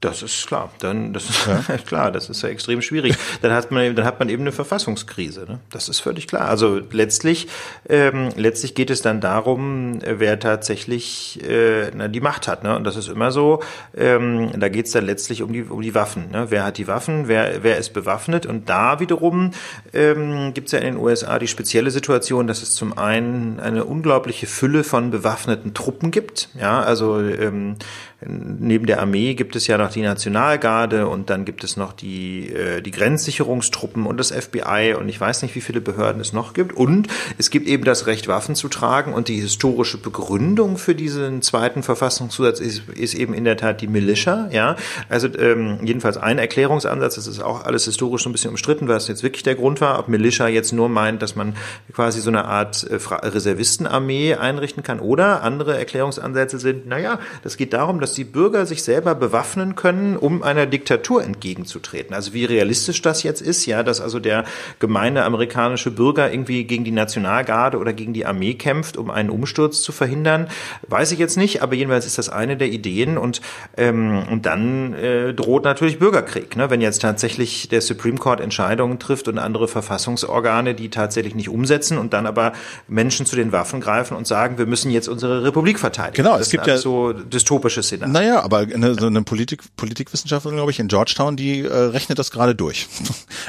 [0.00, 0.70] Das ist klar.
[0.78, 1.76] Dann, das ist ja.
[1.86, 2.10] klar.
[2.10, 3.16] Das ist ja extrem schwierig.
[3.42, 5.44] Dann hat man, dann hat man eben eine Verfassungskrise.
[5.46, 5.60] Ne?
[5.70, 6.48] Das ist völlig klar.
[6.48, 7.48] Also letztlich,
[7.86, 12.64] ähm, letztlich geht es dann darum, wer tatsächlich äh, na, die Macht hat.
[12.64, 12.74] Ne?
[12.74, 13.62] Und das ist immer so.
[13.94, 16.30] Ähm, da geht es dann letztlich um die, um die Waffen.
[16.30, 16.46] Ne?
[16.48, 17.28] Wer hat die Waffen?
[17.28, 18.46] Wer, wer ist bewaffnet?
[18.46, 19.50] Und da wiederum
[19.92, 23.84] ähm, gibt es ja in den USA die spezielle Situation, dass es zum einen eine
[23.84, 26.48] unglaubliche Fülle von bewaffneten Truppen gibt.
[26.58, 27.76] Ja, also ähm,
[28.22, 32.48] Neben der Armee gibt es ja noch die Nationalgarde und dann gibt es noch die,
[32.52, 36.52] äh, die Grenzsicherungstruppen und das FBI und ich weiß nicht, wie viele Behörden es noch
[36.52, 36.72] gibt.
[36.72, 41.42] Und es gibt eben das Recht, Waffen zu tragen und die historische Begründung für diesen
[41.42, 44.48] zweiten Verfassungszusatz ist, ist eben in der Tat die Militia.
[44.52, 44.76] Ja,
[45.08, 47.16] also ähm, jedenfalls ein Erklärungsansatz.
[47.16, 49.98] Das ist auch alles historisch so ein bisschen umstritten, was jetzt wirklich der Grund war.
[49.98, 51.54] Ob Militia jetzt nur meint, dass man
[51.92, 56.86] quasi so eine Art äh, Reservistenarmee einrichten kann oder andere Erklärungsansätze sind.
[56.86, 62.14] Naja, das geht darum, dass die Bürger sich selber bewaffnen können, um einer Diktatur entgegenzutreten.
[62.14, 64.44] Also wie realistisch das jetzt ist, ja, dass also der
[64.78, 69.80] gemeine amerikanische Bürger irgendwie gegen die Nationalgarde oder gegen die Armee kämpft, um einen Umsturz
[69.80, 70.48] zu verhindern,
[70.88, 73.40] weiß ich jetzt nicht, aber jedenfalls ist das eine der Ideen und,
[73.78, 76.68] ähm, und dann äh, droht natürlich Bürgerkrieg, ne?
[76.68, 81.96] wenn jetzt tatsächlich der Supreme Court Entscheidungen trifft und andere Verfassungsorgane, die tatsächlich nicht umsetzen
[81.96, 82.52] und dann aber
[82.86, 86.22] Menschen zu den Waffen greifen und sagen, wir müssen jetzt unsere Republik verteidigen.
[86.22, 88.20] Genau, es gibt ja so dystopische Szenarien nach.
[88.20, 92.30] Naja, aber eine, so eine Politik, Politikwissenschaftlerin, glaube ich, in Georgetown, die äh, rechnet das
[92.30, 92.88] gerade durch.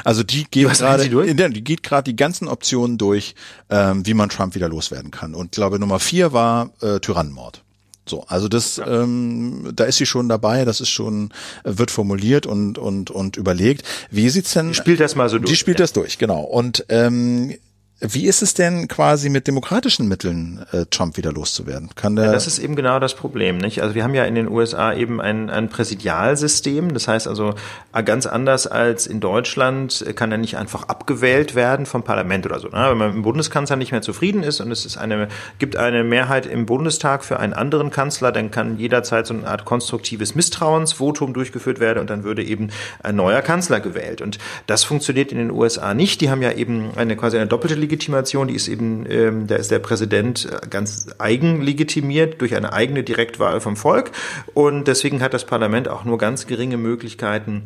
[0.04, 3.36] Also die geht gerade, die geht gerade die ganzen Optionen durch,
[3.70, 5.36] ähm, wie man Trump wieder loswerden kann.
[5.36, 7.62] Und glaube Nummer vier war äh, Tyrannenmord.
[8.08, 8.88] So, also das, ja.
[8.88, 11.32] ähm, da ist sie schon dabei, das ist schon,
[11.64, 13.84] äh, wird formuliert und und und überlegt.
[14.10, 14.70] Wie sieht's denn?
[14.70, 15.52] Die spielt das mal so durch.
[15.52, 15.84] Die spielt ja.
[15.84, 16.42] das durch, genau.
[16.42, 17.56] Und ähm,
[18.04, 21.92] Wie ist es denn quasi mit demokratischen Mitteln äh, Trump wieder loszuwerden?
[21.94, 23.84] Kann der ja, das ist eben genau das Problem, nicht?
[23.84, 27.54] Also wir haben ja in den USA eben ein, ein Präsidialsystem, das heißt also
[27.94, 32.48] äh, ganz anders als in Deutschland äh, kann er nicht einfach abgewählt werden vom Parlament
[32.48, 32.70] oder so.
[32.70, 32.88] Ne?
[32.90, 35.28] Wenn man dem Bundeskanzler nicht mehr zufrieden ist und es ist eine,
[35.60, 39.64] gibt eine Mehrheit im Bundestag für einen anderen Kanzler, dann kann jederzeit so eine Art
[39.66, 42.72] konstruktives Misstrauensvotum durchgeführt werden und dann würde eben
[43.04, 44.22] ein neuer Kanzler gewählt.
[44.22, 46.20] Und das funktioniert in den USA nicht.
[46.22, 49.70] Die haben ja eben eine quasi eine doppelte Legitimation, die ist eben, ähm, da ist
[49.70, 54.12] der Präsident ganz eigen legitimiert durch eine eigene Direktwahl vom Volk.
[54.54, 57.64] Und deswegen hat das Parlament auch nur ganz geringe Möglichkeiten,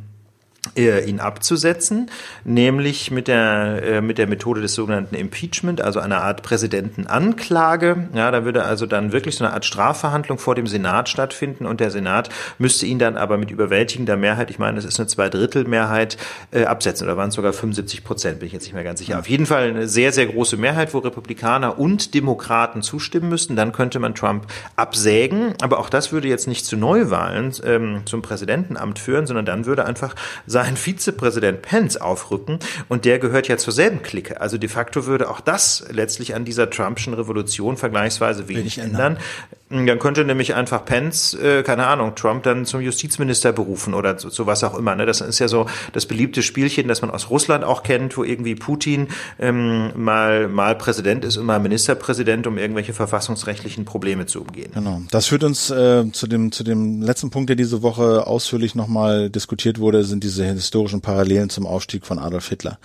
[0.75, 2.09] ihn abzusetzen,
[2.43, 8.09] nämlich mit der, äh, mit der Methode des sogenannten Impeachment, also einer Art Präsidentenanklage.
[8.13, 11.79] Ja, da würde also dann wirklich so eine Art Strafverhandlung vor dem Senat stattfinden und
[11.79, 16.17] der Senat müsste ihn dann aber mit überwältigender Mehrheit, ich meine, es ist eine Zweidrittelmehrheit,
[16.51, 17.07] äh, absetzen.
[17.07, 19.19] Oder waren es sogar 75 Prozent, bin ich jetzt nicht mehr ganz sicher.
[19.19, 23.55] Auf jeden Fall eine sehr, sehr große Mehrheit, wo Republikaner und Demokraten zustimmen müssten.
[23.55, 25.53] Dann könnte man Trump absägen.
[25.61, 29.85] Aber auch das würde jetzt nicht zu Neuwahlen ähm, zum Präsidentenamt führen, sondern dann würde
[29.85, 30.15] einfach
[30.55, 34.39] seinen Vizepräsident Pence aufrücken und der gehört ja zur selben Clique.
[34.39, 39.17] Also de facto würde auch das letztlich an dieser Trumpschen Revolution vergleichsweise wenig ändern.
[39.69, 44.29] Dann könnte nämlich einfach Pence, äh, keine Ahnung, Trump dann zum Justizminister berufen oder zu,
[44.29, 44.95] zu was auch immer.
[44.95, 45.07] Ne?
[45.07, 48.53] Das ist ja so das beliebte Spielchen, das man aus Russland auch kennt, wo irgendwie
[48.53, 49.07] Putin
[49.39, 54.69] ähm, mal, mal Präsident ist und mal Ministerpräsident, um irgendwelche verfassungsrechtlichen Probleme zu umgehen.
[54.75, 55.01] Genau.
[55.09, 59.31] Das führt uns äh, zu, dem, zu dem letzten Punkt, der diese Woche ausführlich nochmal
[59.31, 62.77] diskutiert wurde, sind diese historischen Parallelen zum Aufstieg von Adolf Hitler.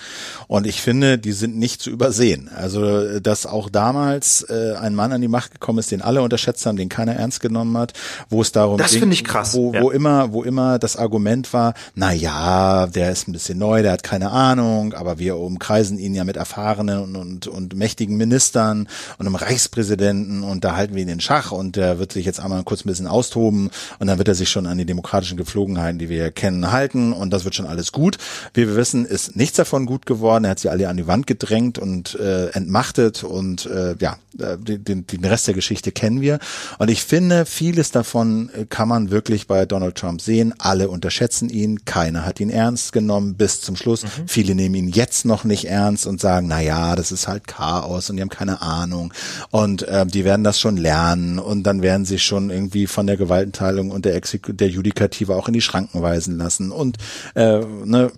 [0.48, 2.48] Und ich finde, die sind nicht zu übersehen.
[2.56, 6.64] Also, dass auch damals äh, ein Mann an die Macht gekommen ist, den alle unterschätzt
[6.64, 7.92] haben, den keiner ernst genommen hat,
[8.28, 9.54] wo es darum das ging, ich krass.
[9.54, 9.82] Wo, ja.
[9.82, 13.92] wo immer, wo immer das Argument war, na ja, der ist ein bisschen neu, der
[13.92, 18.88] hat keine Ahnung, aber wir umkreisen ihn ja mit erfahrenen und, und, und mächtigen Ministern
[19.18, 22.40] und einem Reichspräsidenten und da halten wir ihn in Schach und der wird sich jetzt
[22.40, 25.98] einmal kurz ein bisschen austoben und dann wird er sich schon an die demokratischen Gepflogenheiten,
[25.98, 28.18] die wir kennen, halten und das wird schon alles gut.
[28.54, 30.44] Wie wir wissen, ist nichts davon gut geworden.
[30.44, 34.56] Er hat sie alle an die Wand gedrängt und äh, entmachtet und äh, ja, äh,
[34.58, 36.38] den, den Rest der Geschichte kennen wir.
[36.78, 40.54] Und ich finde, vieles davon äh, kann man wirklich bei Donald Trump sehen.
[40.58, 44.04] Alle unterschätzen ihn, keiner hat ihn ernst genommen bis zum Schluss.
[44.04, 44.28] Mhm.
[44.28, 48.10] Viele nehmen ihn jetzt noch nicht ernst und sagen, na ja, das ist halt Chaos
[48.10, 49.12] und die haben keine Ahnung
[49.50, 53.16] und äh, die werden das schon lernen und dann werden sie schon irgendwie von der
[53.16, 56.98] Gewaltenteilung und der, Exek der Judikative auch in die Schranken weisen lassen und
[57.34, 58.12] äh, ne,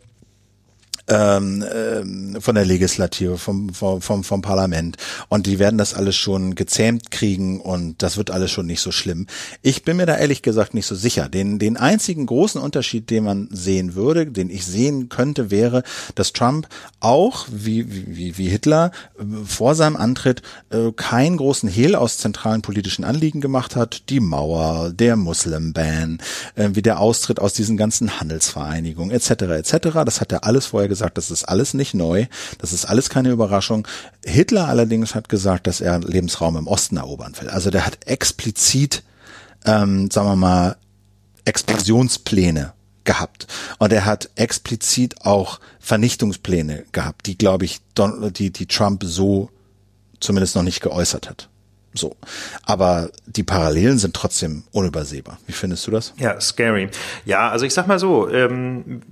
[1.09, 4.97] ähm, äh, von der Legislative, vom, vom, vom, vom Parlament.
[5.29, 8.93] Und die werden das alles schon gezähmt kriegen und das wird alles schon nicht so
[8.93, 9.27] schlimm.
[9.63, 11.29] Ich bin mir da ehrlich gesagt nicht so sicher.
[11.29, 15.83] Den, den einzigen großen Unterschied, den man sehen würde, den ich sehen könnte, wäre,
[16.15, 16.69] dass Trump
[17.01, 22.63] auch, wie, wie, wie Hitler, äh, vor seinem Antritt äh, keinen großen Hehl aus zentralen
[22.63, 24.09] politischen Anliegen gemacht hat.
[24.09, 26.19] Die Mauer, der Muslim-Ban,
[26.55, 29.31] äh, wie der Austritt aus diesen ganzen Handelsvereinigungen etc.
[29.31, 29.89] etc.
[30.05, 32.27] Das hat er alles vorher gesagt, das ist alles nicht neu,
[32.59, 33.89] das ist alles keine Überraschung.
[34.25, 37.49] Hitler allerdings hat gesagt, dass er Lebensraum im Osten erobern will.
[37.49, 39.03] Also der hat explizit,
[39.65, 40.77] ähm, sagen wir mal,
[41.45, 42.73] Expansionspläne
[43.05, 43.47] gehabt.
[43.79, 47.81] Und er hat explizit auch Vernichtungspläne gehabt, die, glaube ich,
[48.37, 49.51] die, die Trump so
[50.21, 51.49] zumindest noch nicht geäußert hat.
[51.95, 52.17] So.
[52.65, 55.39] Aber die Parallelen sind trotzdem unübersehbar.
[55.47, 56.15] Wie findest du das?
[56.19, 56.89] Ja, scary.
[57.25, 59.03] Ja, also ich sag mal so, ähm,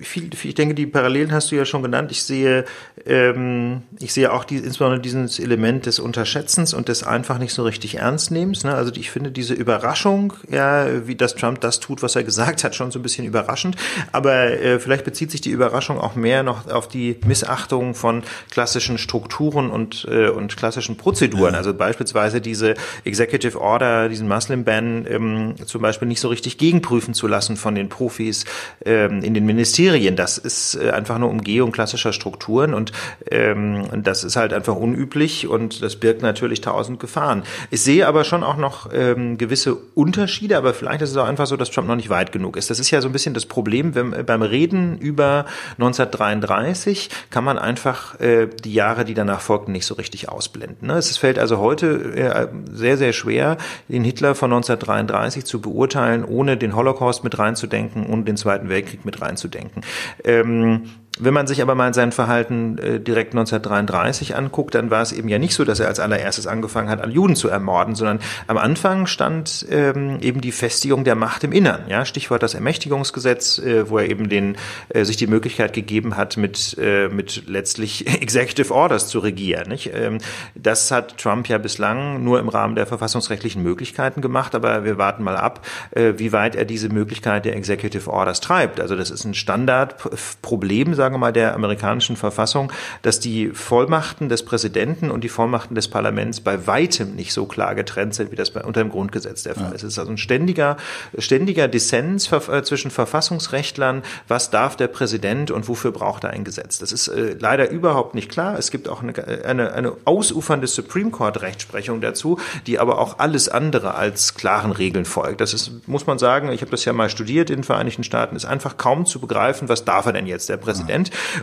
[0.00, 2.10] viel, ich denke, die Parallelen hast du ja schon genannt.
[2.10, 2.64] Ich sehe,
[3.06, 7.62] ähm, ich sehe auch die, insbesondere dieses Element des Unterschätzens und des einfach nicht so
[7.62, 8.64] richtig Ernstnehmens.
[8.64, 8.74] Ne?
[8.74, 12.74] Also ich finde diese Überraschung, ja, wie das Trump das tut, was er gesagt hat,
[12.74, 13.76] schon so ein bisschen überraschend.
[14.10, 18.98] Aber äh, vielleicht bezieht sich die Überraschung auch mehr noch auf die Missachtung von klassischen
[18.98, 21.54] Strukturen und, äh, und klassischen Prozeduren.
[21.54, 22.74] Also beispielsweise diese
[23.04, 27.74] Executive Order, diesen Muslim Ban ähm, zum Beispiel nicht so richtig gegenprüfen zu lassen von
[27.74, 28.44] den Profis
[28.84, 30.16] ähm, in den Ministerien.
[30.16, 32.92] Das ist äh, einfach eine Umgehung klassischer Strukturen und
[33.30, 37.42] ähm, das ist halt einfach unüblich und das birgt natürlich tausend Gefahren.
[37.70, 41.46] Ich sehe aber schon auch noch ähm, gewisse Unterschiede, aber vielleicht ist es auch einfach
[41.46, 42.70] so, dass Trump noch nicht weit genug ist.
[42.70, 45.46] Das ist ja so ein bisschen das Problem, wenn, beim Reden über
[45.78, 50.88] 1933 kann man einfach äh, die Jahre, die danach folgten, nicht so richtig ausblenden.
[50.88, 50.94] Ne?
[50.94, 53.56] Es fällt also heute äh, sehr, sehr schwer,
[53.88, 59.04] den Hitler von 1933 zu beurteilen, ohne den Holocaust mit reinzudenken und den Zweiten Weltkrieg
[59.04, 59.82] mit reinzudenken.
[60.24, 60.82] Ähm,
[61.20, 65.28] wenn man sich aber mal sein Verhalten äh, direkt 1933 anguckt, dann war es eben
[65.28, 68.18] ja nicht so, dass er als allererstes angefangen hat, alle Juden zu ermorden, sondern
[68.48, 71.82] am Anfang stand ähm, eben die Festigung der Macht im Innern.
[71.88, 74.56] Ja, Stichwort das Ermächtigungsgesetz, äh, wo er eben den
[74.88, 79.68] äh, sich die Möglichkeit gegeben hat, mit äh, mit letztlich Executive Orders zu regieren.
[79.68, 79.92] Nicht?
[79.94, 80.18] Ähm,
[80.56, 85.22] das hat Trump ja bislang nur im Rahmen der verfassungsrechtlichen Möglichkeiten gemacht, aber wir warten
[85.22, 88.80] mal ab, äh, wie weit er diese Möglichkeit der Executive Orders treibt.
[88.80, 92.72] Also das ist ein Standardproblem, sagen wir mal, der amerikanischen Verfassung,
[93.02, 97.74] dass die Vollmachten des Präsidenten und die Vollmachten des Parlaments bei weitem nicht so klar
[97.74, 99.82] getrennt sind, wie das bei, unter dem Grundgesetz der Fall ist.
[99.82, 100.78] Es ist also ein ständiger,
[101.18, 106.78] ständiger Dissens äh, zwischen Verfassungsrechtlern, was darf der Präsident und wofür braucht er ein Gesetz.
[106.78, 108.58] Das ist äh, leider überhaupt nicht klar.
[108.58, 109.12] Es gibt auch eine,
[109.44, 115.04] eine, eine ausufernde Supreme Court Rechtsprechung dazu, die aber auch alles andere als klaren Regeln
[115.04, 115.42] folgt.
[115.42, 118.36] Das ist, muss man sagen, ich habe das ja mal studiert in den Vereinigten Staaten,
[118.36, 120.93] ist einfach kaum zu begreifen, was darf er denn jetzt, der Präsident?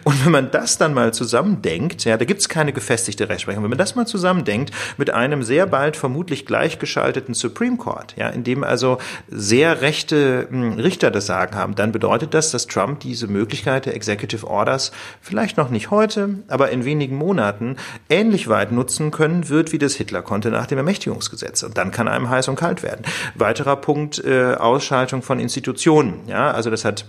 [0.03, 3.77] Und wenn man das dann mal zusammendenkt, ja, da gibt's keine gefestigte Rechtsprechung, wenn man
[3.77, 8.97] das mal zusammendenkt mit einem sehr bald vermutlich gleichgeschalteten Supreme Court, ja, in dem also
[9.29, 13.95] sehr rechte hm, Richter das Sagen haben, dann bedeutet das, dass Trump diese Möglichkeit der
[13.95, 14.91] Executive Orders
[15.21, 17.77] vielleicht noch nicht heute, aber in wenigen Monaten
[18.09, 21.63] ähnlich weit nutzen können wird, wie das Hitler konnte nach dem Ermächtigungsgesetz.
[21.63, 23.05] Und dann kann einem heiß und kalt werden.
[23.35, 26.21] Weiterer Punkt, äh, Ausschaltung von Institutionen.
[26.27, 27.05] Ja, also das hat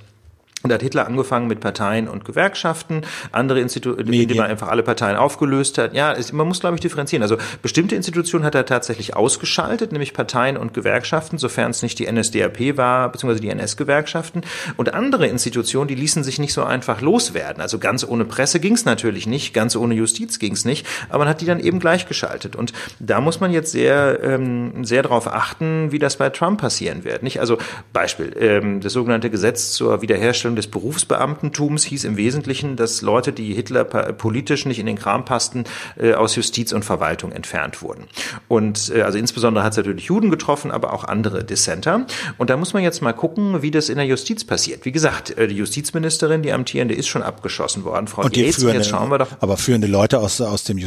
[0.62, 3.02] und da hat Hitler angefangen mit Parteien und Gewerkschaften,
[3.32, 5.94] andere Institutionen, indem er einfach alle Parteien aufgelöst hat.
[5.94, 7.22] Ja, es, man muss, glaube ich, differenzieren.
[7.22, 12.10] Also bestimmte Institutionen hat er tatsächlich ausgeschaltet, nämlich Parteien und Gewerkschaften, sofern es nicht die
[12.10, 14.42] NSDAP war, beziehungsweise die NS-Gewerkschaften.
[14.76, 17.60] Und andere Institutionen, die ließen sich nicht so einfach loswerden.
[17.60, 21.20] Also ganz ohne Presse ging es natürlich nicht, ganz ohne Justiz ging es nicht, aber
[21.20, 22.54] man hat die dann eben gleichgeschaltet.
[22.56, 27.04] Und da muss man jetzt sehr, ähm, sehr darauf achten, wie das bei Trump passieren
[27.04, 27.22] wird.
[27.22, 27.40] Nicht?
[27.40, 27.58] Also
[27.92, 33.32] Beispiel, ähm, das sogenannte Gesetz zur Wiederherstellung Einstellung des Berufsbeamtentums hieß im Wesentlichen, dass Leute,
[33.32, 35.64] die Hitler politisch nicht in den Kram passten,
[35.98, 38.04] äh, aus Justiz und Verwaltung entfernt wurden.
[38.48, 42.06] Und äh, also insbesondere hat es natürlich Juden getroffen, aber auch andere Dissenter.
[42.38, 44.84] Und da muss man jetzt mal gucken, wie das in der Justiz passiert.
[44.84, 48.06] Wie gesagt, äh, die Justizministerin, die amtierende, ist schon abgeschossen worden.
[48.06, 49.28] Frau und Gates, führende, jetzt schauen wir doch.
[49.40, 50.82] Aber führende Leute aus, aus dem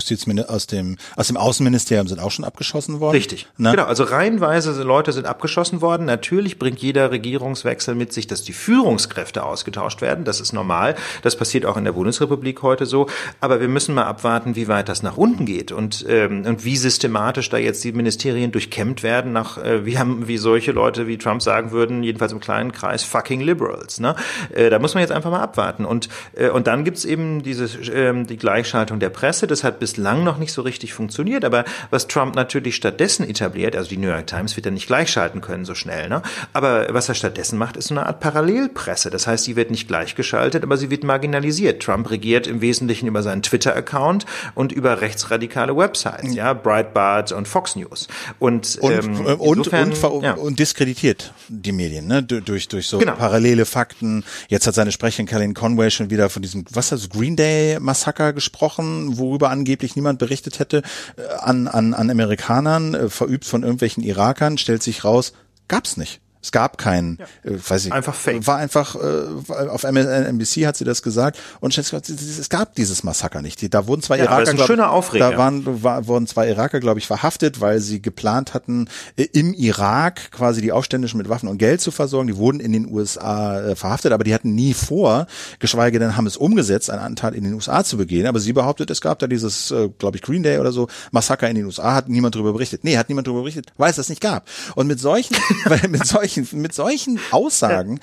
[0.47, 3.15] aus dem, aus dem Außenministerium sind auch schon abgeschossen worden?
[3.15, 3.47] Richtig.
[3.57, 3.71] Na?
[3.71, 3.85] Genau.
[3.85, 6.05] Also reihenweise Leute sind abgeschossen worden.
[6.05, 10.25] Natürlich bringt jeder Regierungswechsel mit sich, dass die Führungskräfte aus ausgetauscht werden.
[10.25, 10.95] Das ist normal.
[11.21, 13.07] Das passiert auch in der Bundesrepublik heute so.
[13.39, 16.75] Aber wir müssen mal abwarten, wie weit das nach unten geht und, ähm, und wie
[16.75, 21.17] systematisch da jetzt die Ministerien durchkämmt werden nach, äh, wie haben, wie solche Leute wie
[21.17, 24.01] Trump sagen würden, jedenfalls im kleinen Kreis, fucking Liberals.
[24.01, 24.15] Ne?
[24.53, 25.85] Äh, da muss man jetzt einfach mal abwarten.
[25.85, 29.47] Und, äh, und dann gibt's eben diese, äh, die Gleichschaltung der Presse.
[29.47, 31.45] Das hat bislang noch nicht so richtig funktioniert.
[31.45, 35.39] Aber was Trump natürlich stattdessen etabliert, also die New York Times wird er nicht gleichschalten
[35.39, 36.09] können so schnell.
[36.09, 36.21] Ne?
[36.51, 39.09] Aber was er stattdessen macht, ist so eine Art Parallelpresse.
[39.09, 41.81] Das heißt, sie wird nicht gleichgeschaltet, aber sie wird marginalisiert.
[41.81, 47.75] Trump regiert im Wesentlichen über seinen Twitter-Account und über rechtsradikale Websites, ja, Breitbart und Fox
[47.75, 48.07] News.
[48.39, 50.33] Und, und, ähm, und, insofern, und, ja.
[50.33, 53.13] und, diskreditiert die Medien, ne, durch, durch so genau.
[53.13, 54.23] parallele Fakten.
[54.49, 58.33] Jetzt hat seine Sprecherin Colleen Conway schon wieder von diesem, was das, Green Day Massaker
[58.33, 60.81] gesprochen, worüber angeblich niemand berichtet hätte,
[61.17, 65.33] äh, an, an, an Amerikanern, äh, verübt von irgendwelchen Irakern, stellt sich raus,
[65.67, 66.21] gab's nicht.
[66.45, 67.51] Es gab keinen, ja.
[67.51, 68.45] äh, weiß ich, einfach fake.
[68.45, 73.73] War einfach äh, auf NBC hat sie das gesagt und es gab dieses Massaker nicht.
[73.73, 77.61] Da wurden zwei ja, Iraker, glaub, da waren war, wurden zwei Iraker, glaube ich, verhaftet,
[77.61, 81.89] weil sie geplant hatten, äh, im Irak quasi die Aufständischen mit Waffen und Geld zu
[81.89, 82.27] versorgen.
[82.27, 85.25] Die wurden in den USA äh, verhaftet, aber die hatten nie vor,
[85.57, 88.27] geschweige denn haben es umgesetzt, einen Anteil in den USA zu begehen.
[88.27, 91.49] Aber sie behauptet, es gab da dieses, äh, glaube ich, Green Day oder so Massaker
[91.49, 92.83] in den USA, hat niemand darüber berichtet.
[92.83, 94.47] Nee, hat niemand darüber berichtet, weil es das nicht gab.
[94.75, 95.35] Und mit solchen,
[95.89, 97.99] mit solchen solchen, mit solchen Aussagen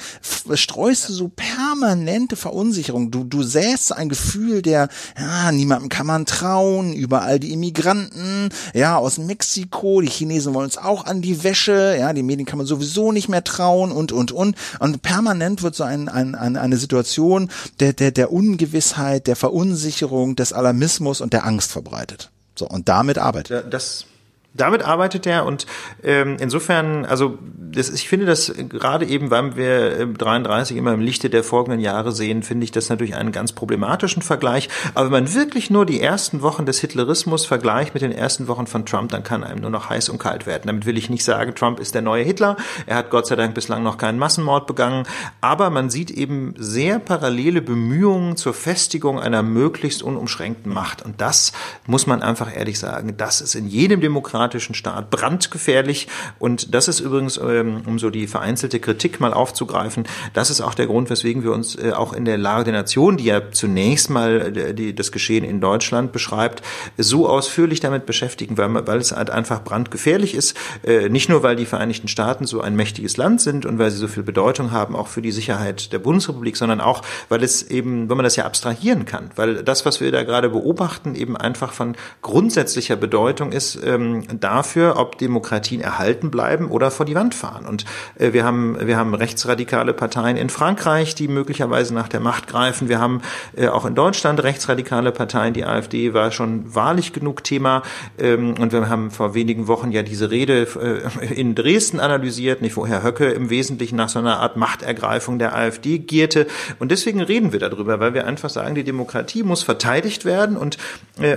[0.54, 3.10] streust du so permanente Verunsicherung.
[3.10, 4.88] Du, du säst ein Gefühl der,
[5.18, 10.78] ja, niemandem kann man trauen, überall die Immigranten, ja, aus Mexiko, die Chinesen wollen uns
[10.78, 14.32] auch an die Wäsche, ja, die Medien kann man sowieso nicht mehr trauen und, und,
[14.32, 14.56] und.
[14.78, 17.50] Und permanent wird so ein, ein, ein, eine Situation
[17.80, 22.30] der, der, der Ungewissheit, der Verunsicherung, des Alarmismus und der Angst verbreitet.
[22.54, 23.72] So, und damit arbeitet.
[23.72, 24.06] Das
[24.54, 25.66] damit arbeitet er und
[26.02, 27.38] ähm, insofern, also
[27.74, 32.12] das, ich finde das gerade eben, weil wir 33 immer im Lichte der folgenden Jahre
[32.12, 34.68] sehen, finde ich das natürlich einen ganz problematischen Vergleich.
[34.94, 38.66] Aber wenn man wirklich nur die ersten Wochen des Hitlerismus vergleicht mit den ersten Wochen
[38.66, 40.64] von Trump, dann kann einem nur noch heiß und kalt werden.
[40.66, 42.56] Damit will ich nicht sagen, Trump ist der neue Hitler.
[42.86, 45.04] Er hat Gott sei Dank bislang noch keinen Massenmord begangen.
[45.40, 51.02] Aber man sieht eben sehr parallele Bemühungen zur Festigung einer möglichst unumschränkten Macht.
[51.02, 51.52] Und das
[51.86, 56.09] muss man einfach ehrlich sagen, das ist in jedem Demokraten antidemokratischen Staat, brandgefährlich.
[56.39, 60.05] Und das ist übrigens, ähm, um so die vereinzelte Kritik mal aufzugreifen,
[60.35, 63.16] das ist auch der Grund, weswegen wir uns äh, auch in der Lage der Nation,
[63.16, 66.62] die ja zunächst mal äh, das Geschehen in Deutschland beschreibt,
[66.98, 70.56] so ausführlich damit beschäftigen, weil, weil es halt einfach brandgefährlich ist.
[70.85, 73.98] Äh, nicht nur, weil die Vereinigten Staaten so ein mächtiges Land sind und weil sie
[73.98, 78.09] so viel Bedeutung haben, auch für die Sicherheit der Bundesrepublik, sondern auch, weil es eben,
[78.09, 81.73] wenn man das ja abstrahieren kann, weil das, was wir da gerade beobachten, eben einfach
[81.73, 87.66] von grundsätzlicher Bedeutung ist ähm, dafür, ob Demokratien erhalten bleiben oder vor die Wand fahren.
[87.66, 87.84] Und
[88.18, 92.88] äh, wir haben wir haben rechtsradikale Parteien in Frankreich, die möglicherweise nach der Macht greifen.
[92.88, 93.22] Wir haben
[93.56, 95.54] äh, auch in Deutschland rechtsradikale Parteien.
[95.54, 97.82] Die AfD war schon wahrlich genug Thema.
[98.18, 102.76] Ähm, und wir haben vor wenigen Wochen ja diese Rede äh, in Dresden analysiert, nicht
[102.76, 106.46] wo Herr Höcke im Wesentlichen nach so einer Art Machtergreifung der AfD gierte.
[106.78, 110.78] Und deswegen reden wir darüber, weil wir einfach sagen, die Demokratie muss verteidigt werden und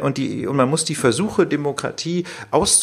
[0.02, 2.24] und die und man muss die Versuche Demokratie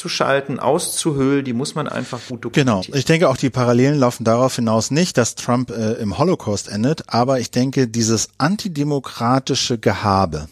[0.03, 2.83] auszuschalten, auszuhöhlen, die muss man einfach gut dokumentieren.
[2.83, 2.99] Genau.
[2.99, 7.09] Ich denke auch die Parallelen laufen darauf hinaus nicht, dass Trump äh, im Holocaust endet,
[7.09, 10.49] aber ich denke dieses antidemokratische Gehabe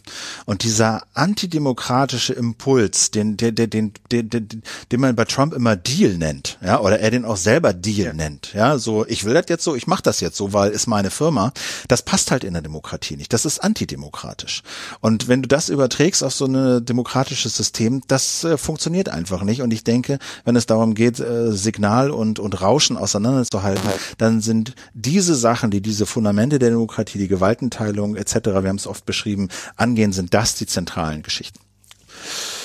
[0.47, 4.63] und dieser antidemokratische Impuls, den der, der, den, den, den,
[4.93, 8.13] den man bei Trump immer Deal nennt, ja, oder er den auch selber Deal ja.
[8.13, 10.87] nennt, ja, so ich will das jetzt so, ich mache das jetzt so, weil ist
[10.87, 11.53] meine Firma.
[11.89, 13.33] Das passt halt in der Demokratie nicht.
[13.33, 14.63] Das ist antidemokratisch.
[15.01, 19.63] Und wenn du das überträgst auf so ein demokratisches System, das äh, funktioniert einfach nicht.
[19.63, 23.89] Und ich denke, wenn es darum geht, äh, Signal und und Rauschen auseinanderzuhalten,
[24.19, 28.87] dann sind diese Sachen, die diese Fundamente der Demokratie, die Gewaltenteilung etc., wir haben es
[28.87, 31.61] oft beschrieben, angehen, sind das die zentralen Geschichten.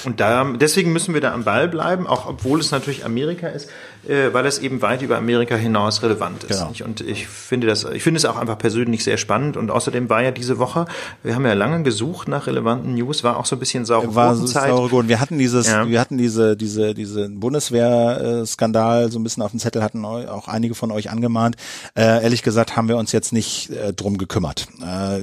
[0.04, 3.70] Und da, deswegen müssen wir da am Ball bleiben, auch obwohl es natürlich Amerika ist,
[4.08, 6.60] äh, weil es eben weit über Amerika hinaus relevant ist.
[6.60, 6.86] Genau.
[6.86, 9.58] Und ich finde das, ich finde es auch einfach persönlich sehr spannend.
[9.58, 10.86] Und außerdem war ja diese Woche,
[11.24, 14.36] wir haben ja lange gesucht nach relevanten News, war auch so ein bisschen saure war
[14.36, 15.10] so saure Gurken.
[15.10, 15.88] Wir hatten dieses, ja.
[15.88, 20.76] wir hatten diese, diese, diese Bundeswehr-Skandal so ein bisschen auf dem Zettel, hatten auch einige
[20.76, 21.56] von euch angemahnt.
[21.96, 24.68] Äh, ehrlich gesagt haben wir uns jetzt nicht äh, drum gekümmert.
[24.82, 25.22] Äh,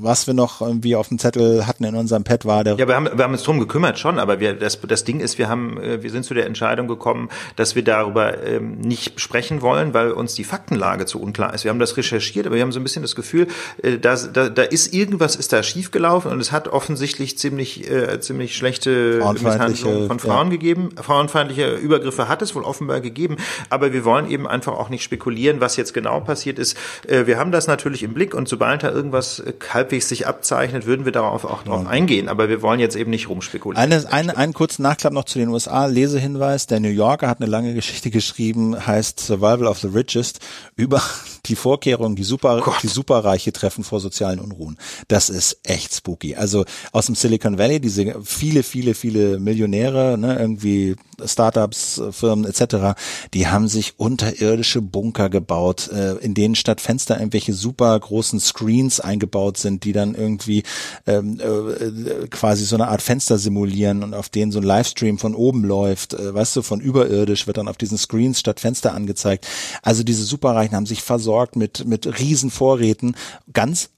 [0.00, 2.76] was wir noch irgendwie auf dem Zettel hatten in unserem Pad war der.
[2.76, 5.38] Ja, wir haben, wir haben uns drum gekümmert schon, aber wir, das, das Ding ist,
[5.38, 9.60] wir haben, äh, wir sind zu der Entscheidung gekommen, dass wir darüber ähm, nicht sprechen
[9.60, 11.64] wollen, weil uns die Faktenlage zu unklar ist.
[11.64, 13.48] Wir haben das recherchiert, aber wir haben so ein bisschen das Gefühl,
[13.82, 18.20] äh, da, da, da ist irgendwas ist da schiefgelaufen und es hat offensichtlich ziemlich, äh,
[18.20, 20.52] ziemlich schlechte Misshandlungen von Frauen ja.
[20.52, 20.90] gegeben.
[21.00, 23.36] Frauenfeindliche Übergriffe hat es wohl offenbar gegeben,
[23.68, 26.76] aber wir wollen eben einfach auch nicht spekulieren, was jetzt genau passiert ist.
[27.06, 30.26] Äh, wir haben das natürlich im Blick und sobald da irgendwas äh, halb halbwegs sich
[30.26, 31.90] abzeichnet, würden wir darauf auch drauf ja.
[31.90, 32.28] eingehen.
[32.28, 33.82] Aber wir wollen jetzt eben nicht rumspekulieren.
[33.82, 35.86] Eine, eine, einen kurzen Nachklapp noch zu den USA.
[35.86, 36.66] Lesehinweis.
[36.66, 40.40] Der New Yorker hat eine lange Geschichte geschrieben, heißt Survival of the Richest,
[40.76, 41.02] über
[41.46, 42.82] die Vorkehrungen, die super, Gott.
[42.82, 44.78] die Superreiche treffen vor sozialen Unruhen.
[45.08, 46.36] Das ist echt spooky.
[46.36, 52.98] Also aus dem Silicon Valley, diese viele, viele, viele Millionäre, ne, irgendwie Startups, Firmen etc.,
[53.34, 59.00] die haben sich unterirdische Bunker gebaut, äh, in denen statt Fenster irgendwelche super großen Screens
[59.00, 60.62] eingebaut sind, die dann irgendwie
[61.06, 65.34] ähm, äh, quasi so eine Art Fenster simulieren und auf denen so ein Livestream von
[65.34, 69.46] oben läuft, äh, weißt du, von überirdisch wird dann auf diesen Screens statt Fenster angezeigt.
[69.82, 73.14] Also diese Superreichen haben sich versorgt mit mit riesen Vorräten,
[73.52, 73.90] ganz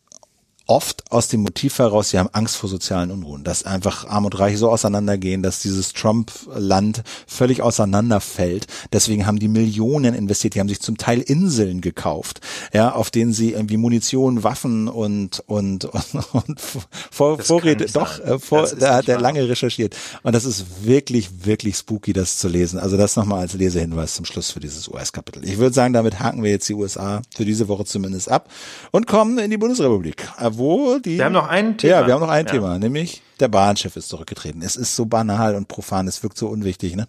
[0.71, 4.39] oft aus dem Motiv heraus, sie haben Angst vor sozialen Unruhen, dass einfach Arm und
[4.39, 8.69] Reich so auseinandergehen, dass dieses Trump-Land völlig auseinanderfällt.
[8.93, 12.41] Deswegen haben die Millionen investiert, die haben sich zum Teil Inseln gekauft,
[12.73, 18.39] ja, auf denen sie irgendwie Munition, Waffen und und, und, und vor, Vorräte, doch, äh,
[18.39, 19.97] vor, da hat er lange recherchiert.
[20.23, 22.79] Und das ist wirklich, wirklich spooky, das zu lesen.
[22.79, 25.45] Also das nochmal als Lesehinweis zum Schluss für dieses US-Kapitel.
[25.45, 28.49] Ich würde sagen, damit haken wir jetzt die USA für diese Woche zumindest ab
[28.93, 30.29] und kommen in die Bundesrepublik
[30.61, 31.19] wo die.
[31.19, 31.93] Wir haben noch ein Thema.
[31.93, 32.53] Ja, wir haben noch ein ja.
[32.53, 34.63] Thema, nämlich der Bahnchef ist zurückgetreten.
[34.63, 37.07] Es ist so banal und profan, es wirkt so unwichtig, ne?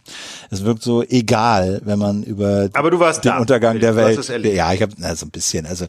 [0.50, 3.40] Es wirkt so egal, wenn man über Aber du warst den da.
[3.40, 4.28] Untergang der Welt.
[4.46, 5.86] Ja, ich habe so ein bisschen, also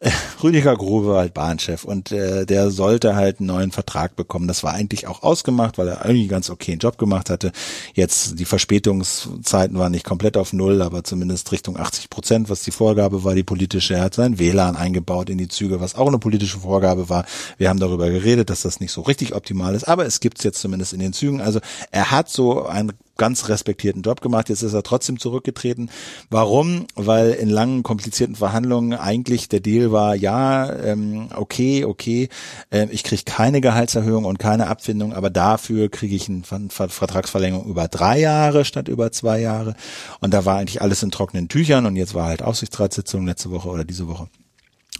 [0.42, 4.46] Rüdiger Grube war halt Bahnchef und äh, der sollte halt einen neuen Vertrag bekommen.
[4.46, 7.50] Das war eigentlich auch ausgemacht, weil er eigentlich ganz okay einen Job gemacht hatte.
[7.94, 12.72] Jetzt die Verspätungszeiten waren nicht komplett auf Null, aber zumindest Richtung 80 Prozent, was die
[12.72, 13.94] Vorgabe war, die politische.
[13.94, 17.24] Er hat sein WLAN eingebaut in die Züge, was auch eine politische Vorgabe war.
[17.56, 20.60] Wir haben darüber geredet, dass das nicht so richtig optimal ist, aber es gibt's jetzt
[20.60, 21.40] zumindest in den Zügen.
[21.40, 21.60] Also
[21.90, 24.48] er hat so ein ganz respektierten Job gemacht.
[24.48, 25.90] Jetzt ist er trotzdem zurückgetreten.
[26.30, 26.86] Warum?
[26.94, 32.28] Weil in langen, komplizierten Verhandlungen eigentlich der Deal war, ja, ähm, okay, okay,
[32.70, 37.88] äh, ich kriege keine Gehaltserhöhung und keine Abfindung, aber dafür kriege ich eine Vertragsverlängerung über
[37.88, 39.74] drei Jahre statt über zwei Jahre.
[40.20, 43.68] Und da war eigentlich alles in trockenen Tüchern und jetzt war halt Aufsichtsratssitzung letzte Woche
[43.68, 44.28] oder diese Woche.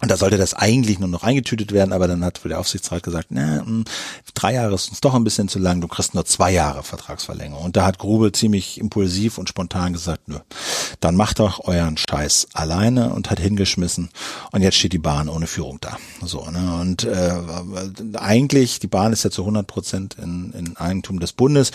[0.03, 3.31] Und da sollte das eigentlich nur noch eingetütet werden, aber dann hat der Aufsichtsrat gesagt,
[3.31, 3.85] hm,
[4.35, 7.65] drei Jahre ist uns doch ein bisschen zu lang, du kriegst nur zwei Jahre Vertragsverlängerung.
[7.65, 10.39] Und da hat Grube ziemlich impulsiv und spontan gesagt, nö,
[11.01, 14.11] dann macht doch euren Scheiß alleine und hat hingeschmissen.
[14.53, 15.97] Und jetzt steht die Bahn ohne Führung da.
[16.23, 16.79] So, ne?
[16.81, 17.33] Und äh,
[18.15, 21.71] eigentlich, die Bahn ist ja zu 100 Prozent in, in Eigentum des Bundes.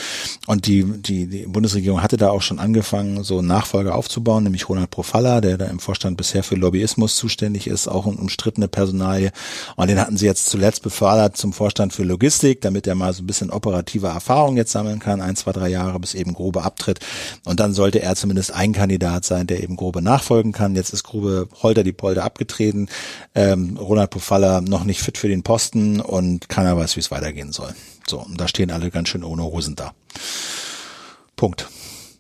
[0.45, 4.91] Und die, die, die Bundesregierung hatte da auch schon angefangen, so Nachfolger aufzubauen, nämlich Ronald
[4.91, 9.31] Profalla, der da im Vorstand bisher für Lobbyismus zuständig ist, auch und umstrittene Personalie.
[9.75, 13.23] Und den hatten sie jetzt zuletzt befördert zum Vorstand für Logistik, damit er mal so
[13.23, 16.99] ein bisschen operative Erfahrung jetzt sammeln kann, ein, zwei, drei Jahre, bis eben Grobe abtritt.
[17.45, 20.75] Und dann sollte er zumindest ein Kandidat sein, der eben Grobe nachfolgen kann.
[20.75, 22.89] Jetzt ist Grobe holter die Polder abgetreten.
[23.33, 27.51] Ähm, Ronald Pofalla noch nicht fit für den Posten und keiner weiß, wie es weitergehen
[27.51, 27.73] soll.
[28.07, 29.93] So, und da stehen alle ganz schön ohne Hosen da.
[31.35, 31.67] Punkt.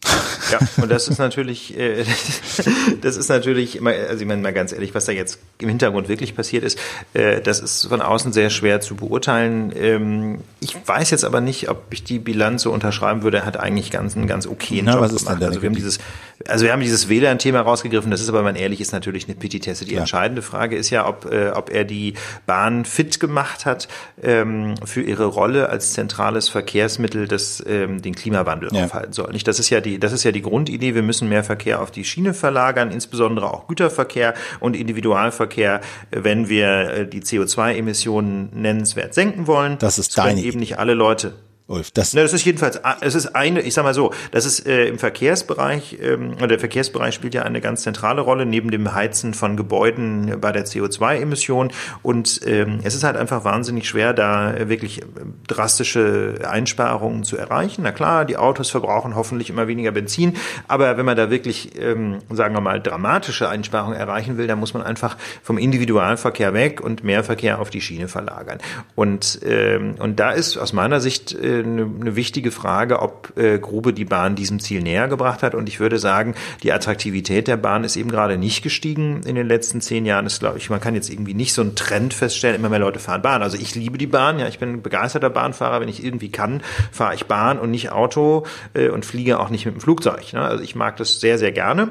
[0.51, 2.03] Ja, und das ist natürlich, äh,
[3.01, 6.35] das ist natürlich, also ich meine mal ganz ehrlich, was da jetzt im Hintergrund wirklich
[6.35, 6.77] passiert ist,
[7.13, 9.71] äh, das ist von außen sehr schwer zu beurteilen.
[9.75, 13.37] Ähm, ich weiß jetzt aber nicht, ob ich die Bilanz so unterschreiben würde.
[13.39, 15.41] Er hat eigentlich ganz einen ganz okayen Na, Job was ist gemacht.
[15.41, 15.99] denn Also wir haben dieses,
[16.47, 18.11] also wir haben dieses WLAN-Thema rausgegriffen.
[18.11, 19.85] Das ist aber, wenn man ehrlich ist, natürlich eine Petitesse.
[19.85, 20.01] Die Ja.
[20.01, 22.13] entscheidende Frage ist ja, ob, äh, ob er die
[22.45, 23.87] Bahn fit gemacht hat
[24.21, 28.85] ähm, für ihre Rolle als zentrales Verkehrsmittel, das ähm, den Klimawandel Ja.
[28.85, 29.31] aufhalten soll.
[29.31, 29.47] Nicht?
[29.47, 30.95] Das ist ja die, das ist ja die Grundidee.
[30.95, 35.81] Wir müssen mehr Verkehr auf die Schiene verlagern, insbesondere auch Güterverkehr und Individualverkehr,
[36.11, 39.77] wenn wir äh, die CO2-Emissionen nennenswert senken wollen.
[39.79, 41.33] Das ist können deine eben nicht alle Leute
[41.71, 44.67] Ulf, das, Ne, das ist jedenfalls, es ist eine, ich sag mal so, das ist
[44.67, 49.33] äh, im Verkehrsbereich, ähm, der Verkehrsbereich spielt ja eine ganz zentrale Rolle neben dem Heizen
[49.33, 51.71] von Gebäuden bei der CO2-Emission
[52.01, 55.05] und ähm, es ist halt einfach wahnsinnig schwer, da wirklich äh,
[55.47, 57.81] drastische Einsparungen zu erreichen.
[57.83, 60.35] Na klar, die Autos verbrauchen hoffentlich immer weniger Benzin,
[60.67, 64.73] aber wenn man da wirklich, ähm, sagen wir mal, dramatische Einsparungen erreichen will, dann muss
[64.73, 68.59] man einfach vom Individualverkehr weg und mehr Verkehr auf die Schiene verlagern.
[68.95, 73.59] Und, ähm, und da ist aus meiner Sicht äh, eine, eine wichtige Frage, ob äh,
[73.59, 75.55] Grube die Bahn diesem Ziel näher gebracht hat.
[75.55, 79.47] Und ich würde sagen, die Attraktivität der Bahn ist eben gerade nicht gestiegen in den
[79.47, 80.25] letzten zehn Jahren.
[80.25, 82.99] Das glaube ich, man kann jetzt irgendwie nicht so einen Trend feststellen, immer mehr Leute
[82.99, 83.41] fahren Bahn.
[83.41, 85.81] Also ich liebe die Bahn, ja, ich bin ein begeisterter Bahnfahrer.
[85.81, 86.61] Wenn ich irgendwie kann,
[86.91, 90.33] fahre ich Bahn und nicht Auto äh, und fliege auch nicht mit dem Flugzeug.
[90.33, 90.41] Ne?
[90.41, 91.89] Also ich mag das sehr, sehr gerne.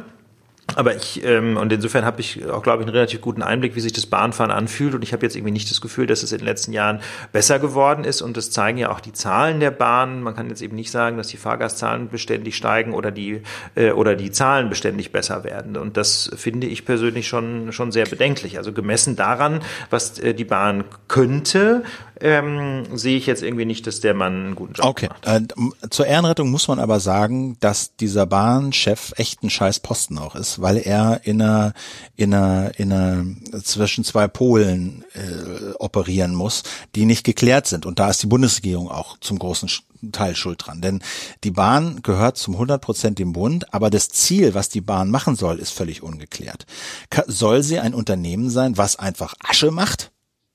[0.77, 3.81] Aber ich, ähm, und insofern habe ich auch, glaube ich, einen relativ guten Einblick, wie
[3.81, 4.95] sich das Bahnfahren anfühlt.
[4.95, 7.01] Und ich habe jetzt irgendwie nicht das Gefühl, dass es in den letzten Jahren
[7.33, 8.23] besser geworden ist.
[8.23, 10.23] Und das zeigen ja auch die Zahlen der Bahn.
[10.23, 13.43] Man kann jetzt eben nicht sagen, dass die Fahrgastzahlen beständig steigen oder die,
[13.75, 15.77] äh, oder die Zahlen beständig besser werden.
[15.77, 18.59] Und das finde ich persönlich schon, schon sehr bedenklich.
[18.59, 19.61] Also gemessen daran,
[19.91, 21.83] was äh, die Bahn könnte,
[22.21, 25.09] ähm, sehe ich jetzt irgendwie nicht, dass der Mann einen guten Job Okay.
[25.09, 25.27] macht.
[25.27, 30.35] Äh, zur Ehrenrettung muss man aber sagen, dass dieser Bahnchef echt ein scheiß Posten auch
[30.35, 31.73] ist, weil er in einer,
[32.17, 33.25] in einer, in einer
[33.63, 36.63] zwischen zwei Polen äh, operieren muss,
[36.95, 37.87] die nicht geklärt sind.
[37.87, 39.71] Und da ist die Bundesregierung auch zum großen
[40.13, 40.81] Teil schuld dran.
[40.81, 41.03] Denn
[41.45, 45.37] die Bahn gehört zum 100 Prozent dem Bund, aber das Ziel, was die Bahn machen
[45.37, 46.67] soll, ist völlig ungeklärt.
[47.27, 50.11] Soll sie ein Unternehmen sein, was einfach Asche macht?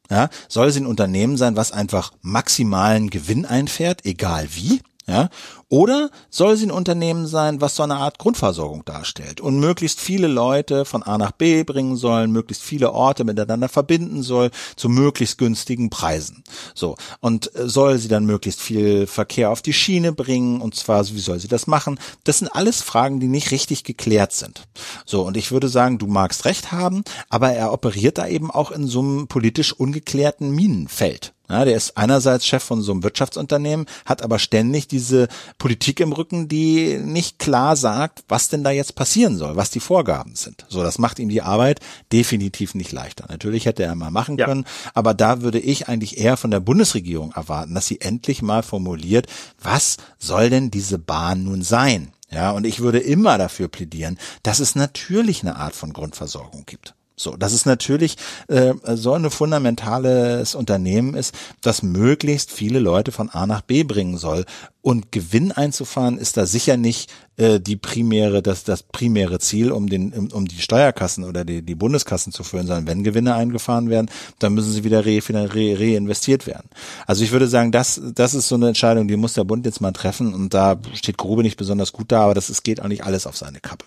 [0.09, 4.81] Ja, soll sie ein Unternehmen sein, was einfach maximalen Gewinn einfährt, egal wie?
[5.07, 5.29] Ja,
[5.69, 10.25] oder soll sie ein Unternehmen sein, was so eine Art Grundversorgung darstellt und möglichst viele
[10.25, 15.37] Leute von A nach B bringen sollen, möglichst viele Orte miteinander verbinden soll zu möglichst
[15.37, 16.43] günstigen Preisen.
[16.73, 16.95] So.
[17.19, 21.19] Und äh, soll sie dann möglichst viel Verkehr auf die Schiene bringen und zwar, wie
[21.19, 21.99] soll sie das machen?
[22.23, 24.63] Das sind alles Fragen, die nicht richtig geklärt sind.
[25.05, 25.21] So.
[25.21, 28.87] Und ich würde sagen, du magst recht haben, aber er operiert da eben auch in
[28.87, 31.34] so einem politisch ungeklärten Minenfeld.
[31.49, 35.27] Ja, der ist einerseits Chef von so einem Wirtschaftsunternehmen, hat aber ständig diese
[35.57, 39.79] Politik im Rücken, die nicht klar sagt, was denn da jetzt passieren soll, was die
[39.79, 40.65] Vorgaben sind.
[40.69, 41.79] So, das macht ihm die Arbeit
[42.11, 43.25] definitiv nicht leichter.
[43.29, 44.45] Natürlich hätte er mal machen Ja.
[44.45, 48.63] können, aber da würde ich eigentlich eher von der Bundesregierung erwarten, dass sie endlich mal
[48.63, 49.27] formuliert,
[49.61, 52.11] was soll denn diese Bahn nun sein?
[52.31, 56.95] Ja, und ich würde immer dafür plädieren, dass es natürlich eine Art von Grundversorgung gibt.
[57.17, 58.17] So, dass es natürlich
[58.47, 64.17] äh, so ein fundamentales Unternehmen ist, das möglichst viele Leute von A nach B bringen
[64.17, 64.45] soll.
[64.81, 69.89] Und Gewinn einzufahren ist da sicher nicht äh, die primäre, das, das primäre Ziel, um
[69.89, 74.11] den, um die Steuerkassen oder die, die Bundeskassen zu füllen, sondern wenn Gewinne eingefahren werden,
[74.39, 76.69] dann müssen sie wieder re, re, reinvestiert werden.
[77.07, 79.79] Also ich würde sagen, das, das ist so eine Entscheidung, die muss der Bund jetzt
[79.79, 80.33] mal treffen.
[80.33, 83.25] Und da steht Grube nicht besonders gut da, aber das ist, geht auch nicht alles
[83.25, 83.85] auf seine Kappe.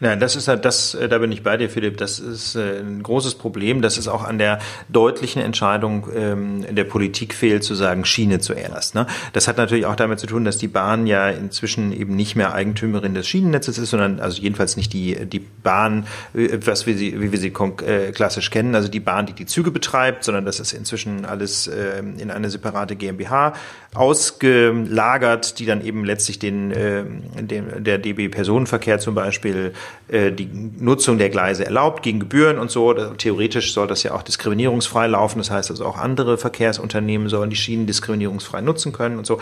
[0.00, 1.98] Ja, das ist halt das, äh, da bin ich bei dir, Philipp.
[1.98, 3.80] Das ist äh, ein großes Problem.
[3.80, 4.58] Das ist auch an der
[4.88, 8.96] deutlichen Entscheidung ähm, der Politik fehlt, zu sagen Schiene zuerst.
[8.96, 9.06] Ne?
[9.34, 12.54] Das hat natürlich auch damit zu tun, dass die Bahn ja inzwischen eben nicht mehr
[12.54, 17.20] Eigentümerin des Schienennetzes ist, sondern also jedenfalls nicht die die Bahn, äh, was wir sie,
[17.20, 20.72] wie wir sie klassisch kennen, also die Bahn, die die Züge betreibt, sondern das ist
[20.72, 23.52] inzwischen alles ähm, in eine separate GmbH
[23.94, 30.48] ausgelagert, die dann eben letztlich den, den der DB Personenverkehr zum Beispiel äh, die
[30.78, 32.92] Nutzung der Gleise erlaubt gegen Gebühren und so.
[32.92, 35.38] Theoretisch soll das ja auch diskriminierungsfrei laufen.
[35.38, 39.40] Das heißt also auch andere Verkehrsunternehmen sollen die Schienen diskriminierungsfrei nutzen können und so.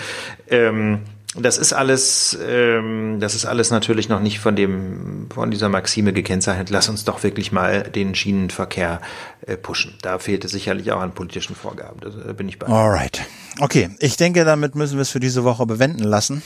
[0.48, 1.01] Ähm,
[1.35, 6.12] das ist alles, ähm, das ist alles natürlich noch nicht von dem, von dieser Maxime
[6.12, 6.69] gekennzeichnet.
[6.69, 9.01] Lass uns doch wirklich mal den Schienenverkehr
[9.47, 9.94] äh, pushen.
[10.02, 12.01] Da fehlt es sicherlich auch an politischen Vorgaben.
[12.01, 12.66] Da bin ich bei.
[12.66, 13.23] Alright.
[13.60, 13.90] Okay.
[13.98, 16.43] Ich denke, damit müssen wir es für diese Woche bewenden lassen.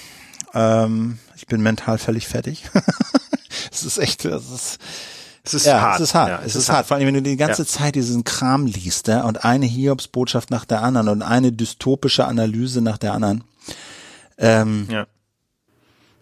[0.55, 2.71] Ähm, ich bin mental völlig fertig.
[3.73, 4.79] es ist echt, es ist,
[5.45, 6.01] es ist ja, hart.
[6.01, 6.29] Es ist hart.
[6.29, 6.77] Ja, es, es ist, ist hart.
[6.79, 6.87] hart.
[6.89, 7.69] Vor allem, wenn du die ganze ja.
[7.69, 12.81] Zeit diesen Kram liest, ja, und eine Hiobsbotschaft nach der anderen und eine dystopische Analyse
[12.81, 13.45] nach der anderen.
[14.39, 15.07] Ähm, ja.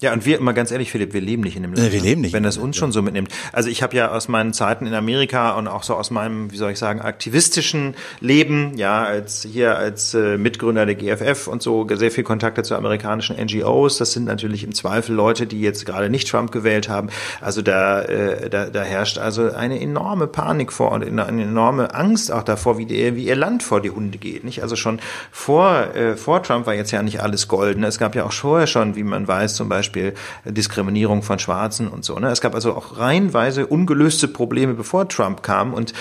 [0.04, 1.90] Ja, und wir, mal ganz ehrlich, Philipp, wir leben nicht in dem Land.
[1.90, 2.34] Wir leben nicht.
[2.34, 3.30] Wenn das uns schon so mitnimmt.
[3.54, 6.58] Also ich habe ja aus meinen Zeiten in Amerika und auch so aus meinem, wie
[6.58, 11.86] soll ich sagen, aktivistischen Leben, ja, als hier als äh, Mitgründer der GFF und so
[11.90, 13.96] sehr viel Kontakte zu amerikanischen NGOs.
[13.96, 17.08] Das sind natürlich im Zweifel Leute, die jetzt gerade nicht Trump gewählt haben.
[17.40, 22.30] Also da, äh, da, da herrscht also eine enorme Panik vor und eine enorme Angst
[22.30, 24.44] auch davor, wie, die, wie ihr Land vor die Hunde geht.
[24.44, 24.62] Nicht?
[24.62, 25.00] Also schon
[25.30, 27.84] vor, äh, vor Trump war jetzt ja nicht alles golden.
[27.84, 30.14] Es gab ja auch vorher schon, wie man weiß, zum Beispiel Beispiel
[30.44, 32.18] Diskriminierung von Schwarzen und so.
[32.18, 32.28] Ne?
[32.28, 35.92] Es gab also auch reihenweise ungelöste Probleme, bevor Trump kam und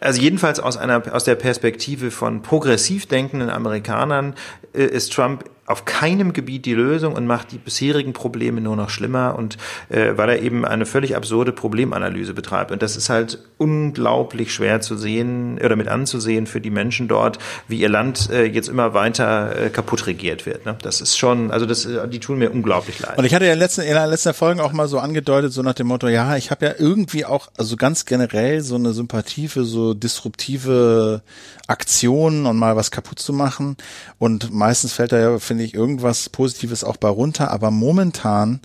[0.00, 4.34] also jedenfalls aus einer aus der Perspektive von progressiv denkenden Amerikanern
[4.74, 8.88] äh, ist Trump auf keinem Gebiet die Lösung und macht die bisherigen Probleme nur noch
[8.88, 9.58] schlimmer und
[9.90, 12.72] äh, weil er eben eine völlig absurde Problemanalyse betreibt.
[12.72, 17.38] Und das ist halt unglaublich schwer zu sehen oder mit anzusehen für die Menschen dort,
[17.68, 20.64] wie ihr Land äh, jetzt immer weiter äh, kaputt regiert wird.
[20.64, 20.76] Ne?
[20.80, 23.18] Das ist schon, also das, äh, die tun mir unglaublich leid.
[23.18, 25.62] Und ich hatte ja in letzten, in den letzten Folgen auch mal so angedeutet, so
[25.62, 29.48] nach dem Motto, ja, ich habe ja irgendwie auch, also ganz generell so eine Sympathie
[29.48, 31.22] für so disruptive
[31.66, 33.76] Aktionen und mal was kaputt zu machen.
[34.18, 37.50] Und meistens fällt da ja, finde ich, irgendwas Positives auch bei runter.
[37.50, 38.60] Aber momentan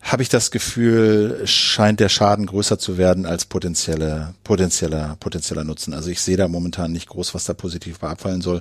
[0.00, 5.92] habe ich das Gefühl, scheint der Schaden größer zu werden als potenzielle, potenzieller, potenzieller Nutzen.
[5.92, 8.60] Also ich sehe da momentan nicht groß, was da positiv bei abfallen soll.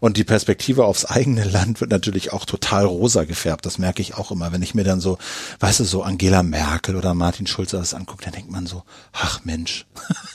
[0.00, 3.66] Und die Perspektive aufs eigene Land wird natürlich auch total rosa gefärbt.
[3.66, 4.50] Das merke ich auch immer.
[4.50, 5.18] Wenn ich mir dann so,
[5.60, 9.44] weißt du, so Angela Merkel oder Martin Schulz das angucke, dann denkt man so, ach
[9.44, 9.86] Mensch,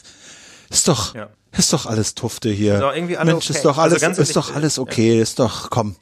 [0.70, 1.30] ist doch, ja.
[1.52, 2.76] ist doch alles Tufte hier.
[2.76, 3.54] Ist irgendwie Mensch, okay.
[3.54, 5.96] ist doch alles, also ist doch alles okay, ist doch, komm,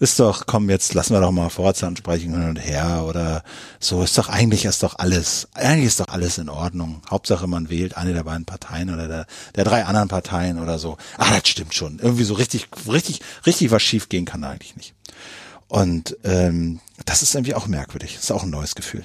[0.00, 3.44] ist doch, komm, jetzt lassen wir doch mal Vorratsansprechungen hin und her oder
[3.78, 7.02] so, ist doch eigentlich ist doch alles, eigentlich ist doch alles in Ordnung.
[7.08, 10.96] Hauptsache man wählt eine der beiden Parteien oder der, der drei anderen Parteien oder so.
[11.18, 11.98] Ah, das stimmt schon.
[11.98, 14.94] Irgendwie so richtig, richtig, richtig was schief gehen kann eigentlich nicht.
[15.68, 18.16] Und ähm, das ist irgendwie auch merkwürdig.
[18.16, 19.04] Ist auch ein neues Gefühl.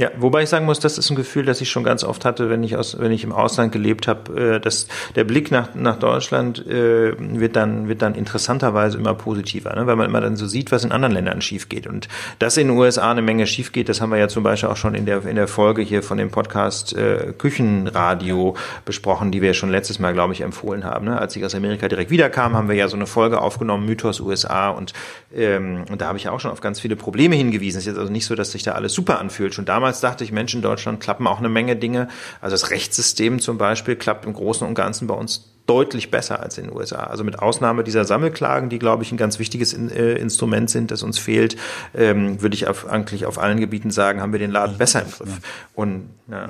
[0.00, 2.48] Ja, wobei ich sagen muss, das ist ein Gefühl, das ich schon ganz oft hatte,
[2.48, 5.98] wenn ich aus, wenn ich im Ausland gelebt habe, äh, dass der Blick nach, nach
[5.98, 9.86] Deutschland äh, wird dann wird dann interessanterweise immer positiver, ne?
[9.86, 12.08] weil man immer dann so sieht, was in anderen Ländern schief geht und
[12.38, 14.76] dass in den USA eine Menge schief geht, das haben wir ja zum Beispiel auch
[14.78, 18.56] schon in der in der Folge hier von dem Podcast äh, Küchenradio
[18.86, 21.04] besprochen, die wir schon letztes Mal, glaube ich, empfohlen haben.
[21.04, 21.18] Ne?
[21.18, 24.70] Als ich aus Amerika direkt wiederkam, haben wir ja so eine Folge aufgenommen, Mythos USA
[24.70, 24.94] und
[25.36, 27.76] ähm, und da habe ich auch schon auf ganz viele Probleme hingewiesen.
[27.76, 29.52] Es ist jetzt also nicht so, dass sich da alles super anfühlt.
[29.52, 32.06] Schon damals Damals dachte ich, Mensch, in Deutschland klappen auch eine Menge Dinge.
[32.40, 36.58] Also das Rechtssystem zum Beispiel klappt im Großen und Ganzen bei uns deutlich besser als
[36.58, 37.04] in den USA.
[37.04, 40.90] Also mit Ausnahme dieser Sammelklagen, die, glaube ich, ein ganz wichtiges in, äh, Instrument sind,
[40.90, 41.56] das uns fehlt,
[41.94, 45.12] ähm, würde ich auf, eigentlich auf allen Gebieten sagen, haben wir den Laden besser im
[45.12, 45.38] Griff.
[45.76, 46.48] Und, ja.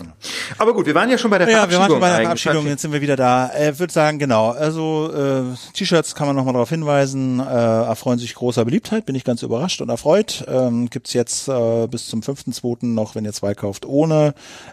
[0.56, 1.70] Aber gut, wir waren ja schon bei der Verabschiedung.
[1.70, 3.50] Ja, wir waren schon bei der Verabschiedung, jetzt sind wir wieder da.
[3.54, 5.42] Ich äh, würde sagen, genau, also äh,
[5.74, 9.82] T-Shirts kann man nochmal darauf hinweisen, äh, erfreuen sich großer Beliebtheit, bin ich ganz überrascht
[9.82, 10.46] und erfreut.
[10.48, 12.86] Ähm, Gibt jetzt äh, bis zum 5.2.
[12.86, 14.32] noch, wenn ihr zwei kauft, ohne,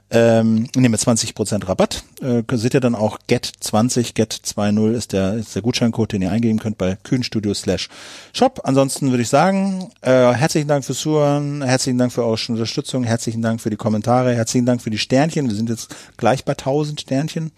[0.09, 2.03] ähm, nehmen wir 20% Rabatt.
[2.21, 6.31] Äh, seht ihr dann auch Get20, Get 20 ist der, ist der Gutscheincode, den ihr
[6.31, 7.89] eingeben könnt bei kühnstudio slash
[8.33, 8.61] shop.
[8.63, 13.41] Ansonsten würde ich sagen, äh, herzlichen Dank fürs Zuhören, herzlichen Dank für eure Unterstützung, herzlichen
[13.41, 15.47] Dank für die Kommentare, herzlichen Dank für die Sternchen.
[15.47, 17.51] Wir sind jetzt gleich bei 1000 Sternchen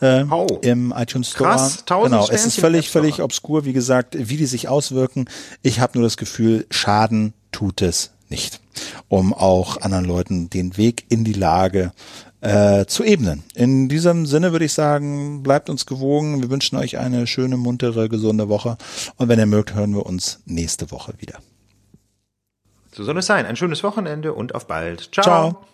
[0.00, 0.46] äh, oh.
[0.62, 1.50] im iTunes Store.
[1.50, 5.26] Krass, 1000 genau, Sternchen es ist völlig, völlig obskur, wie gesagt, wie die sich auswirken.
[5.62, 8.60] Ich habe nur das Gefühl, Schaden tut es nicht,
[9.08, 11.92] um auch anderen Leuten den Weg in die Lage
[12.44, 13.42] äh, zu ebnen.
[13.54, 16.42] In diesem Sinne würde ich sagen, bleibt uns gewogen.
[16.42, 18.76] Wir wünschen euch eine schöne, muntere, gesunde Woche.
[19.16, 21.38] Und wenn ihr mögt, hören wir uns nächste Woche wieder.
[22.92, 23.46] So soll es sein.
[23.46, 25.08] Ein schönes Wochenende und auf bald.
[25.12, 25.24] Ciao.
[25.24, 25.66] Ciao.